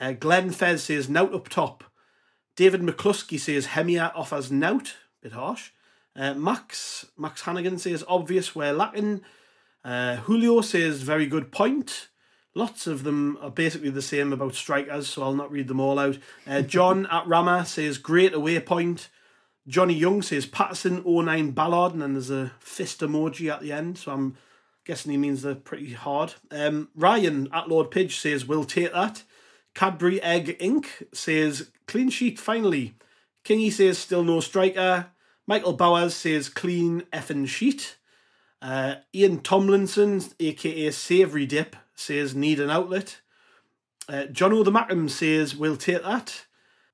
Uh, 0.00 0.12
Glenn 0.12 0.50
Fez 0.50 0.82
says 0.82 1.08
Nout 1.08 1.34
up 1.34 1.48
top. 1.48 1.84
David 2.56 2.82
McCluskey 2.82 3.38
says 3.38 3.68
Hemir 3.68 4.12
offers 4.14 4.50
Nout, 4.50 4.94
bit 5.22 5.32
harsh. 5.32 5.70
Uh, 6.16 6.34
Max 6.34 7.06
Max 7.16 7.42
Hannigan 7.42 7.78
says 7.78 8.04
obvious 8.08 8.54
where 8.54 8.72
lacking. 8.72 9.22
Uh, 9.84 10.16
Julio 10.16 10.60
says 10.60 11.02
very 11.02 11.26
good 11.26 11.52
point. 11.52 12.08
Lots 12.54 12.86
of 12.86 13.02
them 13.02 13.36
are 13.40 13.50
basically 13.50 13.90
the 13.90 14.02
same 14.02 14.32
about 14.32 14.54
strikers, 14.54 15.08
so 15.08 15.22
I'll 15.22 15.34
not 15.34 15.50
read 15.50 15.66
them 15.66 15.80
all 15.80 15.98
out. 15.98 16.18
Uh, 16.46 16.62
John 16.62 17.06
at 17.10 17.26
Rama 17.26 17.66
says 17.66 17.98
great 17.98 18.32
away 18.32 18.60
point. 18.60 19.08
Johnny 19.66 19.94
Young 19.94 20.22
says 20.22 20.46
Patterson 20.46 21.02
O'Nien 21.04 21.50
Ballard, 21.50 21.92
and 21.92 22.02
then 22.02 22.12
there's 22.12 22.30
a 22.30 22.52
fist 22.60 23.00
emoji 23.00 23.50
at 23.50 23.60
the 23.60 23.72
end, 23.72 23.98
so 23.98 24.12
I'm 24.12 24.36
Guessing 24.84 25.12
he 25.12 25.18
means 25.18 25.42
they're 25.42 25.54
pretty 25.54 25.94
hard. 25.94 26.34
Um, 26.50 26.88
Ryan 26.94 27.48
at 27.52 27.68
Lord 27.68 27.90
Pidge 27.90 28.20
says, 28.20 28.46
We'll 28.46 28.64
take 28.64 28.92
that. 28.92 29.22
Cadbury 29.74 30.22
Egg 30.22 30.58
Inc. 30.58 30.86
says, 31.12 31.70
Clean 31.86 32.10
sheet 32.10 32.38
finally. 32.38 32.94
Kingy 33.44 33.72
says, 33.72 33.98
Still 33.98 34.22
no 34.24 34.40
striker. 34.40 35.06
Michael 35.46 35.72
Bowers 35.72 36.14
says, 36.14 36.48
Clean 36.48 37.02
effing 37.12 37.48
sheet. 37.48 37.96
Uh, 38.60 38.96
Ian 39.14 39.40
Tomlinson, 39.40 40.22
aka 40.38 40.90
Savoury 40.90 41.46
Dip, 41.46 41.76
says, 41.94 42.34
Need 42.34 42.60
an 42.60 42.70
outlet. 42.70 43.20
Uh, 44.06 44.26
John 44.26 44.52
O. 44.52 44.62
the 44.62 44.70
Mackem 44.70 45.08
says, 45.08 45.56
We'll 45.56 45.78
take 45.78 46.02
that. 46.02 46.44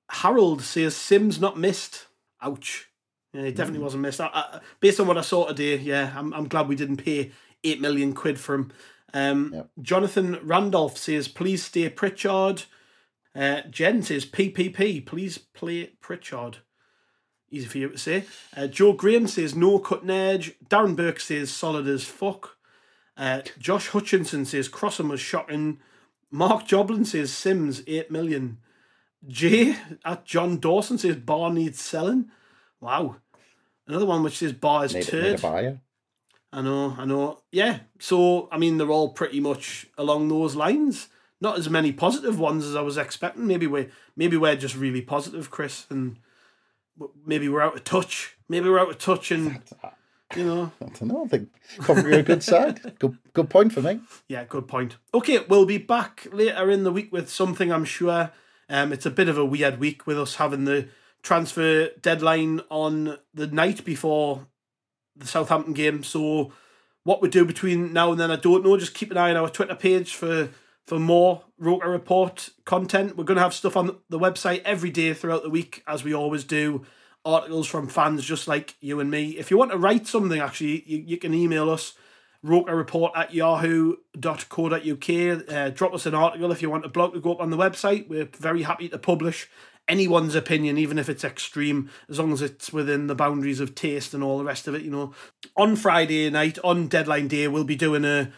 Harold 0.08 0.62
says, 0.62 0.94
Simms 0.94 1.40
not 1.40 1.58
missed. 1.58 2.06
Ouch. 2.40 2.88
Yeah, 3.32 3.42
it 3.42 3.54
definitely 3.54 3.80
mm. 3.80 3.84
wasn't 3.84 4.02
missed. 4.02 4.20
I, 4.20 4.30
I, 4.32 4.60
based 4.80 4.98
on 4.98 5.06
what 5.06 5.18
I 5.18 5.20
saw 5.20 5.46
today, 5.46 5.76
yeah, 5.76 6.12
I'm, 6.16 6.32
I'm 6.34 6.48
glad 6.48 6.68
we 6.68 6.74
didn't 6.74 6.96
pay 6.96 7.30
8 7.64 7.80
million 7.80 8.12
quid 8.12 8.38
for 8.38 8.54
him. 8.54 8.72
Um, 9.12 9.52
yep. 9.54 9.70
Jonathan 9.80 10.38
Randolph 10.42 10.96
says, 10.96 11.28
please 11.28 11.64
stay 11.64 11.88
Pritchard. 11.88 12.64
Uh, 13.34 13.62
Jen 13.70 14.02
says, 14.02 14.24
PPP, 14.26 15.04
please 15.04 15.38
play 15.38 15.92
Pritchard. 16.00 16.58
Easy 17.50 17.66
for 17.66 17.78
you 17.78 17.88
to 17.90 17.98
say. 17.98 18.24
Uh, 18.56 18.66
Joe 18.66 18.92
Graham 18.92 19.26
says, 19.26 19.56
no 19.56 19.78
cutting 19.78 20.10
edge. 20.10 20.54
Darren 20.68 20.94
Burke 20.94 21.20
says, 21.20 21.50
solid 21.50 21.88
as 21.88 22.04
fuck. 22.04 22.56
Uh, 23.16 23.42
Josh 23.58 23.88
Hutchinson 23.88 24.44
says, 24.44 24.68
Crossan 24.68 25.08
was 25.08 25.20
shocking. 25.20 25.80
Mark 26.30 26.66
Joblin 26.66 27.04
says, 27.04 27.32
Simms, 27.32 27.82
8 27.86 28.10
million. 28.10 28.58
Jay 29.26 29.76
at 30.04 30.24
John 30.24 30.58
Dawson 30.58 30.96
says, 30.96 31.16
Ba 31.16 31.52
needs 31.52 31.80
selling. 31.80 32.30
Wow. 32.80 33.16
Another 33.86 34.06
one 34.06 34.22
which 34.22 34.38
says, 34.38 34.52
Ba 34.52 34.82
is 34.82 34.94
need, 34.94 35.04
turd. 35.04 35.24
Need 35.24 35.38
a 35.38 35.42
buyer. 35.42 35.80
I 36.52 36.62
know, 36.62 36.96
I 36.98 37.04
know. 37.04 37.40
Yeah. 37.52 37.80
So 37.98 38.48
I 38.50 38.58
mean, 38.58 38.78
they're 38.78 38.90
all 38.90 39.10
pretty 39.10 39.40
much 39.40 39.86
along 39.96 40.28
those 40.28 40.56
lines. 40.56 41.08
Not 41.40 41.58
as 41.58 41.70
many 41.70 41.92
positive 41.92 42.38
ones 42.38 42.66
as 42.66 42.76
I 42.76 42.82
was 42.82 42.98
expecting. 42.98 43.46
Maybe 43.46 43.66
we 43.66 43.88
maybe 44.16 44.36
we're 44.36 44.56
just 44.56 44.76
really 44.76 45.00
positive, 45.00 45.50
Chris, 45.50 45.86
and 45.88 46.18
maybe 47.24 47.48
we're 47.48 47.62
out 47.62 47.76
of 47.76 47.84
touch. 47.84 48.36
Maybe 48.48 48.68
we're 48.68 48.80
out 48.80 48.90
of 48.90 48.98
touch, 48.98 49.30
and 49.30 49.62
you 50.36 50.44
know. 50.44 50.72
I 50.82 50.86
don't 50.86 51.02
know. 51.02 51.24
I 51.24 51.28
think 51.28 51.48
are 51.88 52.10
a 52.10 52.22
good 52.22 52.42
side. 52.42 52.98
Good, 52.98 53.16
good 53.32 53.48
point 53.48 53.72
for 53.72 53.80
me. 53.80 54.00
Yeah, 54.28 54.44
good 54.44 54.68
point. 54.68 54.96
Okay, 55.14 55.38
we'll 55.48 55.66
be 55.66 55.78
back 55.78 56.26
later 56.32 56.70
in 56.70 56.84
the 56.84 56.92
week 56.92 57.12
with 57.12 57.30
something. 57.30 57.72
I'm 57.72 57.84
sure. 57.84 58.30
Um, 58.68 58.92
it's 58.92 59.06
a 59.06 59.10
bit 59.10 59.28
of 59.28 59.36
a 59.36 59.44
weird 59.44 59.80
week 59.80 60.06
with 60.06 60.18
us 60.20 60.36
having 60.36 60.64
the 60.64 60.88
transfer 61.22 61.88
deadline 62.02 62.60
on 62.70 63.18
the 63.34 63.46
night 63.46 63.84
before 63.84 64.46
the 65.20 65.26
Southampton 65.26 65.72
game. 65.72 66.02
So 66.02 66.52
what 67.04 67.22
we 67.22 67.28
do 67.28 67.44
between 67.44 67.92
now 67.92 68.10
and 68.10 68.20
then, 68.20 68.30
I 68.30 68.36
don't 68.36 68.64
know. 68.64 68.76
Just 68.76 68.94
keep 68.94 69.10
an 69.10 69.16
eye 69.16 69.30
on 69.30 69.36
our 69.36 69.48
Twitter 69.48 69.74
page 69.74 70.14
for 70.14 70.50
for 70.86 70.98
more 70.98 71.44
Roker 71.56 71.88
Report 71.88 72.50
content. 72.64 73.16
We're 73.16 73.24
going 73.24 73.36
to 73.36 73.42
have 73.42 73.54
stuff 73.54 73.76
on 73.76 73.98
the 74.08 74.18
website 74.18 74.62
every 74.64 74.90
day 74.90 75.14
throughout 75.14 75.44
the 75.44 75.50
week, 75.50 75.84
as 75.86 76.02
we 76.02 76.12
always 76.12 76.42
do. 76.42 76.84
Articles 77.24 77.68
from 77.68 77.86
fans 77.86 78.24
just 78.24 78.48
like 78.48 78.74
you 78.80 78.98
and 78.98 79.10
me. 79.10 79.38
If 79.38 79.50
you 79.50 79.58
want 79.58 79.70
to 79.70 79.78
write 79.78 80.06
something, 80.06 80.40
actually, 80.40 80.82
you, 80.86 81.04
you 81.06 81.16
can 81.16 81.32
email 81.32 81.70
us 81.70 81.94
rokerreport 82.44 83.12
at 83.14 83.34
yahoo.co.uk. 83.34 85.48
Uh, 85.48 85.70
drop 85.70 85.94
us 85.94 86.06
an 86.06 86.14
article 86.14 86.50
if 86.50 86.62
you 86.62 86.70
want 86.70 86.84
a 86.84 86.88
blog 86.88 87.12
to 87.12 87.20
go 87.20 87.32
up 87.32 87.40
on 87.40 87.50
the 87.50 87.56
website. 87.56 88.08
We're 88.08 88.24
very 88.24 88.62
happy 88.62 88.88
to 88.88 88.98
publish 88.98 89.48
anyone's 89.90 90.34
opinion, 90.34 90.78
even 90.78 90.98
if 90.98 91.08
it's 91.08 91.24
extreme, 91.24 91.90
as 92.08 92.18
long 92.18 92.32
as 92.32 92.40
it's 92.40 92.72
within 92.72 93.08
the 93.08 93.14
boundaries 93.14 93.60
of 93.60 93.74
taste 93.74 94.14
and 94.14 94.22
all 94.22 94.38
the 94.38 94.44
rest 94.44 94.68
of 94.68 94.74
it, 94.74 94.82
you 94.82 94.90
know. 94.90 95.12
On 95.56 95.76
Friday 95.76 96.30
night, 96.30 96.58
on 96.64 96.88
deadline 96.88 97.28
day, 97.28 97.48
we'll 97.48 97.64
be 97.64 97.76
doing 97.76 98.04
a 98.04 98.32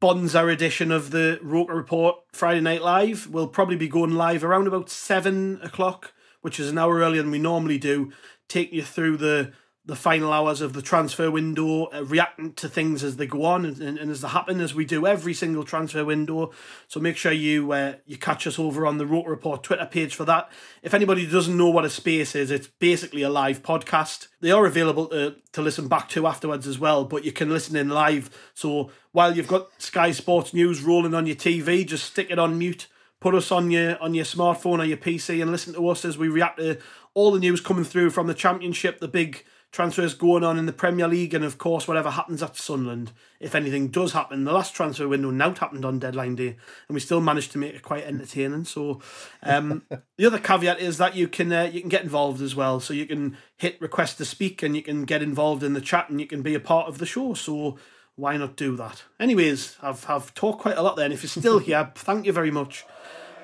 Bonza 0.00 0.46
edition 0.46 0.92
of 0.92 1.10
the 1.10 1.40
Roker 1.42 1.74
Report 1.74 2.16
Friday 2.32 2.60
Night 2.60 2.82
Live. 2.82 3.26
We'll 3.26 3.48
probably 3.48 3.76
be 3.76 3.88
going 3.88 4.12
live 4.12 4.44
around 4.44 4.68
about 4.68 4.90
seven 4.90 5.58
o'clock, 5.62 6.12
which 6.40 6.60
is 6.60 6.70
an 6.70 6.78
hour 6.78 6.98
earlier 6.98 7.22
than 7.22 7.32
we 7.32 7.40
normally 7.40 7.78
do, 7.78 8.12
taking 8.46 8.76
you 8.76 8.82
through 8.84 9.16
the 9.16 9.52
the 9.88 9.96
final 9.96 10.34
hours 10.34 10.60
of 10.60 10.74
the 10.74 10.82
transfer 10.82 11.30
window, 11.30 11.86
uh, 11.86 12.04
reacting 12.04 12.52
to 12.52 12.68
things 12.68 13.02
as 13.02 13.16
they 13.16 13.26
go 13.26 13.42
on 13.46 13.64
and, 13.64 13.80
and, 13.80 14.10
as 14.10 14.20
they 14.20 14.28
happen, 14.28 14.60
as 14.60 14.74
we 14.74 14.84
do 14.84 15.06
every 15.06 15.32
single 15.32 15.64
transfer 15.64 16.04
window. 16.04 16.52
So 16.88 17.00
make 17.00 17.16
sure 17.16 17.32
you 17.32 17.72
uh, 17.72 17.94
you 18.04 18.18
catch 18.18 18.46
us 18.46 18.58
over 18.58 18.86
on 18.86 18.98
the 18.98 19.06
Roker 19.06 19.30
Report 19.30 19.62
Twitter 19.62 19.86
page 19.86 20.14
for 20.14 20.26
that. 20.26 20.52
If 20.82 20.92
anybody 20.92 21.26
doesn't 21.26 21.56
know 21.56 21.70
what 21.70 21.86
a 21.86 21.90
space 21.90 22.34
is, 22.34 22.50
it's 22.50 22.66
basically 22.66 23.22
a 23.22 23.30
live 23.30 23.62
podcast. 23.62 24.28
They 24.42 24.50
are 24.50 24.66
available 24.66 25.06
to, 25.06 25.36
to 25.52 25.62
listen 25.62 25.88
back 25.88 26.10
to 26.10 26.26
afterwards 26.26 26.66
as 26.66 26.78
well, 26.78 27.06
but 27.06 27.24
you 27.24 27.32
can 27.32 27.48
listen 27.48 27.74
in 27.74 27.88
live. 27.88 28.28
So 28.52 28.90
while 29.12 29.34
you've 29.34 29.48
got 29.48 29.70
Sky 29.80 30.10
Sports 30.10 30.52
News 30.52 30.82
rolling 30.82 31.14
on 31.14 31.26
your 31.26 31.36
TV, 31.36 31.86
just 31.86 32.04
stick 32.04 32.30
it 32.30 32.38
on 32.38 32.58
mute. 32.58 32.88
Put 33.20 33.34
us 33.34 33.50
on 33.50 33.70
your 33.70 34.00
on 34.02 34.12
your 34.12 34.26
smartphone 34.26 34.80
or 34.80 34.84
your 34.84 34.98
PC 34.98 35.40
and 35.40 35.50
listen 35.50 35.72
to 35.72 35.88
us 35.88 36.04
as 36.04 36.18
we 36.18 36.28
react 36.28 36.58
to 36.58 36.78
all 37.14 37.30
the 37.30 37.40
news 37.40 37.62
coming 37.62 37.84
through 37.84 38.10
from 38.10 38.26
the 38.26 38.34
championship, 38.34 39.00
the 39.00 39.08
big 39.08 39.46
transfers 39.70 40.14
going 40.14 40.44
on 40.44 40.58
in 40.58 40.66
the 40.66 40.72
Premier 40.72 41.06
League, 41.06 41.34
and 41.34 41.44
of 41.44 41.58
course, 41.58 41.86
whatever 41.86 42.10
happens 42.10 42.42
at 42.42 42.56
Sunderland, 42.56 43.12
if 43.40 43.54
anything 43.54 43.88
does 43.88 44.12
happen. 44.12 44.44
The 44.44 44.52
last 44.52 44.74
transfer 44.74 45.06
window 45.06 45.30
now 45.30 45.54
happened 45.54 45.84
on 45.84 45.98
deadline 45.98 46.36
day, 46.36 46.56
and 46.88 46.94
we 46.94 47.00
still 47.00 47.20
managed 47.20 47.52
to 47.52 47.58
make 47.58 47.74
it 47.74 47.82
quite 47.82 48.04
entertaining. 48.04 48.64
So, 48.64 49.00
um, 49.42 49.82
the 50.16 50.26
other 50.26 50.38
caveat 50.38 50.80
is 50.80 50.98
that 50.98 51.14
you 51.14 51.28
can 51.28 51.52
uh, 51.52 51.70
you 51.72 51.80
can 51.80 51.90
get 51.90 52.02
involved 52.02 52.40
as 52.40 52.54
well. 52.54 52.80
So 52.80 52.94
you 52.94 53.06
can 53.06 53.36
hit 53.56 53.80
request 53.80 54.18
to 54.18 54.24
speak, 54.24 54.62
and 54.62 54.74
you 54.74 54.82
can 54.82 55.04
get 55.04 55.22
involved 55.22 55.62
in 55.62 55.74
the 55.74 55.80
chat, 55.80 56.08
and 56.10 56.20
you 56.20 56.26
can 56.26 56.42
be 56.42 56.54
a 56.54 56.60
part 56.60 56.88
of 56.88 56.98
the 56.98 57.06
show. 57.06 57.34
So. 57.34 57.78
Why 58.16 58.36
not 58.36 58.56
do 58.56 58.74
that? 58.78 59.04
Anyways, 59.20 59.76
I've, 59.80 60.04
I've 60.10 60.34
talked 60.34 60.60
quite 60.60 60.76
a 60.76 60.82
lot 60.82 60.96
there, 60.96 61.04
and 61.04 61.14
if 61.14 61.22
you're 61.22 61.30
still 61.30 61.58
here, 61.60 61.92
thank 61.94 62.26
you 62.26 62.32
very 62.32 62.50
much. 62.50 62.84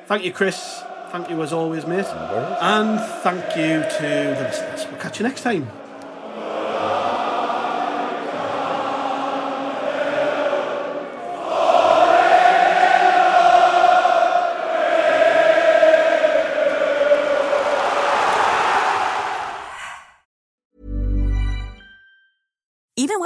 Thank 0.06 0.24
you, 0.24 0.32
Chris. 0.32 0.82
Thank 1.12 1.30
you 1.30 1.40
as 1.42 1.52
always, 1.52 1.86
mate. 1.86 2.06
And 2.06 2.98
thank 3.22 3.56
you 3.56 3.82
to 3.98 4.34
the 4.36 4.42
listeners. 4.42 4.86
We'll 4.90 5.00
catch 5.00 5.20
you 5.20 5.22
next 5.22 5.42
time. 5.42 5.83